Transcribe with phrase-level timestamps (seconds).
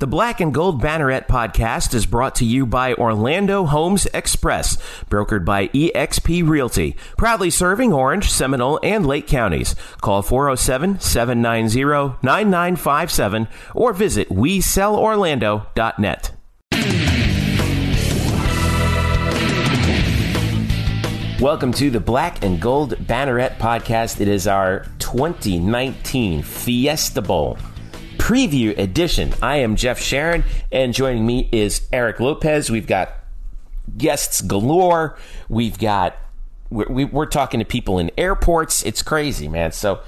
[0.00, 4.76] The Black and Gold Banneret podcast is brought to you by Orlando Homes Express,
[5.10, 9.74] brokered by eXp Realty, proudly serving Orange, Seminole, and Lake counties.
[10.00, 16.30] Call 407 790 9957 or visit WeSellOrlando.net.
[21.40, 24.20] Welcome to the Black and Gold Banneret podcast.
[24.20, 27.58] It is our 2019 Fiesta Bowl
[28.28, 29.32] preview edition.
[29.40, 32.68] I am Jeff Sharon, and joining me is Eric Lopez.
[32.68, 33.10] We've got
[33.96, 35.16] guests galore.
[35.48, 36.14] We've got
[36.68, 38.84] we're, we're talking to people in airports.
[38.84, 39.72] It's crazy, man.
[39.72, 40.00] So.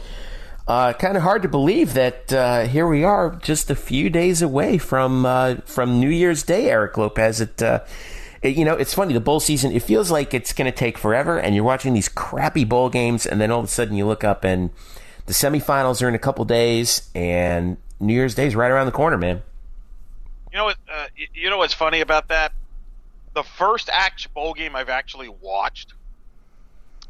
[0.68, 4.40] Uh, kind of hard to believe that uh, here we are, just a few days
[4.40, 6.70] away from uh, from New Year's Day.
[6.70, 7.40] Eric Lopez.
[7.40, 7.80] It, uh,
[8.40, 9.12] it, you know, it's funny.
[9.12, 9.72] The bowl season.
[9.72, 13.26] It feels like it's going to take forever, and you're watching these crappy bowl games,
[13.26, 14.70] and then all of a sudden you look up and
[15.26, 18.92] the semifinals are in a couple days, and New Year's Day is right around the
[18.92, 19.42] corner, man.
[20.50, 20.78] You know what?
[20.90, 22.52] Uh, you know what's funny about that?
[23.34, 25.92] The first act bowl game I've actually watched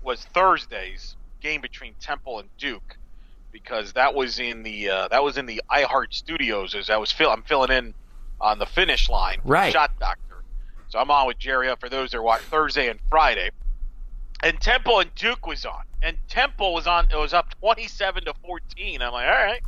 [0.03, 2.97] was Thursday's game between Temple and Duke,
[3.53, 6.75] because that was in the uh, that was in the iHeart Studios.
[6.75, 7.95] As I was fill, I'm filling in
[8.41, 9.73] on the finish line, right?
[9.73, 10.43] Shot Doctor.
[10.89, 13.51] So I'm on with Jerry up for those that are watching Thursday and Friday,
[14.43, 17.07] and Temple and Duke was on, and Temple was on.
[17.11, 19.01] It was up 27 to 14.
[19.01, 19.63] I'm like, all right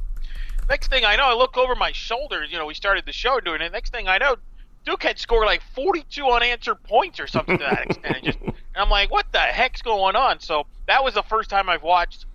[0.69, 2.45] Next thing I know, I look over my shoulder.
[2.45, 3.73] You know, we started the show doing it.
[3.73, 4.37] Next thing I know,
[4.85, 8.17] Duke had scored like 42 unanswered points or something to that extent.
[8.17, 10.41] And just, and I'm like, what the heck's going on?
[10.41, 12.27] So that was the first time I've watched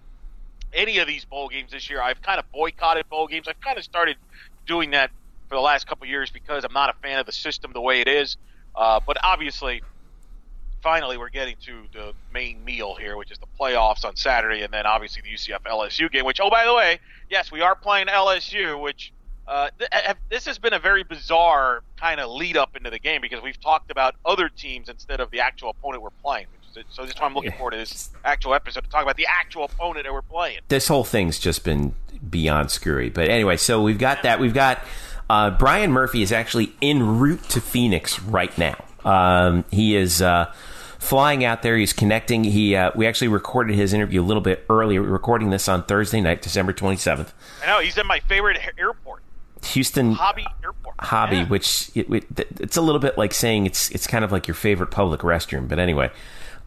[0.73, 2.02] any of these bowl games this year.
[2.02, 3.47] I've kind of boycotted bowl games.
[3.47, 4.17] I've kind of started
[4.66, 5.12] doing that
[5.50, 8.02] for the last couple years because I'm not a fan of the system the way
[8.02, 8.38] it is.
[8.75, 9.81] Uh, but obviously,
[10.81, 14.73] finally we're getting to the main meal here, which is the playoffs on Saturday, and
[14.73, 16.25] then obviously the UCF LSU game.
[16.25, 19.11] Which, oh by the way, yes, we are playing LSU, which
[19.47, 19.89] uh, th-
[20.30, 23.59] this has been a very bizarre kind of lead up into the game because we've
[23.61, 26.47] talked about other teams instead of the actual opponent we're playing.
[26.52, 29.03] Which is, So this is why I'm looking forward to this actual episode to talk
[29.03, 30.59] about the actual opponent that we're playing.
[30.68, 31.96] This whole thing's just been
[32.29, 33.09] beyond screwy.
[33.09, 34.40] But anyway, so we've got that.
[34.40, 34.84] We've got
[35.29, 38.84] uh, Brian Murphy is actually en route to Phoenix right now.
[39.07, 40.51] Um, he is uh,
[41.00, 41.78] flying out there.
[41.78, 42.44] He's connecting.
[42.44, 45.01] He uh, we actually recorded his interview a little bit earlier.
[45.01, 47.34] We're recording this on Thursday night, December twenty seventh.
[47.63, 49.23] I know he's at my favorite airport.
[49.63, 50.96] Houston Hobby Airport.
[51.00, 51.47] Hobby, yeah.
[51.47, 52.25] which it, it,
[52.59, 55.67] it's a little bit like saying it's it's kind of like your favorite public restroom.
[55.67, 56.12] But anyway,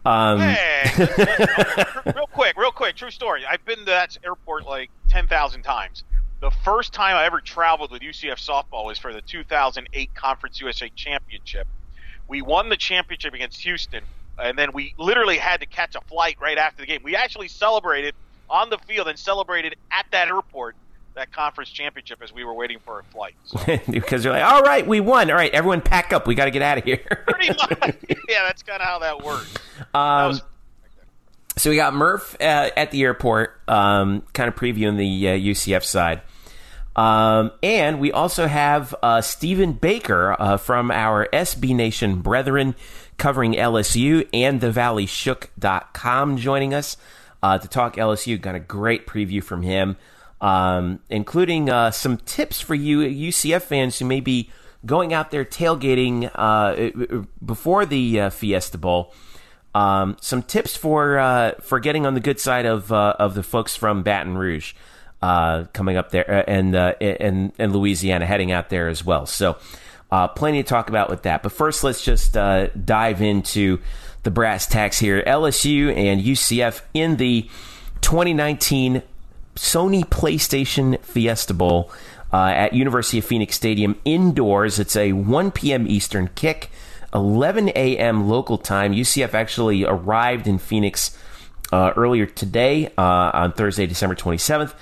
[0.05, 0.91] um, hey,
[2.15, 3.43] real quick, real quick, true story.
[3.47, 6.03] I've been to that airport like ten thousand times.
[6.39, 10.89] The first time I ever traveled with UCF softball was for the 2008 Conference USA
[10.95, 11.67] Championship.
[12.27, 14.03] We won the championship against Houston,
[14.39, 17.01] and then we literally had to catch a flight right after the game.
[17.03, 18.15] We actually celebrated
[18.49, 20.75] on the field and celebrated at that airport
[21.13, 23.35] that conference championship as we were waiting for a flight.
[23.43, 23.59] So.
[23.91, 25.29] because you're like, all right, we won.
[25.29, 26.25] All right, everyone pack up.
[26.25, 26.97] We got to get out of here.
[27.27, 27.95] Pretty much.
[28.29, 29.53] Yeah, that's kind of how that works.
[29.93, 30.41] Um, was-
[31.57, 35.83] so we got Murph uh, at the airport, um, kind of previewing the uh, UCF
[35.83, 36.21] side.
[37.01, 42.75] Um, and we also have uh, Stephen Baker uh, from our SB Nation brethren
[43.17, 46.97] covering LSU and the ValleyShook.com joining us
[47.41, 48.39] uh, to talk LSU.
[48.39, 49.97] Got a great preview from him,
[50.41, 54.51] um, including uh, some tips for you UCF fans who may be
[54.85, 59.11] going out there tailgating uh, before the uh, Fiesta Bowl.
[59.73, 63.41] Um, some tips for uh, for getting on the good side of uh, of the
[63.41, 64.75] folks from Baton Rouge.
[65.21, 69.25] Coming up there and and and Louisiana heading out there as well.
[69.25, 69.57] So
[70.11, 71.41] uh, plenty to talk about with that.
[71.41, 73.79] But first, let's just uh, dive into
[74.23, 75.23] the brass tacks here.
[75.25, 77.49] LSU and UCF in the
[78.01, 79.03] 2019
[79.55, 81.91] Sony PlayStation Fiesta Bowl
[82.33, 84.79] uh, at University of Phoenix Stadium indoors.
[84.79, 85.87] It's a 1 p.m.
[85.87, 86.69] Eastern kick,
[87.13, 88.27] 11 a.m.
[88.27, 88.93] local time.
[88.93, 91.17] UCF actually arrived in Phoenix
[91.71, 94.73] uh, earlier today uh, on Thursday, December 27th.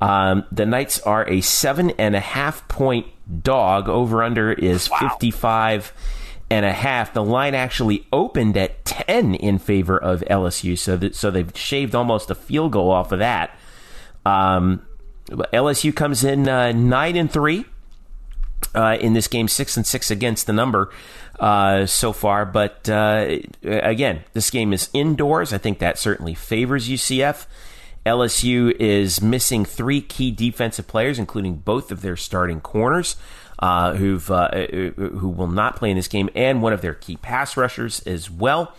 [0.00, 3.06] Um, the Knights are a seven and a half point
[3.42, 3.88] dog.
[3.88, 4.98] Over under is wow.
[5.10, 5.92] 55
[6.50, 7.12] and a half.
[7.12, 11.94] The line actually opened at 10 in favor of LSU, so that, so they've shaved
[11.94, 13.56] almost a field goal off of that.
[14.24, 14.84] Um,
[15.28, 17.64] LSU comes in uh, nine and three
[18.74, 20.90] uh, in this game, six and six against the number
[21.40, 22.44] uh, so far.
[22.44, 25.52] But uh, again, this game is indoors.
[25.52, 27.46] I think that certainly favors UCF.
[28.06, 33.16] LSU is missing three key defensive players, including both of their starting corners,
[33.58, 37.16] uh, who've uh, who will not play in this game, and one of their key
[37.16, 38.74] pass rushers as well.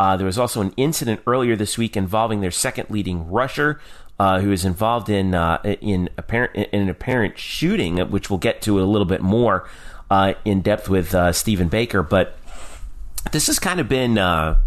[0.00, 3.80] Uh, there was also an incident earlier this week involving their second leading rusher,
[4.18, 8.62] uh, who is involved in uh, in apparent in an apparent shooting, which we'll get
[8.62, 9.68] to a little bit more
[10.12, 12.02] uh, in depth with uh, Stephen Baker.
[12.02, 12.36] But
[13.30, 14.58] this has kind of been, uh,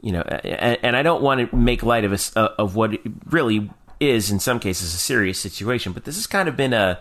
[0.00, 3.70] you know, and, and, I don't want to make light of a, of what really
[4.00, 7.00] is in some cases a serious situation, but this has kind of been a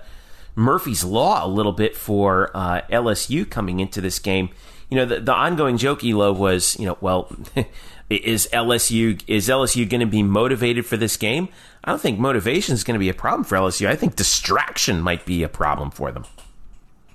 [0.55, 4.49] Murphy's law a little bit for uh, LSU coming into this game.
[4.89, 7.31] You know, the, the ongoing joke, Elo, was, you know, well,
[8.09, 11.49] is LSU is LSU going to be motivated for this game?
[11.83, 13.87] I don't think motivation is going to be a problem for LSU.
[13.87, 16.25] I think distraction might be a problem for them.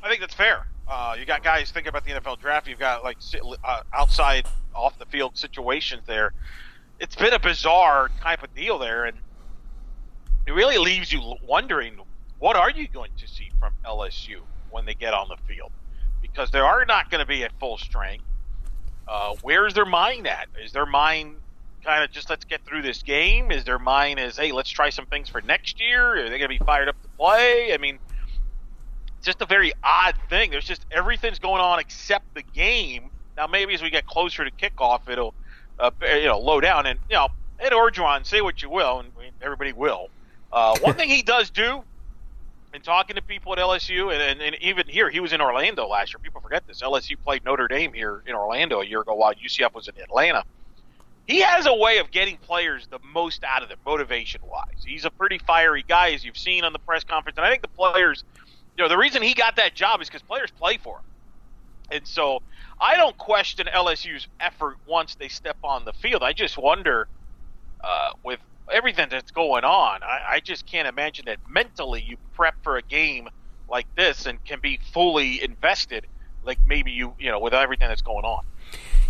[0.02, 0.66] I think that's fair.
[0.94, 2.68] Uh, you got guys thinking about the NFL draft.
[2.68, 3.16] You've got like
[3.64, 6.34] uh, outside, off the field situations there.
[7.00, 9.16] It's been a bizarre type of deal there, and
[10.46, 11.98] it really leaves you wondering
[12.40, 14.40] what are you going to see from LSU
[14.70, 15.72] when they get on the field?
[16.20, 18.24] Because they are not going to be at full strength.
[19.08, 20.48] Uh, where's their mind at?
[20.62, 21.36] Is their mind
[21.82, 23.50] kind of just let's get through this game?
[23.50, 26.18] Is their mind is hey let's try some things for next year?
[26.18, 27.72] Are they going to be fired up to play?
[27.72, 27.98] I mean,
[29.22, 30.50] it's just a very odd thing.
[30.50, 33.08] There's just everything's going on except the game.
[33.36, 35.32] Now maybe as we get closer to kickoff, it'll
[35.78, 37.28] uh, you know low down and you know
[37.60, 40.08] Ed Orgeron, say what you will, and everybody will.
[40.52, 41.84] Uh, one thing he does do
[42.74, 45.86] and talking to people at LSU, and, and, and, even here, he was in Orlando
[45.86, 46.18] last year.
[46.20, 46.82] People forget this.
[46.82, 50.42] LSU played Notre Dame here in Orlando a year ago while UCF was in Atlanta.
[51.26, 54.82] He has a way of getting players the most out of them, motivation wise.
[54.84, 57.38] He's a pretty fiery guy, as you've seen on the press conference.
[57.38, 58.24] And I think the players,
[58.76, 61.04] you know, the reason he got that job is because players play for him.
[61.90, 62.42] And so
[62.80, 66.22] I don't question LSU's effort once they step on the field.
[66.22, 67.06] I just wonder
[67.82, 68.40] uh, with
[68.70, 70.02] everything that's going on.
[70.02, 73.28] I, I just can't imagine that mentally you prep for a game
[73.68, 76.06] like this and can be fully invested
[76.44, 78.44] like maybe you you know with everything that's going on.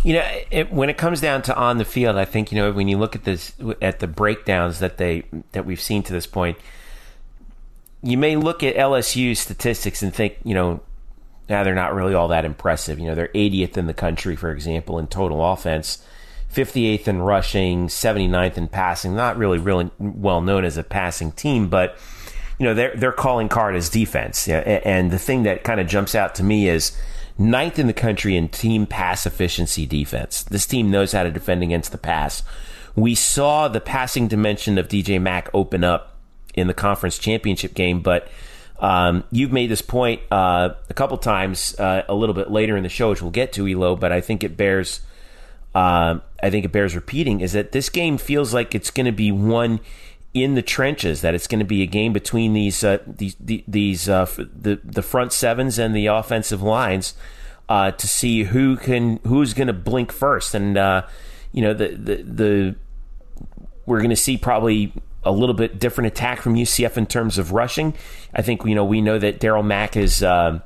[0.03, 2.71] You know, it, when it comes down to on the field, I think you know
[2.71, 5.23] when you look at this at the breakdowns that they
[5.53, 6.57] that we've seen to this point,
[8.03, 10.81] you may look at LSU statistics and think you know,
[11.49, 12.99] now they're not really all that impressive.
[12.99, 16.05] You know, they're 80th in the country, for example, in total offense.
[16.53, 19.15] 58th in rushing, 79th in passing.
[19.15, 21.97] Not really, really well known as a passing team, but
[22.59, 24.47] you know their their calling card is defense.
[24.47, 26.95] And the thing that kind of jumps out to me is
[27.39, 30.43] ninth in the country in team pass efficiency defense.
[30.43, 32.43] This team knows how to defend against the pass.
[32.95, 36.12] We saw the passing dimension of DJ Mack open up
[36.53, 38.27] in the conference championship game, but
[38.79, 42.83] um, you've made this point uh, a couple times uh, a little bit later in
[42.83, 45.01] the show, which we'll get to, Elo, but I think it bears
[45.73, 49.11] uh, I think it bears repeating is that this game feels like it's going to
[49.11, 49.79] be one
[50.33, 51.21] in the trenches.
[51.21, 55.01] That it's going to be a game between these uh, these these uh, the the
[55.01, 57.15] front sevens and the offensive lines
[57.69, 60.53] uh, to see who can who's going to blink first.
[60.53, 60.75] And
[61.51, 62.75] you know the the the
[63.85, 64.93] we're going to see probably
[65.25, 67.93] a little bit different attack from UCF in terms of rushing.
[68.33, 70.59] I think you know we know that Darriel Mack is uh,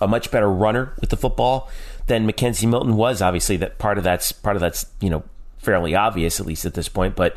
[0.00, 1.70] a much better runner with the football
[2.06, 3.22] than McKenzie Milton was.
[3.22, 5.22] Obviously, that part of that's part of that's you know
[5.58, 7.16] fairly obvious at least at this point.
[7.16, 7.36] But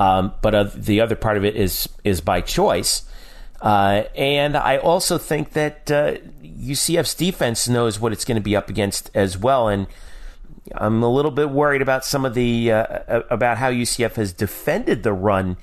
[0.00, 3.02] um, but uh, the other part of it is is by choice.
[3.60, 8.54] Uh, and I also think that uh, UCF's defense knows what it's going to be
[8.54, 9.68] up against as well.
[9.68, 9.86] And
[10.74, 15.02] I'm a little bit worried about some of the uh, about how UCF has defended
[15.02, 15.56] the run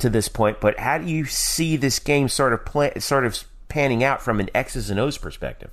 [0.00, 0.60] to this point.
[0.60, 4.40] But how do you see this game sort of play, sort of panning out from
[4.40, 5.70] an X's and O's perspective?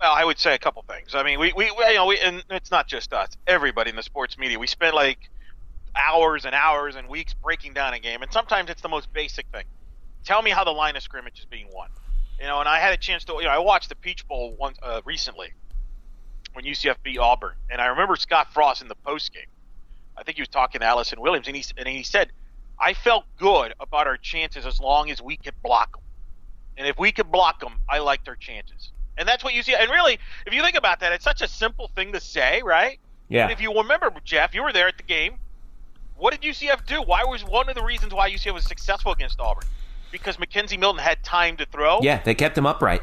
[0.00, 1.14] Well, I would say a couple things.
[1.14, 3.28] I mean, we, we, we you know, we, and it's not just us.
[3.46, 5.30] Everybody in the sports media, we spend like
[5.94, 9.46] hours and hours and weeks breaking down a game, and sometimes it's the most basic
[9.52, 9.64] thing.
[10.24, 11.88] Tell me how the line of scrimmage is being won.
[12.40, 14.56] You know, and I had a chance to, you know, I watched the Peach Bowl
[14.58, 15.52] once uh, recently
[16.52, 19.46] when UCF beat Auburn, and I remember Scott Frost in the post game.
[20.16, 22.30] I think he was talking to Allison Williams, and he and he said,
[22.78, 26.02] "I felt good about our chances as long as we could block them,
[26.76, 29.74] and if we could block them, I liked our chances." And that's what you see.
[29.74, 32.98] And really, if you think about that, it's such a simple thing to say, right?
[33.28, 33.46] Yeah.
[33.46, 35.34] But if you remember, Jeff, you were there at the game.
[36.16, 37.02] What did UCF do?
[37.02, 39.64] Why was one of the reasons why UCF was successful against Auburn?
[40.10, 42.00] Because McKenzie Milton had time to throw.
[42.02, 43.02] Yeah, they kept him upright.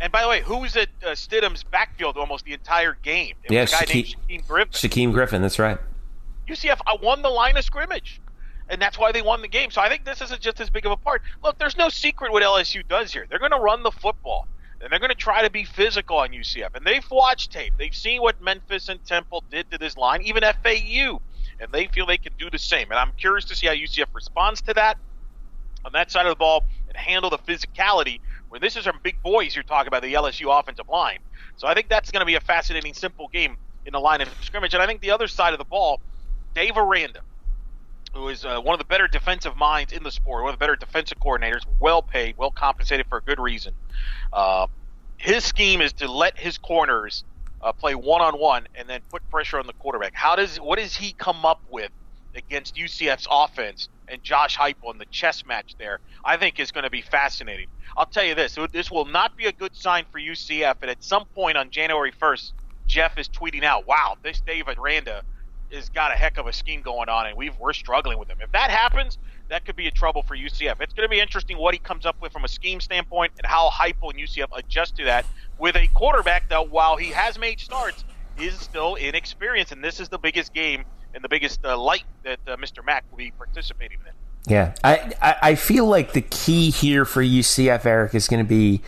[0.00, 3.34] And by the way, who was at uh, Stidham's backfield almost the entire game?
[3.44, 4.72] It yeah, was a guy named Shaquem Griffin.
[4.72, 5.78] Shaquem Griffin, that's right.
[6.48, 8.20] UCF uh, won the line of scrimmage,
[8.68, 9.70] and that's why they won the game.
[9.70, 11.22] So I think this isn't just as big of a part.
[11.42, 13.26] Look, there's no secret what LSU does here.
[13.28, 14.46] They're going to run the football
[14.84, 16.74] and they're going to try to be physical on UCF.
[16.74, 17.72] And they've watched tape.
[17.78, 21.22] They've seen what Memphis and Temple did to this line, even FAU,
[21.58, 22.90] and they feel they can do the same.
[22.90, 24.98] And I'm curious to see how UCF responds to that
[25.86, 28.20] on that side of the ball and handle the physicality.
[28.50, 31.18] when this is some big boys you're talking about the LSU offensive line.
[31.56, 34.28] So I think that's going to be a fascinating, simple game in the line of
[34.42, 34.74] scrimmage.
[34.74, 36.00] And I think the other side of the ball,
[36.54, 37.20] Dave Aranda,
[38.14, 40.62] who is uh, one of the better defensive minds in the sport, one of the
[40.62, 43.74] better defensive coordinators, well paid, well compensated for a good reason.
[44.32, 44.68] Uh,
[45.16, 47.24] his scheme is to let his corners
[47.60, 50.14] uh, play one on one and then put pressure on the quarterback.
[50.14, 51.90] How does what does he come up with
[52.36, 55.98] against UCF's offense and Josh Heupel and the chess match there?
[56.24, 57.66] I think is going to be fascinating.
[57.96, 60.76] I'll tell you this: this will not be a good sign for UCF.
[60.82, 62.52] And at some point on January 1st,
[62.86, 65.24] Jeff is tweeting out, "Wow, this Dave Aranda
[65.72, 68.38] has got a heck of a scheme going on, and we we're struggling with him."
[68.40, 69.18] If that happens,
[69.48, 70.80] that could be a trouble for UCF.
[70.80, 73.46] It's going to be interesting what he comes up with from a scheme standpoint and
[73.46, 75.26] how Heupel and UCF adjust to that
[75.58, 78.04] with a quarterback that, while he has made starts,
[78.38, 82.40] is still inexperienced, and this is the biggest game and the biggest uh, light that
[82.46, 82.84] uh, Mr.
[82.84, 84.52] Mack will be participating in.
[84.52, 88.48] Yeah, I, I, I feel like the key here for UCF, Eric, is going to
[88.48, 88.82] be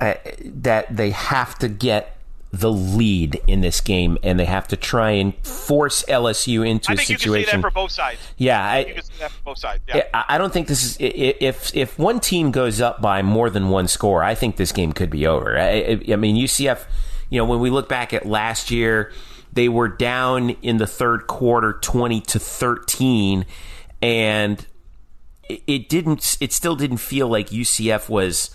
[0.00, 2.17] uh, that they have to get
[2.50, 6.94] the lead in this game, and they have to try and force LSU into I
[6.94, 7.30] a think situation.
[7.30, 8.20] you can see that for both sides.
[8.38, 9.82] Yeah, I, You can see that for both sides.
[9.86, 10.04] Yeah.
[10.14, 13.86] I don't think this is if if one team goes up by more than one
[13.86, 15.58] score, I think this game could be over.
[15.58, 16.84] I, I- mean, UCF.
[17.30, 19.12] You know, when we look back at last year,
[19.52, 23.44] they were down in the third quarter, twenty to thirteen,
[24.00, 24.64] and
[25.48, 26.38] it didn't.
[26.40, 28.54] It still didn't feel like UCF was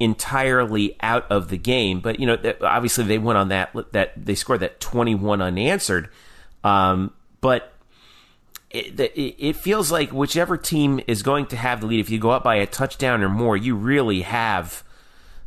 [0.00, 2.00] entirely out of the game.
[2.00, 6.08] But you know, obviously they went on that that they scored that twenty one unanswered.
[6.64, 7.72] Um, but
[8.70, 12.30] it, it feels like whichever team is going to have the lead, if you go
[12.30, 14.84] up by a touchdown or more, you really have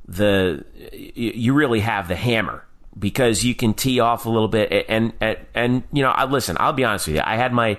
[0.08, 2.66] the you really have the hammer
[2.98, 6.58] because you can tee off a little bit and and and you know I listen
[6.60, 7.78] I'll be honest with you I had my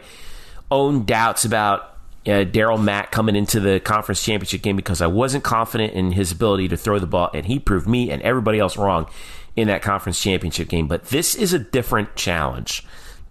[0.71, 1.92] own doubts about
[2.26, 6.33] uh, Darriel Mack coming into the conference championship game because I wasn't confident in his
[6.33, 9.09] ability to throw the ball and he proved me and everybody else wrong
[9.57, 12.85] in that conference championship game but this is a different challenge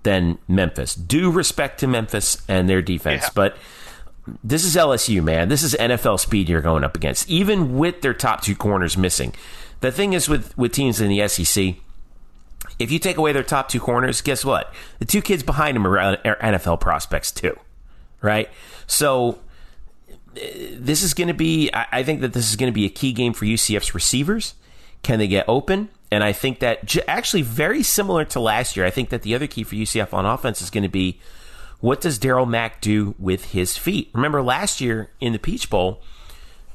[0.04, 3.30] than Memphis due respect to Memphis and their defense Yeah.
[3.34, 3.58] but
[4.44, 5.50] this is LSU, man.
[5.50, 9.34] This is NFL speed you're going up against, even with their top two corners missing.
[9.80, 11.76] The thing is with, with teams in the SEC,
[12.78, 14.72] if you take away their top two corners, guess what?
[15.00, 17.58] The two kids behind them are NFL prospects too,
[18.22, 18.50] right?
[18.88, 19.40] So
[20.36, 20.40] uh,
[20.74, 21.70] this is going to be.
[21.74, 24.56] I think that this is going to be a key game for UCF's receivers.
[25.04, 25.90] Can they get open?
[26.12, 28.86] And I think that actually very similar to last year.
[28.86, 31.20] I think that the other key for UCF on offense is going to be
[31.80, 34.12] what does Darriel Mack do with his feet?
[34.14, 36.02] Remember last year in the Peach Bowl,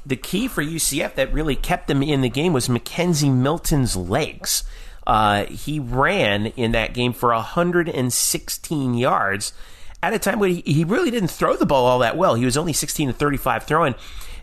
[0.04, 4.64] the key for UCF that really kept them in the game was McKenzie Milton's legs.
[5.06, 9.52] Uh, he ran in that game for 116 yards
[10.02, 12.34] at a time when he, he really didn't throw the ball all that well.
[12.34, 13.94] He was only 16 to 35 throwing,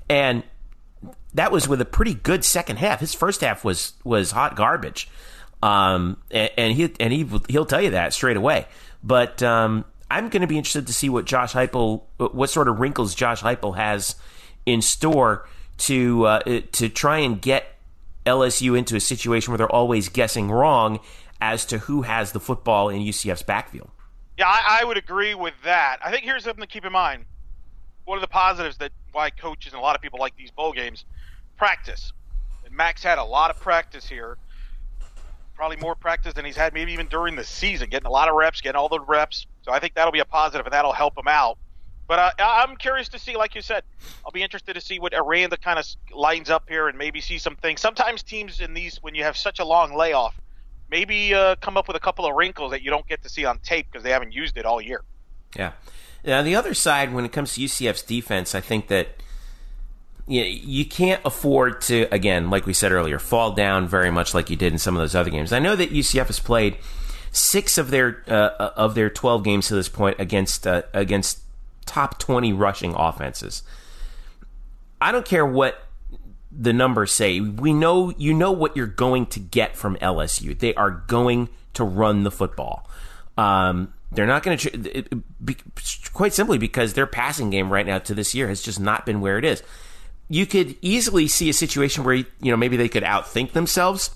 [0.09, 0.43] and
[1.33, 2.99] that was with a pretty good second half.
[2.99, 5.09] His first half was was hot garbage,
[5.61, 8.67] um, and, and he and he he'll tell you that straight away.
[9.03, 12.79] But um, I'm going to be interested to see what Josh Heupel, what sort of
[12.79, 14.15] wrinkles Josh Heupel has
[14.65, 15.47] in store
[15.79, 16.39] to uh,
[16.73, 17.65] to try and get
[18.25, 20.99] LSU into a situation where they're always guessing wrong
[21.41, 23.89] as to who has the football in UCF's backfield.
[24.37, 25.97] Yeah, I, I would agree with that.
[26.03, 27.25] I think here's something to keep in mind.
[28.05, 30.73] One of the positives that why coaches and a lot of people like these bowl
[30.73, 31.05] games,
[31.57, 32.11] practice.
[32.65, 34.37] And Max had a lot of practice here.
[35.55, 38.35] Probably more practice than he's had maybe even during the season, getting a lot of
[38.35, 39.45] reps, getting all the reps.
[39.61, 41.59] So I think that'll be a positive and that'll help him out.
[42.07, 43.83] But uh, I'm curious to see, like you said,
[44.25, 47.37] I'll be interested to see what Aranda kind of lines up here and maybe see
[47.37, 47.79] some things.
[47.79, 50.35] Sometimes teams in these, when you have such a long layoff,
[50.93, 53.45] maybe uh, come up with a couple of wrinkles that you don't get to see
[53.45, 55.03] on tape because they haven't used it all year.
[55.55, 55.71] Yeah.
[56.23, 59.07] Now the other side, when it comes to UCF's defense, I think that
[60.27, 64.51] you, you can't afford to, again, like we said earlier, fall down very much like
[64.51, 65.51] you did in some of those other games.
[65.51, 66.77] I know that UCF has played
[67.31, 71.39] six of their uh, of their twelve games to this point against uh, against
[71.87, 73.63] top twenty rushing offenses.
[75.01, 75.83] I don't care what
[76.55, 77.39] the numbers say.
[77.39, 80.57] We know you know what you're going to get from LSU.
[80.57, 82.89] They are going to run the football.
[83.37, 85.23] Um, they're not going to,
[86.13, 89.21] quite simply because their passing game right now to this year has just not been
[89.21, 89.63] where it is.
[90.29, 94.11] You could easily see a situation where you know maybe they could outthink themselves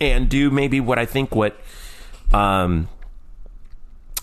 [0.00, 1.58] and do maybe what I think what
[2.32, 2.88] um,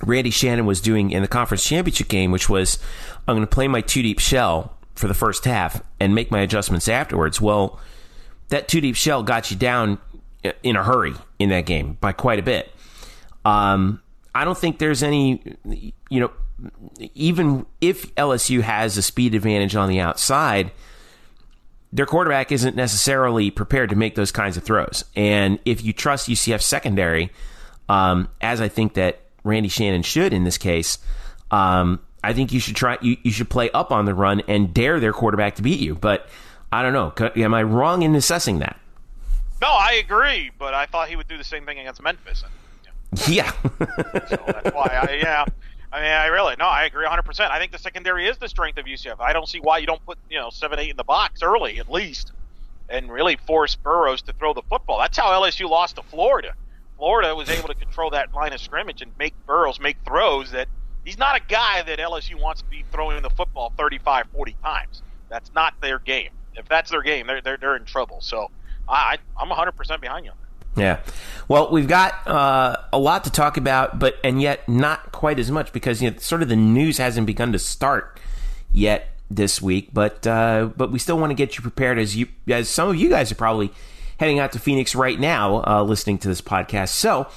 [0.04, 2.80] Randy Shannon was doing in the conference championship game, which was
[3.28, 6.42] I'm going to play my two deep shell for the first half and make my
[6.42, 7.40] adjustments afterwards.
[7.40, 7.80] Well,
[8.50, 10.00] that two deep shell got you down
[10.64, 12.72] in a hurry in that game by quite a bit.
[13.46, 14.02] Um,
[14.34, 15.42] I don't think there's any,
[16.10, 16.32] you know,
[17.14, 20.72] even if LSU has a speed advantage on the outside,
[21.94, 25.06] their quarterback isn't necessarily prepared to make those kinds of throws.
[25.16, 27.32] And if you trust UCF secondary,
[27.90, 30.98] um, as I think that Randy Shannon should in this case,
[31.50, 32.98] Um, I think you should try.
[33.02, 35.96] You, you should play up on the run and dare their quarterback to beat you.
[35.96, 36.28] But
[36.74, 37.14] I don't know.
[37.38, 38.78] Am I wrong in assessing that?
[39.62, 40.52] No, I agree.
[40.60, 42.44] But I thought he would do the same thing against Memphis.
[42.44, 43.50] And, yeah.
[44.28, 45.08] so that's why.
[45.10, 45.46] I, yeah.
[45.90, 47.22] I mean, I really no, I agree 100.
[47.24, 49.22] percent I think the secondary is the strength of UCF.
[49.22, 51.80] I don't see why you don't put you know seven, eight in the box early
[51.80, 52.34] at least,
[52.90, 55.00] and really force Burrows to throw the football.
[55.00, 56.56] That's how LSU lost to Florida.
[56.98, 60.68] Florida was able to control that line of scrimmage and make Burroughs make throws that
[61.08, 65.02] he's not a guy that LSU wants to be throwing the football 35, 40 times.
[65.30, 66.32] That's not their game.
[66.56, 68.20] If that's their game, they're they're, they're in trouble.
[68.20, 68.52] So
[68.90, 70.82] I I'm 100 percent behind you on that.
[70.82, 71.00] Yeah.
[71.48, 75.50] Well, we've got uh, a lot to talk about, but and yet not quite as
[75.50, 78.20] much because you know, sort of the news hasn't begun to start
[78.72, 79.90] yet this week.
[79.94, 82.96] But uh, but we still want to get you prepared as you as some of
[82.96, 83.72] you guys are probably
[84.20, 86.90] heading out to Phoenix right now, uh, listening to this podcast.
[86.90, 87.28] So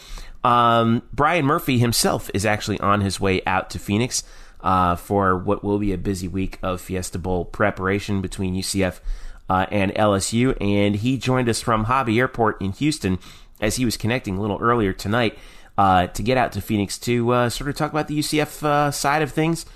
[0.44, 4.23] um, Brian Murphy himself is actually on his way out to Phoenix
[4.62, 9.00] uh, for what will be a busy week of Fiesta Bowl preparation between UCF
[9.49, 10.56] uh, and LSU.
[10.61, 13.18] And he joined us from Hobby Airport in Houston
[13.61, 15.38] as he was connecting a little earlier tonight
[15.76, 18.90] uh, to get out to Phoenix to uh, sort of talk about the UCF uh,
[18.90, 19.66] side of things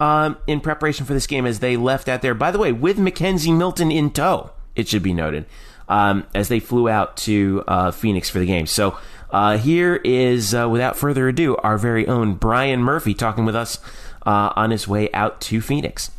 [0.00, 2.34] um, in preparation for this game as they left out there.
[2.34, 5.46] By the way, with McKenzie Milton in tow, it should be noted,
[5.88, 8.66] um, as they flew out to uh, Phoenix for the game.
[8.66, 8.98] So
[9.34, 13.78] uh, here is, without further ado, our very own Brian Murphy talking with us
[14.24, 16.10] on his way out to Phoenix.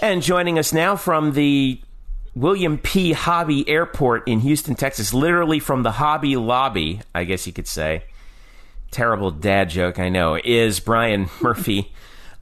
[0.00, 1.80] And joining us now from the
[2.34, 3.12] William P.
[3.12, 8.04] Hobby Airport in Houston, Texas, literally from the Hobby lobby, I guess you could say.
[8.90, 11.92] Terrible dad joke, I know, is Brian Murphy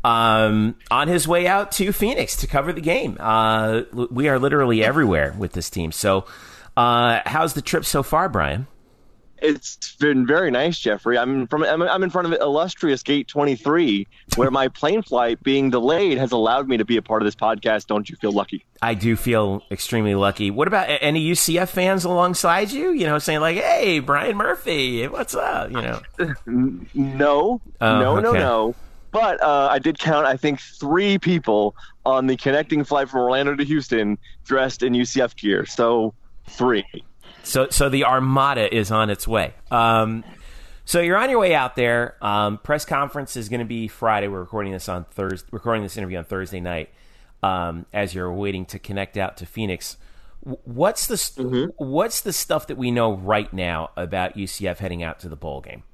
[0.04, 3.16] um, on his way out to Phoenix to cover the game.
[3.18, 5.92] Uh, we are literally everywhere with this team.
[5.92, 6.26] So,
[6.76, 8.66] uh, how's the trip so far, Brian?
[9.40, 11.16] It's been very nice, Jeffrey.
[11.16, 16.18] I'm from I'm in front of illustrious Gate 23, where my plane flight being delayed
[16.18, 17.86] has allowed me to be a part of this podcast.
[17.86, 18.64] Don't you feel lucky?
[18.82, 20.50] I do feel extremely lucky.
[20.50, 22.90] What about any UCF fans alongside you?
[22.90, 26.00] You know, saying like, "Hey, Brian Murphy, what's up?" You know,
[26.94, 28.22] no, oh, no, okay.
[28.22, 28.74] no, no.
[29.10, 33.54] But uh, I did count, I think, three people on the connecting flight from Orlando
[33.54, 35.64] to Houston dressed in UCF gear.
[35.64, 36.14] So
[36.46, 36.84] three.
[37.48, 39.54] So, so the armada is on its way.
[39.70, 40.22] Um,
[40.84, 42.16] so you're on your way out there.
[42.20, 44.28] Um, press conference is going to be Friday.
[44.28, 45.48] We're recording this on Thursday.
[45.50, 46.90] Recording this interview on Thursday night.
[47.42, 49.96] Um, as you're waiting to connect out to Phoenix,
[50.40, 51.70] what's the mm-hmm.
[51.82, 55.62] what's the stuff that we know right now about UCF heading out to the bowl
[55.62, 55.84] game?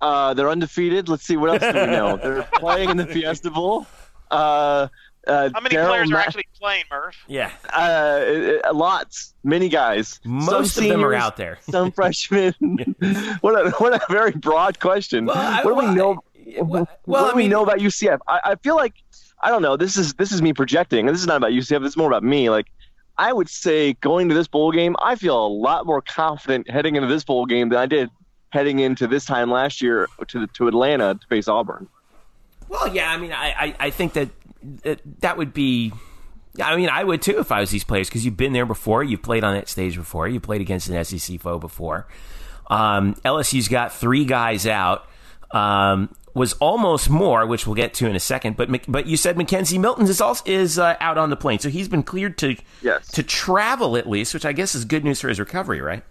[0.00, 1.10] Uh, they're undefeated.
[1.10, 2.16] Let's see what else do we know.
[2.16, 3.86] they're playing in the Fiesta Bowl.
[4.30, 4.88] Uh,
[5.26, 7.16] uh, How many Darryl players Ma- are actually playing, Murph?
[7.28, 10.20] Yeah, uh, uh lots, many guys.
[10.24, 11.58] Most some of seniors, them are out there.
[11.70, 12.54] some freshmen.
[13.40, 15.26] what a what a very broad question.
[15.26, 16.20] Well, I, what do we know?
[16.62, 18.18] Well, what do I mean, we know about UCF?
[18.26, 18.94] I, I feel like
[19.42, 19.76] I don't know.
[19.76, 21.06] This is this is me projecting.
[21.06, 21.82] This is not about UCF.
[21.82, 22.50] This is more about me.
[22.50, 22.66] Like
[23.18, 26.96] I would say, going to this bowl game, I feel a lot more confident heading
[26.96, 28.10] into this bowl game than I did
[28.50, 31.88] heading into this time last year to to Atlanta to face Auburn.
[32.70, 34.28] Well, yeah, I mean, I, I, I think that
[35.20, 35.92] that would be.
[36.60, 39.04] I mean, I would too if I was these players because you've been there before.
[39.04, 40.26] You've played on that stage before.
[40.28, 42.08] You played against an SEC foe before.
[42.68, 45.06] Um, LSU's got three guys out.
[45.52, 48.56] Um, was almost more, which we'll get to in a second.
[48.56, 51.68] But but you said McKenzie Milton is also is uh, out on the plane, so
[51.68, 53.10] he's been cleared to yes.
[53.12, 56.04] to travel at least, which I guess is good news for his recovery, right?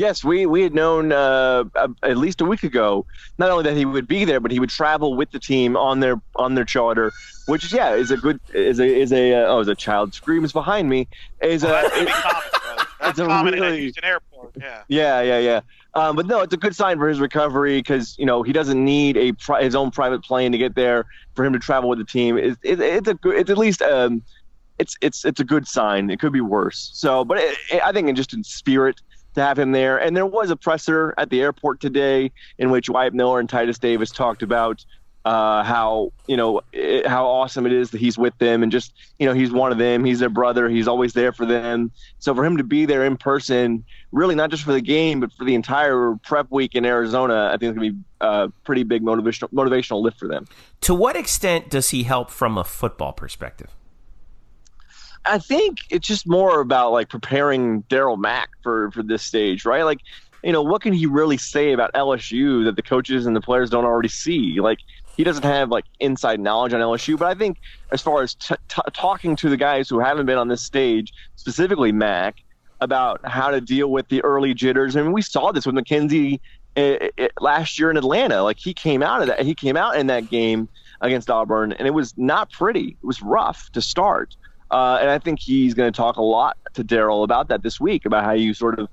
[0.00, 1.64] Yes, we, we had known uh,
[2.02, 3.04] at least a week ago
[3.36, 6.00] not only that he would be there, but he would travel with the team on
[6.00, 7.12] their on their charter,
[7.44, 10.54] which yeah is a good is a is a uh, oh is a child screams
[10.54, 11.06] behind me
[11.42, 11.66] is a
[12.98, 14.82] that's, it, common, really, at Houston Airport yeah.
[14.88, 15.60] Yeah yeah yeah.
[15.92, 18.82] Um, but no it's a good sign for his recovery because you know he doesn't
[18.82, 21.98] need a pri- his own private plane to get there for him to travel with
[21.98, 22.38] the team.
[22.38, 24.22] It, it, it's a good it's at least um,
[24.78, 26.08] it's it's it's a good sign.
[26.08, 26.90] It could be worse.
[26.94, 29.02] So but it, I think in just in spirit
[29.34, 29.98] to have him there.
[29.98, 33.78] And there was a presser at the airport today in which Wyatt Miller and Titus
[33.78, 34.84] Davis talked about
[35.24, 38.94] uh, how you know it, how awesome it is that he's with them and just
[39.18, 40.04] you know he's one of them.
[40.04, 40.68] He's their brother.
[40.68, 41.92] He's always there for them.
[42.18, 45.32] So for him to be there in person, really not just for the game but
[45.32, 49.02] for the entire prep week in Arizona, I think it's gonna be a pretty big
[49.02, 50.46] motivational motivational lift for them.
[50.82, 53.70] To what extent does he help from a football perspective?
[55.24, 59.82] I think it's just more about like preparing Darriel Mack for for this stage, right?
[59.82, 59.98] Like,
[60.42, 63.70] you know, what can he really say about LSU that the coaches and the players
[63.70, 64.60] don't already see?
[64.60, 64.78] Like,
[65.16, 67.58] he doesn't have like inside knowledge on LSU, but I think
[67.92, 71.12] as far as t- t- talking to the guys who haven't been on this stage,
[71.36, 72.36] specifically Mack,
[72.80, 74.96] about how to deal with the early jitters.
[74.96, 76.40] I mean, we saw this with McKenzie
[76.76, 78.42] it, it, last year in Atlanta.
[78.42, 80.68] Like he came out of that, he came out in that game
[81.00, 82.96] against Auburn, and it was not pretty.
[83.02, 84.34] It was rough to start.
[84.70, 87.80] Uh, and I think he's going to talk a lot to Darriel about that this
[87.80, 88.88] week, about how you sort of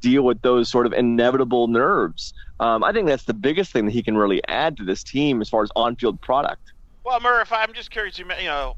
[0.00, 2.32] deal with those sort of inevitable nerves.
[2.58, 5.40] Um, I think that's the biggest thing that he can really add to this team
[5.40, 6.72] as far as on-field product.
[7.04, 8.18] Well, Murph, I'm just curious.
[8.18, 8.76] You know,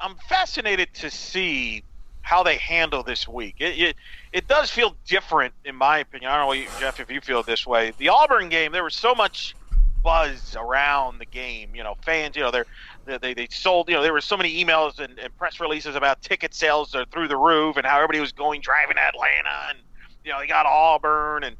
[0.00, 1.82] I'm fascinated to see
[2.22, 3.56] how they handle this week.
[3.58, 3.96] It, it,
[4.32, 6.30] it does feel different, in my opinion.
[6.30, 7.92] I don't know, Jeff, if you feel this way.
[7.98, 9.54] The Auburn game, there was so much
[10.02, 11.74] buzz around the game.
[11.74, 12.66] You know, fans, you know, they're
[13.06, 16.22] they, they sold, you know, there were so many emails and, and press releases about
[16.22, 19.78] ticket sales are through the roof and how everybody was going driving to Atlanta and,
[20.24, 21.56] you know, they got Auburn and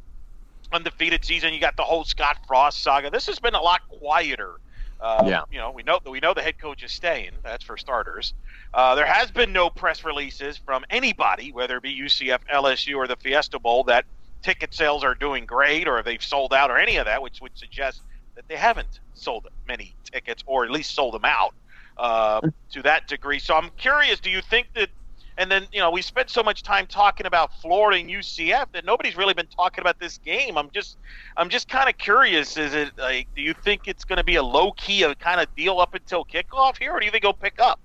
[0.73, 1.55] undefeated season.
[1.55, 3.11] You got the whole Scott Frost saga.
[3.11, 4.57] This has been a lot quieter.
[5.01, 5.43] Uh, yeah.
[5.51, 7.33] You know, we know that we know the head coach is staying.
[7.45, 8.35] That's for starters.
[8.73, 13.07] Uh, there has been no press releases from anybody, whether it be UCF, LSU, or
[13.07, 14.05] the Fiesta Bowl, that
[14.43, 17.57] ticket sales are doing great or they've sold out or any of that, which would
[17.57, 18.01] suggest
[18.37, 21.55] that they haven't sold many tickets or at least sold them out
[21.99, 23.39] uh, to that degree.
[23.39, 24.91] So I'm curious, do you think that?
[25.39, 28.87] And then you know we spent so much time talking about Florida and UCF that
[28.87, 30.57] nobody's really been talking about this game.
[30.57, 30.97] I'm just
[31.37, 32.57] I'm just kind of curious.
[32.57, 35.55] Is it like do you think it's going to be a low key kind of
[35.55, 37.79] deal up until kickoff here, or do you think it'll pick up?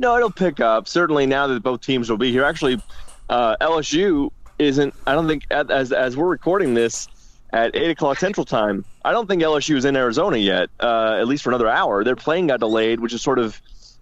[0.00, 0.88] No, it'll pick up.
[0.88, 2.42] Certainly now that both teams will be here.
[2.42, 2.82] Actually,
[3.28, 4.92] uh, LSU isn't.
[5.06, 7.06] I don't think as as we're recording this
[7.52, 8.84] at eight o'clock Central Time.
[9.04, 12.04] I don't think LSU is in Arizona yet, uh, at least for another hour.
[12.04, 13.60] Their plane got delayed, which is sort of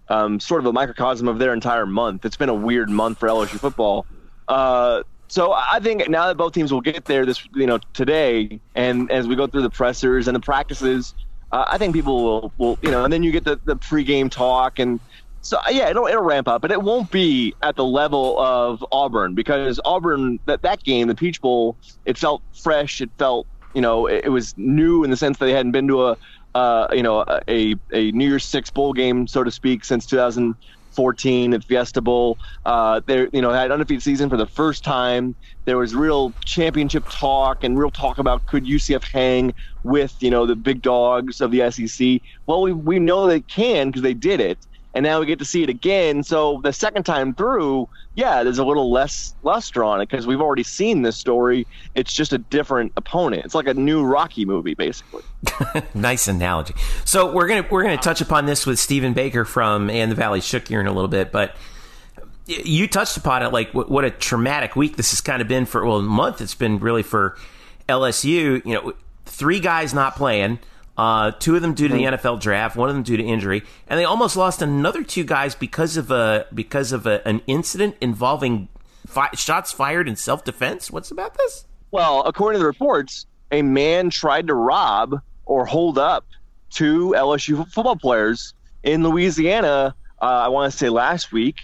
[0.09, 2.25] um, sort of a microcosm of their entire month.
[2.25, 4.05] It's been a weird month for LSU football.
[4.47, 8.59] Uh, so I think now that both teams will get there this you know today,
[8.75, 11.15] and as we go through the pressers and the practices,
[11.51, 14.29] uh, I think people will will you know, and then you get the the pregame
[14.29, 14.99] talk and.
[15.45, 19.35] So yeah, it'll it'll ramp up, but it won't be at the level of Auburn
[19.35, 24.07] because Auburn that that game, the Peach Bowl, it felt fresh, it felt you know
[24.07, 26.17] it, it was new in the sense that they hadn't been to a
[26.55, 31.53] uh, you know, a, a New Year's Six bowl game, so to speak, since 2014
[31.53, 32.39] at Fiesta Bowl.
[32.65, 35.35] Uh, they, you know, had an undefeated season for the first time.
[35.65, 39.53] There was real championship talk and real talk about could UCF hang
[39.83, 42.21] with, you know, the big dogs of the SEC.
[42.47, 45.45] Well, we, we know they can because they did it and now we get to
[45.45, 46.23] see it again.
[46.23, 50.39] So the second time through, yeah, there's a little less luster on it because we've
[50.39, 51.67] already seen this story.
[51.95, 53.43] It's just a different opponent.
[53.43, 55.21] It's like a new Rocky movie, basically.
[55.93, 56.73] nice analogy.
[57.03, 60.39] So we're gonna we're gonna touch upon this with Stephen Baker from and the Valley
[60.39, 61.55] Shook here in a little bit, but
[62.47, 65.85] you touched upon it like what a traumatic week this has kind of been for
[65.85, 66.39] well a month.
[66.39, 67.37] It's been really for
[67.89, 68.65] LSU.
[68.65, 68.93] You know,
[69.25, 70.59] three guys not playing.
[70.97, 73.63] Uh, two of them due to the NFL draft, one of them due to injury,
[73.87, 77.95] and they almost lost another two guys because of a because of a, an incident
[77.99, 78.69] involving
[79.05, 80.89] fi- shots fired in self defense.
[80.89, 81.65] What's about this?
[81.91, 86.25] Well, according to the reports, a man tried to rob or hold up
[86.69, 88.53] two LSU football players
[88.83, 89.95] in Louisiana.
[90.21, 91.57] Uh, I want to say last week,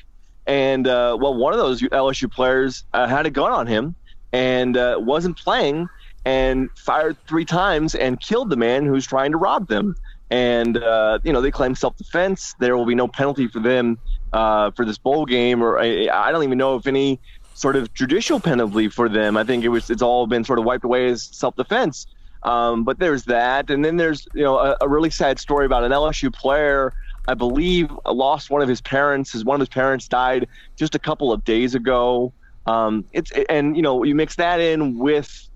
[0.46, 3.96] and uh, well, one of those LSU players uh, had a gun on him
[4.34, 5.88] and uh, wasn't playing
[6.26, 9.96] and fired three times and killed the man who's trying to rob them.
[10.30, 12.56] And uh, you know they claim self-defense.
[12.60, 13.98] There will be no penalty for them
[14.32, 17.20] uh, for this bowl game, or I, I, don't even know if any
[17.54, 19.36] sort of judicial penalty for them.
[19.36, 22.08] I think it was it's all been sort of wiped away as self-defense.
[22.44, 25.84] Um, but there's that, and then there's you know a, a really sad story about
[25.84, 26.94] an LSU player.
[27.28, 29.34] I believe lost one of his parents.
[29.34, 32.34] His one of his parents died just a couple of days ago.
[32.66, 35.50] Um, it's and you know you mix that in with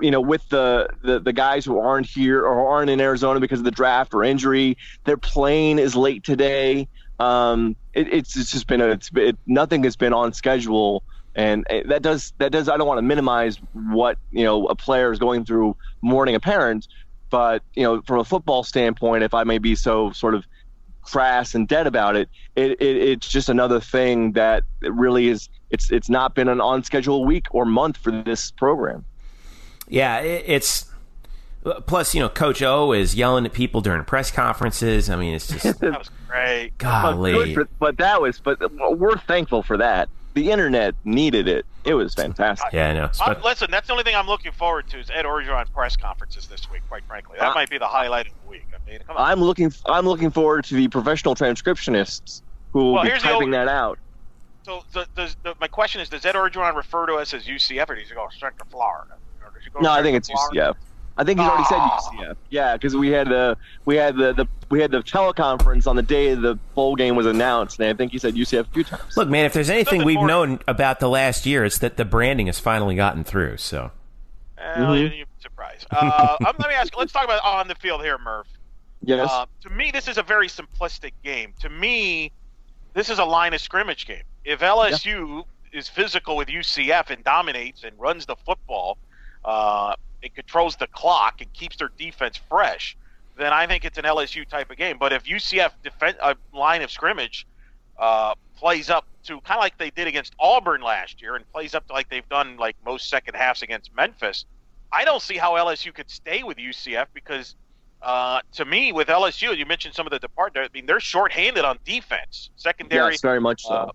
[0.00, 3.58] you know, with the, the, the guys who aren't here or aren't in Arizona because
[3.58, 6.88] of the draft or injury, their plane is late today.
[7.18, 11.02] Um, it, it's, it's just been a, it's it, nothing has been on schedule,
[11.34, 15.12] and that does that does I don't want to minimize what you know a player
[15.12, 16.86] is going through mourning a parent,
[17.28, 20.44] but you know from a football standpoint, if I may be so sort of
[21.02, 25.90] crass and dead about it, it, it it's just another thing that really is it's
[25.90, 29.04] it's not been an on schedule week or month for this program.
[29.88, 30.86] Yeah, it, it's
[31.86, 35.10] plus you know Coach O is yelling at people during press conferences.
[35.10, 36.72] I mean, it's just that was great.
[36.78, 38.58] Golly, but, for, but that was but
[38.98, 40.08] we're thankful for that.
[40.34, 41.66] The internet needed it.
[41.84, 42.72] It was fantastic.
[42.72, 43.10] Yeah, I know.
[43.18, 46.46] But, listen, that's the only thing I'm looking forward to is Ed Orgeron press conferences
[46.46, 46.82] this week.
[46.88, 48.66] Quite frankly, that uh, might be the highlight of the week.
[48.72, 49.72] I mean, I'm looking.
[49.86, 53.98] I'm looking forward to the professional transcriptionists who will well, be typing that out.
[54.64, 57.88] So, the, the, the, my question is: Does Ed Orgeron refer to us as UCF,
[57.88, 59.14] or does he go straight to Florida?
[59.80, 60.76] No, I think it's UCF.
[61.18, 62.36] I think he's already said UCF.
[62.48, 66.02] Yeah, because we had the we had the, the we had the teleconference on the
[66.02, 69.16] day the bowl game was announced, and I think he said UCF a few times.
[69.16, 72.46] Look, man, if there's anything we've known about the last year, it's that the branding
[72.46, 73.56] has finally gotten through.
[73.56, 73.90] So.
[74.56, 75.14] Uh, Well, mm-hmm.
[75.16, 75.86] you're surprised.
[75.90, 76.96] Uh, um, let me ask.
[76.96, 78.46] Let's talk about on the field here, Murph.
[79.02, 79.28] Yes.
[79.30, 81.52] Uh, to me, this is a very simplistic game.
[81.60, 82.32] To me,
[82.94, 84.22] this is a line of scrimmage game.
[84.44, 85.78] If LSU yeah.
[85.78, 88.98] is physical with UCF and dominates and runs the football,
[89.48, 92.98] uh, it controls the clock and keeps their defense fresh,
[93.38, 94.98] then I think it's an LSU type of game.
[94.98, 97.46] But if UCF defend a line of scrimmage
[97.98, 101.74] uh, plays up to kind of like they did against Auburn last year and plays
[101.74, 104.44] up to like they've done like most second halves against Memphis,
[104.92, 107.54] I don't see how LSU could stay with UCF because
[108.02, 110.70] uh, to me, with LSU, you mentioned some of the department.
[110.70, 113.12] I mean, they're shorthanded on defense, secondary.
[113.12, 113.70] Yes, very much so.
[113.70, 113.92] Uh,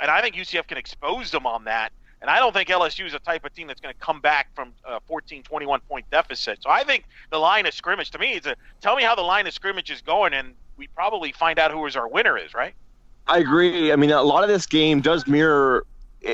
[0.00, 1.92] and I think UCF can expose them on that.
[2.22, 4.54] And I don't think LSU is a type of team that's going to come back
[4.54, 6.62] from a 14, 21 point deficit.
[6.62, 9.22] So I think the line of scrimmage, to me, is a tell me how the
[9.22, 12.54] line of scrimmage is going, and we probably find out who is our winner is,
[12.54, 12.74] right?
[13.26, 13.92] I agree.
[13.92, 15.84] I mean, a lot of this game does mirror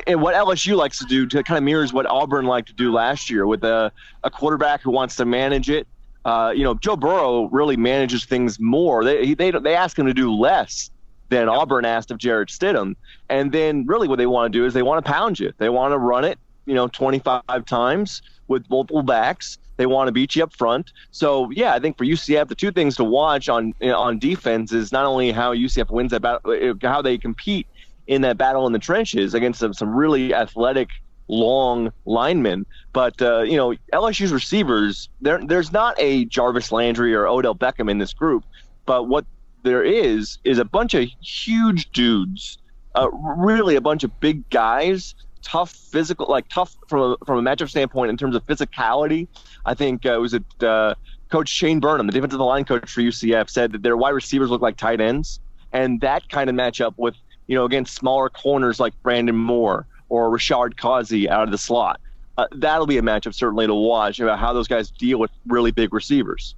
[0.06, 2.92] and what LSU likes to do to kind of mirrors what Auburn liked to do
[2.92, 3.90] last year with a,
[4.22, 5.86] a quarterback who wants to manage it.
[6.26, 9.02] Uh, you know, Joe Burrow really manages things more.
[9.02, 10.90] They, they, they ask him to do less
[11.28, 12.96] than Auburn asked of Jarrett Stidham.
[13.28, 15.52] And then really what they want to do is they want to pound you.
[15.58, 19.58] They want to run it, you know, 25 times with multiple backs.
[19.76, 20.92] They want to beat you up front.
[21.12, 24.90] So yeah, I think for UCF, the two things to watch on on defense is
[24.90, 27.66] not only how UCF wins that battle, uh, how they compete
[28.08, 30.88] in that battle in the trenches against some, some really athletic,
[31.28, 32.66] long linemen.
[32.92, 37.88] But uh, you know, LSU's receivers, there there's not a Jarvis Landry or Odell Beckham
[37.88, 38.44] in this group.
[38.84, 39.26] But what
[39.62, 42.58] there is is a bunch of huge dudes,
[42.94, 47.50] uh, really a bunch of big guys tough physical, like tough from a, from a
[47.50, 49.28] matchup standpoint in terms of physicality.
[49.64, 50.94] I think uh, it was it uh,
[51.30, 54.62] Coach Shane Burnham, the defensive line coach for UCF, said that their wide receivers look
[54.62, 55.40] like tight ends,
[55.72, 57.14] and that kind of matchup with
[57.46, 62.00] you know against smaller corners like Brandon Moore or Rashard Causey out of the slot.
[62.36, 65.72] Uh, that'll be a matchup certainly to watch about how those guys deal with really
[65.72, 66.54] big receivers.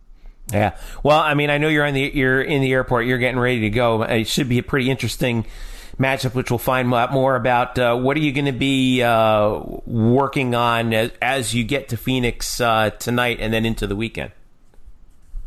[0.53, 0.77] Yeah.
[1.03, 3.07] Well, I mean, I know you're in the you're in the airport.
[3.07, 4.03] You're getting ready to go.
[4.03, 5.47] It should be a pretty interesting
[5.99, 7.79] matchup, which we'll find out more about.
[7.79, 11.97] Uh, what are you going to be uh, working on as, as, you get to
[11.97, 14.33] Phoenix uh, tonight and then into the weekend?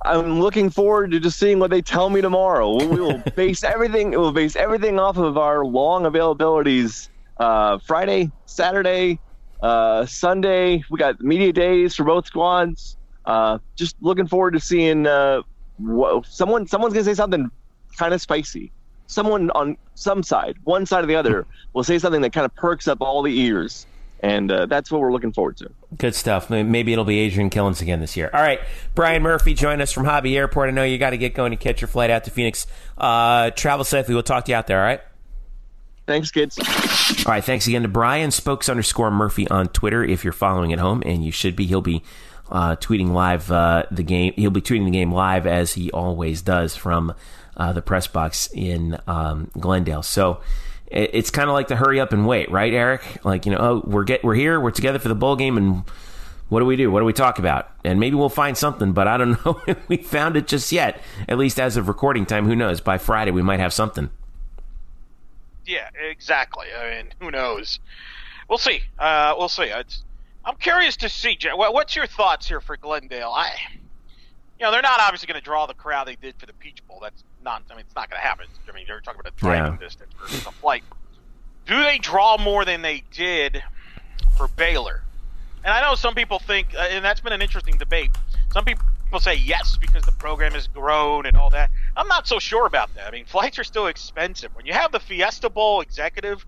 [0.05, 2.75] I'm looking forward to just seeing what they tell me tomorrow.
[2.75, 4.11] We will base everything.
[4.11, 7.09] We'll base everything off of our long availabilities.
[7.37, 9.19] Uh, Friday, Saturday,
[9.61, 10.83] uh, Sunday.
[10.89, 12.97] We got media days for both squads.
[13.25, 15.05] Uh, just looking forward to seeing
[15.77, 16.67] what, someone.
[16.67, 17.49] Someone's gonna say something
[17.97, 18.71] kind of spicy
[19.07, 22.53] someone on some side, one side or the other, will say something that kind of
[22.55, 23.85] perks up all the ears.
[24.21, 25.69] And uh, that's what we're looking forward to.
[25.97, 26.49] Good stuff.
[26.49, 28.29] Maybe it'll be Adrian Killins again this year.
[28.33, 28.61] All right.
[28.95, 30.69] Brian Murphy, join us from Hobby Airport.
[30.69, 32.65] I know you got to get going to catch your flight out to Phoenix.
[32.97, 34.13] Uh, travel safely.
[34.13, 35.01] We'll talk to you out there, all right?
[36.07, 36.57] Thanks, kids.
[36.59, 37.43] All right.
[37.43, 41.25] Thanks again to Brian Spokes underscore Murphy on Twitter if you're following at home, and
[41.25, 41.65] you should be.
[41.65, 42.01] He'll be
[42.53, 44.33] uh, tweeting live uh, the game.
[44.35, 47.13] He'll be tweeting the game live as he always does from
[47.57, 50.03] uh, the press box in um, Glendale.
[50.03, 50.39] So
[50.87, 53.25] it, it's kind of like the hurry up and wait, right, Eric?
[53.25, 55.83] Like you know, oh, we're get we're here, we're together for the bowl game, and
[56.49, 56.91] what do we do?
[56.91, 57.71] What do we talk about?
[57.83, 61.01] And maybe we'll find something, but I don't know if we found it just yet.
[61.27, 62.79] At least as of recording time, who knows?
[62.81, 64.11] By Friday, we might have something.
[65.65, 66.67] Yeah, exactly.
[66.77, 67.79] I mean, who knows?
[68.47, 68.81] We'll see.
[68.99, 69.63] Uh, we'll see.
[69.63, 70.03] It's,
[70.45, 71.35] I'm curious to see.
[71.35, 71.51] Jay.
[71.53, 73.31] What's your thoughts here for Glendale?
[73.31, 73.51] I,
[74.59, 76.85] you know, they're not obviously going to draw the crowd they did for the Peach
[76.87, 76.99] Bowl.
[77.01, 77.63] That's not.
[77.69, 78.47] I mean, it's not going to happen.
[78.67, 79.85] I mean, you're talking about a driving yeah.
[79.87, 80.83] distance versus a flight.
[81.65, 83.63] Do they draw more than they did
[84.37, 85.03] for Baylor?
[85.63, 88.11] And I know some people think, uh, and that's been an interesting debate.
[88.51, 88.83] Some people
[89.19, 91.71] say yes because the program has grown and all that.
[91.95, 93.07] I'm not so sure about that.
[93.07, 94.53] I mean, flights are still expensive.
[94.55, 96.45] When you have the Fiesta Bowl executive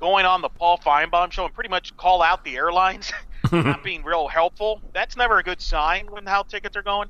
[0.00, 3.12] going on the Paul Finebaum show and pretty much call out the airlines
[3.64, 7.08] not being real helpful, that's never a good sign when how tickets are going.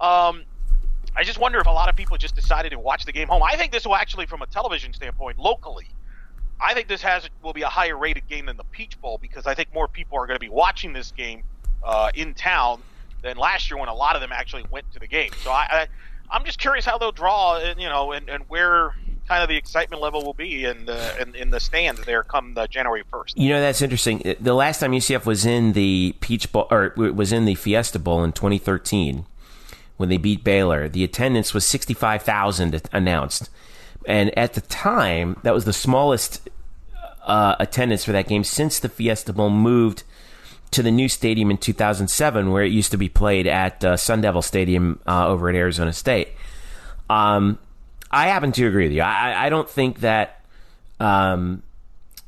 [0.00, 0.44] Um,
[1.16, 3.42] I just wonder if a lot of people just decided to watch the game home.
[3.42, 5.86] I think this will actually, from a television standpoint, locally,
[6.60, 9.46] I think this has will be a higher rated game than the Peach Bowl because
[9.46, 11.44] I think more people are going to be watching this game
[11.82, 12.82] uh, in town
[13.22, 15.30] than last year when a lot of them actually went to the game.
[15.42, 15.86] So I, I
[16.30, 18.94] I'm just curious how they'll draw, and you know, and, and where
[19.26, 22.54] kind of the excitement level will be in the in, in the stands there come
[22.54, 23.36] the January first.
[23.38, 24.36] You know that's interesting.
[24.40, 28.22] The last time UCF was in the Peach Bowl or was in the Fiesta Bowl
[28.24, 29.26] in 2013
[29.96, 30.88] when they beat Baylor.
[30.88, 33.48] The attendance was 65,000 announced.
[34.06, 36.48] And at the time, that was the smallest
[37.24, 40.02] uh, attendance for that game since the Fiesta Bowl moved
[40.72, 44.22] to the new stadium in 2007, where it used to be played at uh, Sun
[44.22, 46.28] Devil Stadium uh, over at Arizona State.
[47.08, 47.58] Um,
[48.14, 49.02] I happen to agree with you.
[49.02, 50.40] I, I don't think that
[51.00, 51.64] um,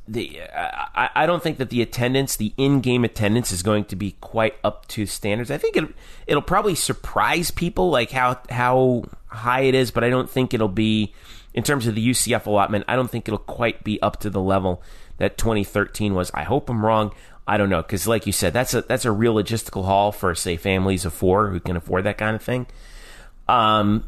[0.07, 4.15] the I, I don't think that the attendance, the in-game attendance, is going to be
[4.19, 5.49] quite up to standards.
[5.49, 5.85] I think it
[6.27, 10.67] it'll probably surprise people like how how high it is, but I don't think it'll
[10.67, 11.13] be
[11.53, 12.83] in terms of the UCF allotment.
[12.87, 14.81] I don't think it'll quite be up to the level
[15.17, 16.31] that 2013 was.
[16.33, 17.13] I hope I'm wrong.
[17.47, 20.35] I don't know because, like you said, that's a that's a real logistical haul for
[20.35, 22.67] say families of four who can afford that kind of thing.
[23.47, 24.03] Um,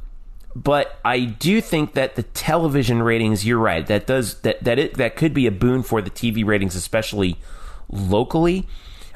[0.55, 4.95] but I do think that the television ratings, you're right, that does that that it
[4.95, 7.37] that could be a boon for the TV ratings, especially
[7.89, 8.67] locally.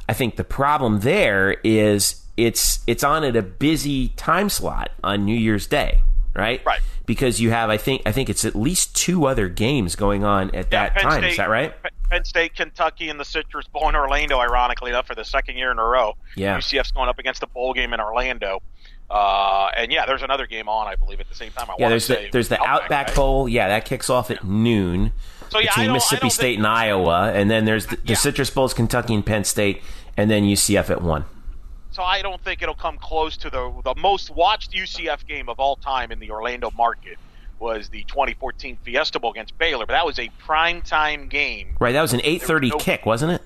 [0.08, 5.26] I think the problem there is it's it's on at a busy time slot on
[5.26, 6.02] New Year's Day,
[6.36, 6.64] right?
[6.66, 6.82] Right.
[7.06, 10.48] Because you have, I think, I think it's at least two other games going on
[10.56, 11.20] at Yeah, that Penn time.
[11.20, 11.74] State, Is that right?
[12.10, 15.70] Penn State, Kentucky, and the Citrus Bowl in Orlando, ironically enough, for the second year
[15.70, 16.16] in a row.
[16.38, 16.58] Yeah.
[16.58, 18.62] UCF's going up against the bowl game in Orlando.
[19.10, 21.70] Uh, and yeah, there's another game on, I believe, at the same time.
[21.70, 23.16] I Yeah, there's the there's the Outback, right?
[23.16, 23.48] Bowl.
[23.48, 25.12] Yeah, that kicks off at noon
[25.50, 28.16] So yeah, between Mississippi State and Iowa, and then there's the, the Yeah.
[28.16, 29.84] Citrus Bowls, Kentucky and Penn State,
[30.18, 31.26] and then UCF at one.
[31.92, 35.60] So I don't think it'll come close to the the most watched UCF game of
[35.60, 37.20] all time in the Orlando market
[37.60, 41.78] was the 2014 Fiesta Bowl against Baylor, but that was a prime time game.
[41.80, 43.42] Right, that was an 8:30 no- kick, wasn't it?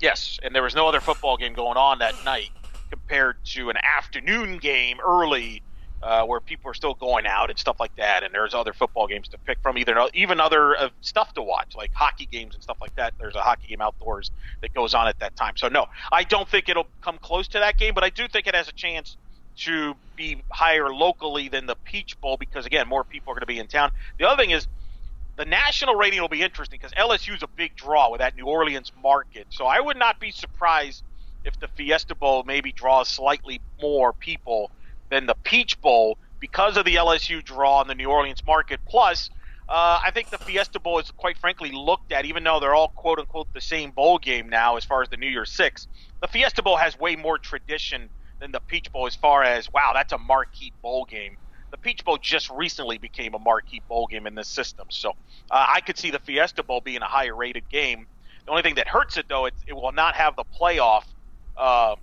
[0.00, 2.50] Yes, and there was no other football game going on that night
[2.90, 5.62] compared to an afternoon game early
[6.02, 8.22] uh, where people are still going out and stuff like that.
[8.22, 11.74] And there's other football games to pick from, either even other uh, stuff to watch,
[11.76, 13.14] like hockey games and stuff like that.
[13.18, 14.30] There's a hockey game outdoors
[14.62, 15.54] that goes on at that time.
[15.56, 18.46] So no, I don't think it'll come close to that game, but I do think
[18.46, 19.16] it has a chance
[19.58, 23.46] to be higher locally than the Peach Bowl because again, more people are going to
[23.46, 23.90] be in town.
[24.18, 24.66] The other thing is
[25.36, 28.46] the national rating will be interesting because LSU is a big draw with that New
[28.46, 29.46] Orleans market.
[29.50, 31.02] So I would not be surprised
[31.46, 34.70] if the Fiesta Bowl maybe draws slightly more people
[35.10, 38.80] than the Peach Bowl because of the LSU draw in the New Orleans market.
[38.86, 39.30] Plus,
[39.68, 42.88] uh, I think the Fiesta Bowl is quite frankly looked at, even though they're all
[42.88, 45.86] quote unquote the same bowl game now as far as the New Year's Six.
[46.20, 48.08] The Fiesta Bowl has way more tradition
[48.40, 51.36] than the Peach Bowl as far as wow, that's a marquee bowl game.
[51.70, 55.10] The Peach Bowl just recently became a marquee bowl game in this system, so
[55.50, 58.06] uh, I could see the Fiesta Bowl being a higher rated game.
[58.44, 61.02] The only thing that hurts it though, it, it will not have the playoff
[61.56, 61.96] uh,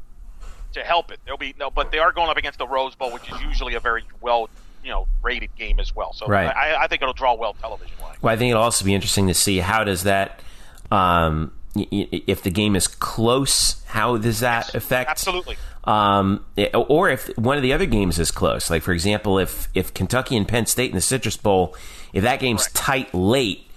[0.73, 1.19] to help it.
[1.25, 3.75] There'll be no, but they are going up against the Rose Bowl, which is usually
[3.75, 4.49] a very well,
[4.83, 6.13] you know, rated game as well.
[6.13, 6.47] So Right.
[6.47, 8.15] I, I think it'll draw well television wise.
[8.21, 10.39] Well, I think it'll also be interesting to see how does that,
[10.91, 15.09] um, if the game is close, how does that affect?
[15.09, 15.57] Absolutely.
[15.85, 19.93] Um, or if one of the other games is close, like for example, if if
[19.93, 21.75] Kentucky and Penn State in the Citrus Bowl,
[22.13, 22.75] if that game's Correct.
[22.75, 23.67] tight late,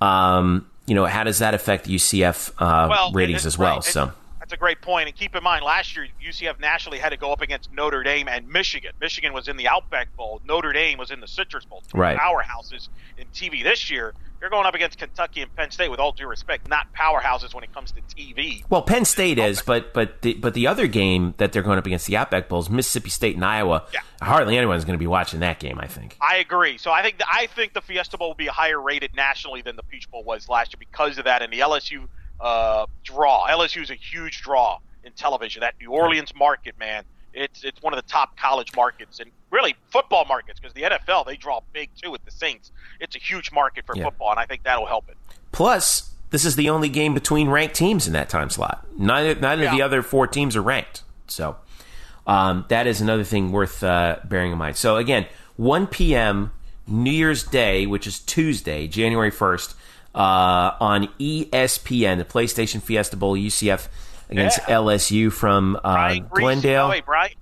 [0.00, 3.76] um, you know, how does that affect UCF uh, well, ratings as well?
[3.76, 4.12] right, So
[4.44, 5.08] that's a great point.
[5.08, 8.28] And keep in mind, last year UCF nationally had to go up against Notre Dame
[8.28, 8.92] and Michigan.
[9.00, 10.42] Michigan was in the Outback Bowl.
[10.44, 11.82] Notre Dame was in the Citrus Bowl.
[11.90, 12.18] Two Right.
[12.18, 14.12] Powerhouses in TV this year.
[14.42, 15.90] You're going up against Kentucky and Penn State.
[15.90, 18.62] With all due respect, not powerhouses when it comes to TV.
[18.68, 21.86] Well, Penn State is, but but the, but the other game that they're going up
[21.86, 23.86] against the Outback Bowl is Mississippi State and Iowa.
[23.94, 24.00] Yeah.
[24.20, 25.78] Hardly anyone's going to be watching that game.
[25.80, 26.18] I think.
[26.20, 26.76] I agree.
[26.76, 29.76] So I think the, I think the Fiesta Bowl will be higher rated nationally than
[29.76, 32.06] the Peach Bowl was last year because of that and the LSU
[32.44, 33.46] uh, draw.
[33.48, 35.60] LSU is a huge draw in television.
[35.60, 37.02] That New Orleans market, man,
[37.32, 41.26] it's it's one of the top college markets and really football markets because the NFL
[41.26, 42.70] they draw big too with the Saints.
[43.00, 44.04] It's a huge market for Yeah.
[44.04, 45.16] football, and I think that'll help it.
[45.50, 48.86] Plus, this is the only game between ranked teams in that time slot.
[48.98, 51.02] Neither neither of the other four teams are ranked.
[51.26, 51.56] So
[52.26, 54.76] um, that is another thing worth uh, bearing in mind.
[54.76, 55.26] So again,
[55.56, 56.52] 1 p.m.
[56.86, 59.74] New Year's Day, which is Tuesday, January 1st,
[60.14, 63.88] uh, on ESPN, the PlayStation Fiesta Bowl, UCF
[64.30, 64.76] against Yeah.
[64.76, 66.84] LSU from uh, Brian Griese, Glendale.
[66.86, 67.32] Oh, wait, Brian,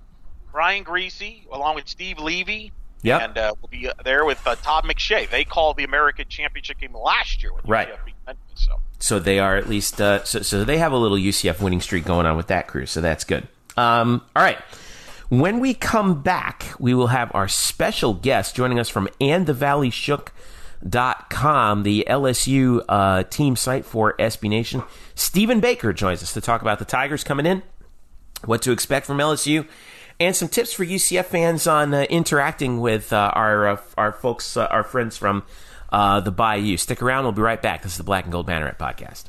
[0.51, 2.71] Brian Griese, along with Steve Levy.
[3.03, 3.21] Yep.
[3.21, 5.29] And uh, we'll be uh, there with uh, Todd McShay.
[5.29, 7.89] They called the American Championship game last year with Right.
[7.89, 11.59] UCF So so they are at least uh, so, so they have a little UCF
[11.61, 12.85] winning streak going on with that crew.
[12.85, 13.45] So that's good.
[13.75, 14.57] Um, all right.
[15.27, 19.53] When we come back, we will have our special guest joining us from And the
[20.83, 24.83] LSU uh, team site for SB Nation.
[25.15, 27.63] Stephen Baker joins us to talk about the Tigers coming in,
[28.45, 29.67] what to expect from LSU,
[30.19, 34.57] and some tips for UCF fans on uh, interacting with uh, our uh, our folks,
[34.57, 35.43] uh, our friends from
[35.91, 36.77] uh, the Bayou.
[36.77, 37.83] Stick around; we'll be right back.
[37.83, 39.25] This is the Black and Gold Banneret podcast.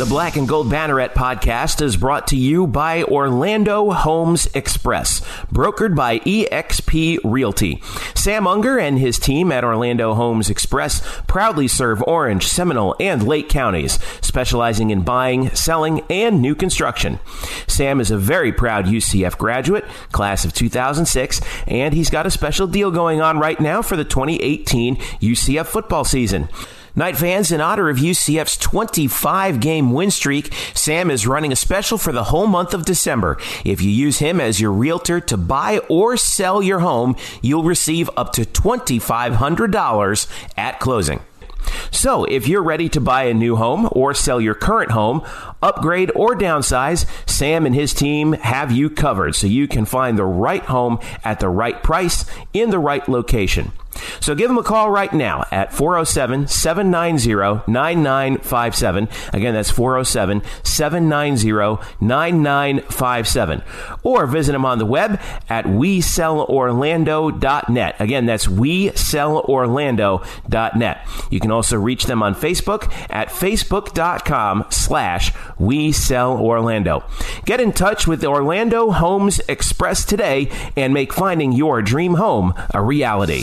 [0.00, 5.20] The Black and Gold Banneret podcast is brought to you by Orlando Homes Express,
[5.52, 7.82] brokered by eXp Realty.
[8.14, 13.50] Sam Unger and his team at Orlando Homes Express proudly serve Orange, Seminole, and Lake
[13.50, 17.18] counties, specializing in buying, selling, and new construction.
[17.66, 22.66] Sam is a very proud UCF graduate, class of 2006, and he's got a special
[22.66, 26.48] deal going on right now for the 2018 UCF football season.
[26.96, 31.98] Knight fans, in honor of UCF's 25 game win streak, Sam is running a special
[31.98, 33.38] for the whole month of December.
[33.64, 38.10] If you use him as your realtor to buy or sell your home, you'll receive
[38.16, 41.20] up to $2,500 at closing.
[41.92, 45.22] So, if you're ready to buy a new home or sell your current home,
[45.62, 50.24] upgrade or downsize, Sam and his team have you covered so you can find the
[50.24, 53.72] right home at the right price in the right location.
[54.20, 59.08] So give them a call right now at 407 790 9957.
[59.32, 63.62] Again, that's 407 790 9957.
[64.02, 68.00] Or visit them on the web at WeSellOrlando.net.
[68.00, 71.08] Again, that's WeSellOrlando.net.
[71.30, 77.02] You can also reach them on Facebook at Facebook.com slash WeSellOrlando.
[77.44, 82.80] Get in touch with Orlando Homes Express today and make finding your dream home a
[82.82, 83.42] reality.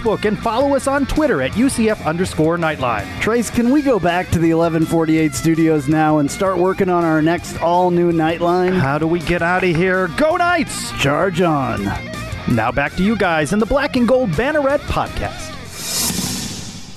[0.00, 3.06] and follow us on Twitter at UCF underscore Nightline.
[3.20, 7.20] Trace, can we go back to the 1148 studios now and start working on our
[7.20, 8.78] next all new Nightline?
[8.78, 10.08] How do we get out of here?
[10.16, 10.90] Go Knights!
[10.92, 11.84] Charge on.
[12.48, 15.52] Now back to you guys in the Black and Gold Banneret podcast.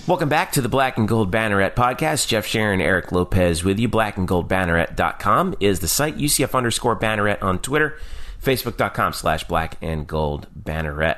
[0.08, 2.28] Welcome back to the Black and Gold Banneret podcast.
[2.28, 3.90] Jeff Sharon, Eric Lopez with you.
[3.90, 6.18] Blackandgoldbanneret.com is the site.
[6.18, 7.98] UCF underscore banneret on Twitter.
[8.42, 11.18] Facebook.com slash black and gold banneret.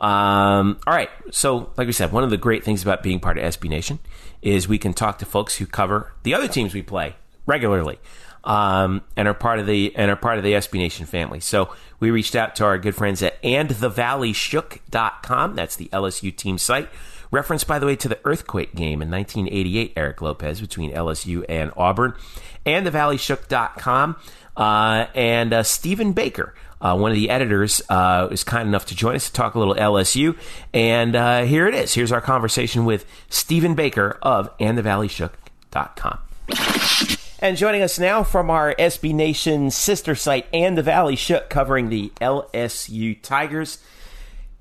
[0.00, 1.10] Um, all right.
[1.30, 3.98] So, like we said, one of the great things about being part of SB Nation
[4.42, 7.98] is we can talk to folks who cover the other teams we play regularly
[8.44, 11.40] um, and are part of the and are part of the SB Nation family.
[11.40, 15.54] So we reached out to our good friends at andthevalleyshook.com.
[15.54, 16.88] That's the LSU team site.
[17.30, 21.70] Reference, by the way, to the earthquake game in 1988, Eric Lopez, between LSU and
[21.76, 22.14] Auburn.
[22.64, 24.16] And thevalley.shook.com.
[24.56, 28.94] Uh, and uh, Stephen Baker, uh, one of the editors, uh, is kind enough to
[28.94, 30.36] join us to talk a little LSU.
[30.72, 31.94] And uh, here it is.
[31.94, 36.18] Here's our conversation with Stephen Baker of andthevalleyshook.com.
[37.40, 41.88] And joining us now from our SB Nation sister site and the Valley Shook, covering
[41.88, 43.78] the LSU Tigers,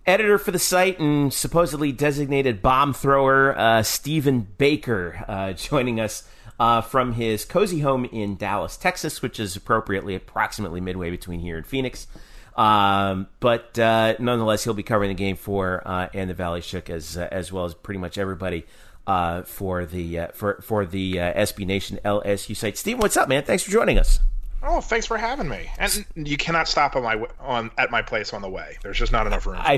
[0.05, 6.28] editor for the site and supposedly designated bomb thrower, uh, Stephen Baker, uh, joining us
[6.60, 11.58] uh, from his cozy home in Dallas, Texas, which is appropriately approximately midway between here
[11.58, 12.08] and Phoenix.
[12.55, 16.89] Um, but uh, nonetheless, he'll be covering the game for uh, and the Valley Shook
[16.89, 18.66] as uh, as well as pretty much everybody
[19.05, 22.78] uh, for the uh, for for the uh, SB Nation LSU site.
[22.78, 23.43] Steve, what's up, man?
[23.43, 24.20] Thanks for joining us.
[24.64, 25.70] Oh, thanks for having me.
[25.78, 28.78] And you cannot stop on my on at my place on the way.
[28.82, 29.58] There's just not enough room.
[29.58, 29.78] For I,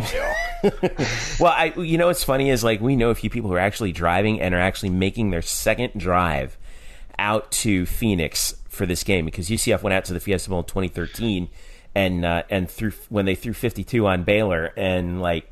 [1.39, 3.59] well, I you know what's funny is like we know a few people who are
[3.59, 6.57] actually driving and are actually making their second drive
[7.19, 10.65] out to Phoenix for this game because UCF went out to the Fiesta Bowl in
[10.65, 11.49] 2013
[11.93, 15.51] and uh, and threw when they threw 52 on Baylor and like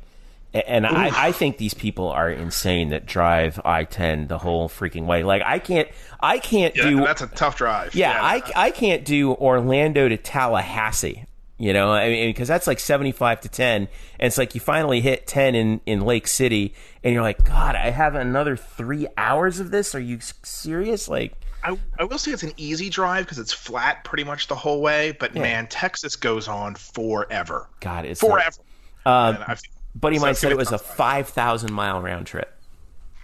[0.54, 5.04] and I, I think these people are insane that drive I ten the whole freaking
[5.04, 5.22] way.
[5.22, 5.88] Like I can't
[6.20, 7.94] I can't yeah, do that's a tough drive.
[7.94, 11.26] Yeah, yeah, I I can't do Orlando to Tallahassee.
[11.58, 13.88] You know, I mean, because that's like seventy-five to ten,
[14.18, 17.74] and it's like you finally hit ten in in Lake City, and you're like, God,
[17.74, 19.94] I have another three hours of this.
[19.94, 21.08] Are you serious?
[21.08, 21.34] Like,
[21.64, 24.80] I, I will say it's an easy drive because it's flat pretty much the whole
[24.80, 25.12] way.
[25.12, 25.42] But Yeah.
[25.42, 27.68] man, Texas goes on forever.
[27.80, 28.56] God, it's forever.
[29.04, 29.56] Uh,
[29.94, 32.52] Buddy mine said it was a five thousand mile round trip.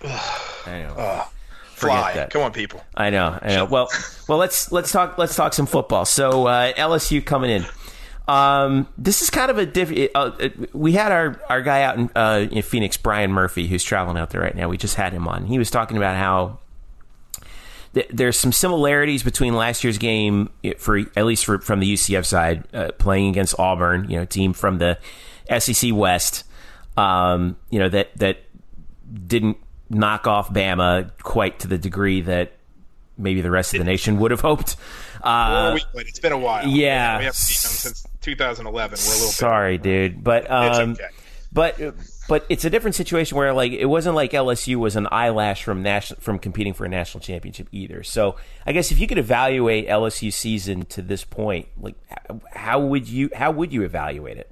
[0.02, 1.24] I know.
[1.74, 2.14] Fly.
[2.14, 2.30] that.
[2.30, 2.82] Come on, people.
[2.96, 3.38] I know.
[3.42, 3.64] I know.
[3.66, 3.88] Well,
[4.28, 6.04] well, let's let's talk let's talk some football.
[6.04, 7.66] So uh, LSU coming in.
[8.26, 10.10] Um, this is kind of a different.
[10.14, 13.84] Uh, uh, we had our, our guy out in, uh, in Phoenix, Brian Murphy, who's
[13.84, 14.68] traveling out there right now.
[14.68, 15.44] We just had him on.
[15.44, 16.58] He was talking about how
[17.94, 22.26] th- there's some similarities between last year's game, for at least for, from the UCF
[22.26, 24.98] side, uh, playing against Auburn, you know, team from the
[25.58, 26.44] SEC West.
[26.96, 28.38] Um, you know that that
[29.26, 29.56] didn't
[29.90, 32.52] knock off Bama quite to the degree that
[33.18, 34.76] maybe the rest of the nation would have hoped.
[35.22, 36.66] Uh, Or we- but it's been a while.
[36.66, 37.18] yeah.
[37.18, 38.98] we haven't seen them since 2011.
[38.98, 41.08] We're a little sorry, dude, but um, okay.
[41.52, 41.80] but
[42.26, 45.82] but it's a different situation where like it wasn't like LSU was an eyelash from
[45.82, 48.02] national from competing for a national championship either.
[48.02, 51.96] So I guess if you could evaluate LSU season to this point, like
[52.52, 54.50] how would you how would you evaluate it?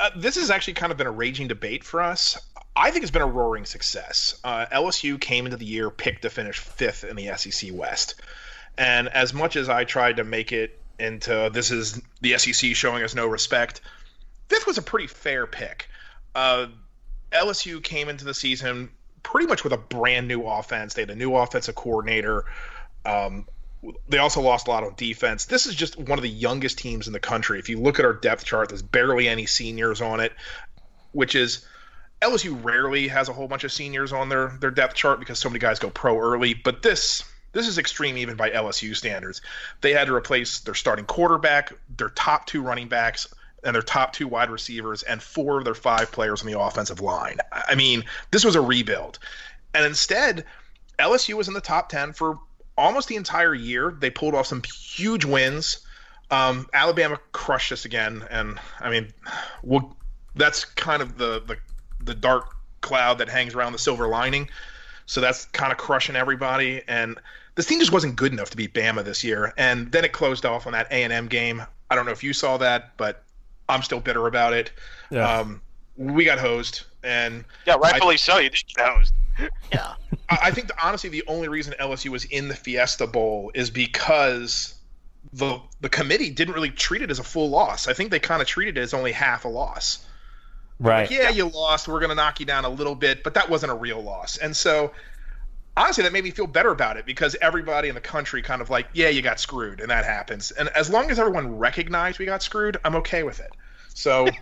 [0.00, 2.38] Uh, this has actually kind of been a raging debate for us.
[2.74, 4.40] I think it's been a roaring success.
[4.42, 8.14] Uh, LSU came into the year picked to finish fifth in the SEC West,
[8.78, 13.02] and as much as I tried to make it into this is the SEC showing
[13.02, 13.80] us no respect,
[14.48, 15.88] fifth was a pretty fair pick.
[16.34, 16.66] Uh,
[17.32, 18.90] LSU came into the season
[19.22, 20.94] pretty much with a brand new offense.
[20.94, 22.44] They had a new offensive coordinator.
[23.04, 23.46] Um,
[24.08, 25.46] they also lost a lot on defense.
[25.46, 27.58] This is just one of the youngest teams in the country.
[27.58, 30.32] If you look at our depth chart, there's barely any seniors on it,
[31.12, 31.64] which is
[32.20, 35.48] LSU rarely has a whole bunch of seniors on their their depth chart because so
[35.48, 36.52] many guys go pro early.
[36.52, 39.40] But this this is extreme even by LSU standards.
[39.80, 43.32] They had to replace their starting quarterback, their top two running backs,
[43.64, 47.00] and their top two wide receivers, and four of their five players on the offensive
[47.00, 47.38] line.
[47.52, 49.18] I mean, this was a rebuild.
[49.74, 50.44] And instead,
[50.98, 52.38] LSU was in the top 10 for
[52.76, 53.94] almost the entire year.
[53.98, 55.86] They pulled off some huge wins.
[56.30, 59.12] Um, Alabama crushed us again, and I mean,
[59.62, 59.96] well,
[60.36, 61.56] that's kind of the, the
[62.02, 64.48] the dark cloud that hangs around the silver lining.
[65.06, 66.82] So that's kind of crushing everybody.
[66.88, 67.18] And
[67.54, 69.52] this team just wasn't good enough to beat Bama this year.
[69.56, 71.62] And then it closed off on that A and M game.
[71.90, 73.24] I don't know if you saw that, but
[73.70, 74.72] I'm still bitter about it.
[75.10, 75.38] Yeah.
[75.38, 75.60] Um,
[75.96, 78.38] we got hosed, and Yeah, rightfully so.
[78.38, 79.14] You did get hosed.
[79.72, 79.94] Yeah.
[80.28, 83.70] I I think the, honestly the only reason LSU was in the Fiesta Bowl is
[83.70, 84.74] because
[85.32, 87.88] the the committee didn't really treat it as a full loss.
[87.88, 90.04] I think they kind of treated it as only half a loss.
[90.78, 91.10] Right.
[91.10, 91.88] Yeah, you lost.
[91.88, 94.38] We're going to knock you down a little bit, but that wasn't a real loss.
[94.38, 94.92] And so
[95.76, 98.70] honestly that made me feel better about it because everybody in the country kind of
[98.70, 100.50] like, yeah, you got screwed and that happens.
[100.50, 103.52] And as long as everyone recognized we got screwed, I'm okay with it.
[103.94, 104.28] So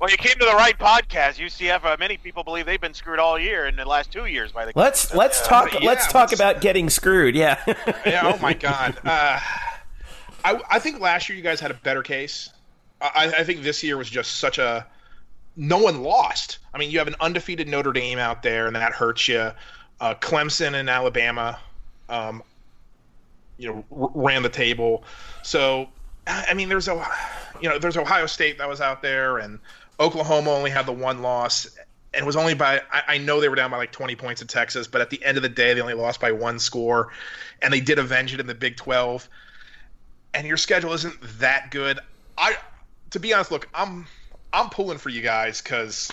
[0.00, 1.38] Well, you came to the right podcast.
[1.38, 1.84] UCF.
[1.84, 4.64] Uh, many people believe they've been screwed all year in the last two years by
[4.66, 4.72] the.
[4.76, 7.34] Let's let's talk but let's talk let's- about getting screwed.
[7.34, 7.58] Yeah.
[8.06, 8.96] yeah, oh my god.
[9.04, 9.40] Uh,
[10.44, 12.50] I I think last year you guys had a better case.
[13.00, 14.86] I, I think this year was just such a
[15.58, 16.58] no one lost.
[16.72, 19.50] I mean, you have an undefeated Notre Dame out there, and that hurts you.
[20.00, 21.58] Uh, Clemson and Alabama,
[22.08, 22.44] um,
[23.58, 25.02] you know, r- ran the table.
[25.42, 25.88] So,
[26.28, 27.04] I mean, there's a,
[27.60, 29.58] you know, there's Ohio State that was out there, and
[29.98, 31.66] Oklahoma only had the one loss,
[32.14, 32.80] and it was only by.
[32.92, 35.22] I, I know they were down by like 20 points at Texas, but at the
[35.24, 37.08] end of the day, they only lost by one score,
[37.60, 39.28] and they did avenge it in the Big 12.
[40.34, 41.98] And your schedule isn't that good.
[42.36, 42.56] I,
[43.10, 44.06] to be honest, look, I'm
[44.52, 46.10] I'm pulling for you guys because,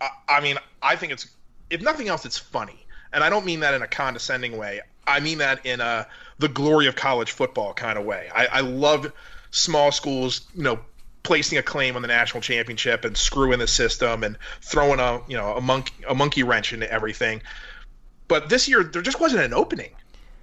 [0.00, 1.26] I, I mean, I think it's
[1.70, 4.80] if nothing else, it's funny, and I don't mean that in a condescending way.
[5.06, 6.06] I mean that in a
[6.38, 8.28] the glory of college football kind of way.
[8.34, 9.12] I, I love
[9.50, 10.80] small schools, you know,
[11.22, 15.36] placing a claim on the national championship and screwing the system and throwing a you
[15.36, 17.42] know a monkey a monkey wrench into everything.
[18.28, 19.90] But this year there just wasn't an opening.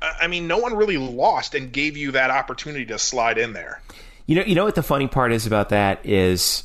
[0.02, 3.54] I I mean, no one really lost and gave you that opportunity to slide in
[3.54, 3.82] there.
[4.26, 6.64] You know, you know what the funny part is about that is,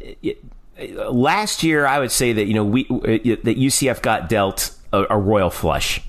[0.00, 0.38] it,
[0.78, 5.18] last year I would say that you know we that UCF got dealt a, a
[5.18, 6.02] royal flush.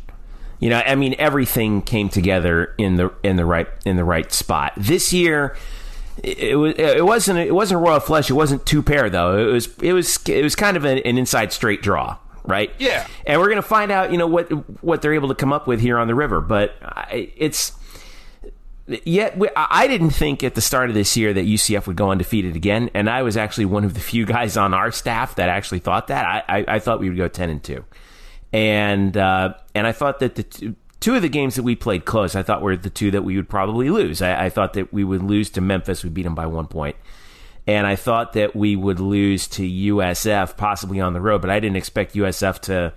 [0.60, 4.32] You know, I mean everything came together in the in the right in the right
[4.32, 4.74] spot.
[4.76, 5.56] This year,
[6.24, 8.30] it, was it wasn't it wasn't a royal flush.
[8.30, 9.38] It wasn't two pair though.
[9.38, 12.72] It was it was it was kind of an, an inside straight draw, right?
[12.80, 13.06] Yeah.
[13.26, 14.50] And we're gonna find out, you know, what
[14.84, 16.42] what they're able to come up with here on the river.
[16.42, 17.74] But I, it's
[18.88, 22.12] yet we, I didn't think at the start of this year that UCF would go
[22.12, 25.50] undefeated again, and I was actually one of the few guys on our staff that
[25.50, 26.26] actually thought that.
[26.26, 27.86] I, I, I thought we would go ten and two,
[28.54, 32.06] and uh, and I thought that the two, two of the games that we played
[32.06, 34.22] close, I thought were the two that we would probably lose.
[34.22, 36.96] I, I thought that we would lose to Memphis, we beat them by one point,
[37.66, 41.60] and I thought that we would lose to USF possibly on the road, but I
[41.60, 42.94] didn't expect USF to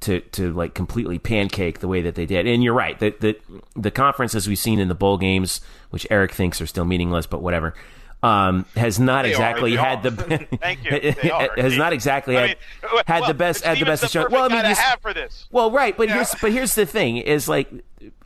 [0.00, 2.46] to to like completely pancake the way that they did.
[2.46, 2.98] And you're right.
[2.98, 3.36] The the
[3.76, 7.26] the conference as we've seen in the bowl games, which Eric thinks are still meaningless,
[7.26, 7.74] but whatever.
[8.20, 10.10] Um, has not They exactly they had are.
[10.10, 11.30] the Thank you.
[11.32, 11.50] Are.
[11.56, 14.26] has not exactly I had, mean, had well, the best had the best the show.
[14.28, 15.46] Well, I mean, just- have for this.
[15.52, 17.70] well, right, but here's but here's the thing: is like,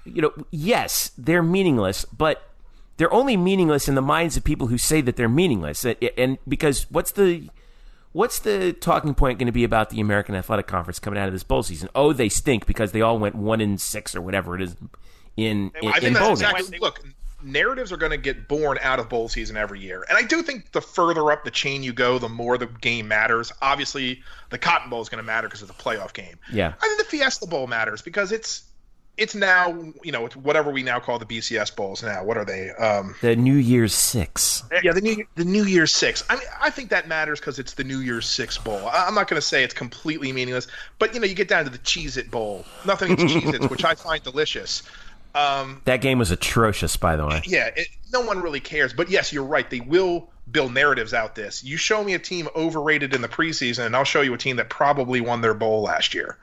[0.05, 2.43] you know, yes, they're meaningless, but
[2.97, 5.85] they're only meaningless in the minds of people who say that they're meaningless.
[5.85, 7.49] And, and because what's the
[8.13, 11.33] what's the talking point going to be about the American Athletic Conference coming out of
[11.33, 11.89] this bowl season?
[11.95, 14.77] Oh, they stink because they all went one in six or whatever it is
[15.37, 16.41] in in, I in think that's games.
[16.43, 16.79] exactly.
[16.79, 17.01] Look,
[17.43, 20.43] narratives are going to get born out of bowl season every year, and I do
[20.43, 23.53] think the further up the chain you go, the more the game matters.
[23.63, 26.39] Obviously, the Cotton Bowl is going to matter because it's a playoff game.
[26.53, 26.75] Yeah.
[26.81, 28.65] I think the Fiesta Bowl matters because it's
[29.19, 29.69] it's now
[30.03, 32.03] you know it's whatever we now call the BCS bowls.
[32.03, 32.71] Now, what are they?
[32.71, 34.63] Um, The New Year's Six.
[34.83, 36.25] yeah, the new the New Year's Six.
[36.31, 38.87] I mean, I think that matters because it's the New Year's Six bowl.
[38.89, 40.67] I- I'm not going to say it's completely meaningless,
[40.99, 42.65] but you know, you get down to the Cheez It Bowl.
[42.87, 44.83] Nothing against Cheez Its, which I find delicious.
[45.35, 47.41] Um, That game was atrocious, by the way.
[47.47, 48.93] yeah, it, no one really cares.
[48.93, 49.69] But yes, you're right.
[49.69, 51.65] They will build narratives out this.
[51.65, 54.57] You show me a team overrated in the preseason, and I'll show you a team
[54.57, 56.37] that probably won their bowl last year.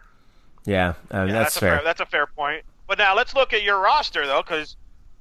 [0.66, 1.82] Yeah, I mean, Yeah, that's, a fair.
[1.84, 2.64] That's a fair point.
[2.88, 4.76] But now let's look at your roster though, because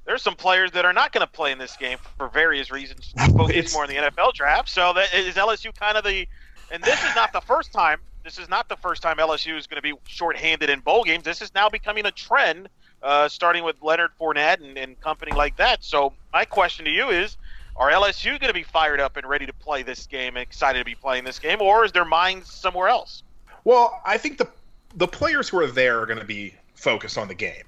[0.05, 3.13] there's some players that are not going to play in this game for various reasons.
[3.37, 4.69] Focus It's- more in the NFL draft.
[4.69, 6.27] So that is LSU kind of the,
[6.71, 7.99] and this is not the first time.
[8.23, 11.23] This is not the first time LSU is going to be shorthanded in bowl games.
[11.23, 12.69] This is now becoming a trend,
[13.01, 15.83] uh, starting with Leonard Fournette and, and company like that.
[15.83, 17.37] So my question to you is.
[17.75, 20.79] Are LSU going to be fired up and ready to play this game, and excited
[20.79, 23.23] to be playing this game, or is their mind somewhere else?
[23.63, 24.49] Well, I think the
[24.95, 27.63] the players who are there are going to be focused on the game.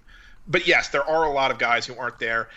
[0.47, 2.49] But yes, there are a lot of guys who aren't there.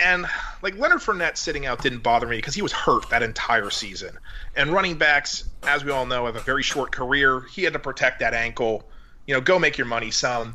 [0.00, 0.26] And
[0.62, 4.18] like Leonard Fournette sitting out didn't bother me because he was hurt that entire season.
[4.56, 7.40] And running backs, as we all know, have a very short career.
[7.40, 8.84] He had to protect that ankle.
[9.26, 10.54] You know, go make your money, son.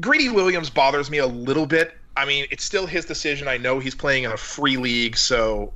[0.00, 1.96] Greedy Williams bothers me a little bit.
[2.16, 3.48] I mean, it's still his decision.
[3.48, 5.72] I know he's playing in a free league, so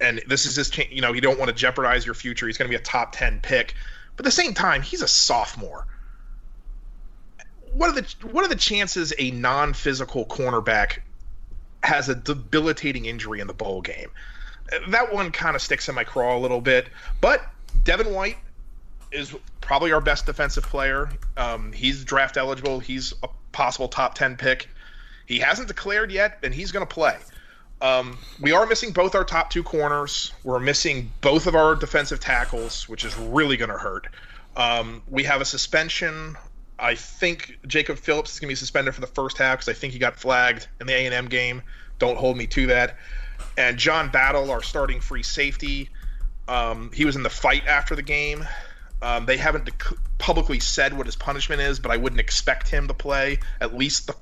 [0.00, 2.46] and this is his, you know, you don't want to jeopardize your future.
[2.46, 3.74] He's going to be a top 10 pick.
[4.18, 5.86] But at the same time, he's a sophomore.
[7.72, 10.98] What are the what are the chances a non-physical cornerback
[11.84, 14.10] has a debilitating injury in the bowl game?
[14.88, 16.88] That one kind of sticks in my craw a little bit.
[17.20, 17.42] But
[17.84, 18.38] Devin White
[19.12, 21.08] is probably our best defensive player.
[21.36, 22.80] Um, he's draft eligible.
[22.80, 24.68] He's a possible top 10 pick.
[25.26, 27.16] He hasn't declared yet, and he's going to play.
[27.80, 30.32] Um, we are missing both our top two corners.
[30.42, 34.08] We're missing both of our defensive tackles, which is really going to hurt.
[34.56, 36.36] Um, we have a suspension.
[36.78, 39.78] I think Jacob Phillips is going to be suspended for the first half because I
[39.78, 41.62] think he got flagged in the A&M game.
[41.98, 42.96] Don't hold me to that.
[43.56, 45.90] And John Battle, our starting free safety,
[46.48, 48.46] um, he was in the fight after the game.
[49.00, 52.88] Um, they haven't dec- publicly said what his punishment is, but I wouldn't expect him
[52.88, 54.16] to play at least the,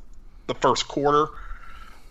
[0.47, 1.29] the first quarter.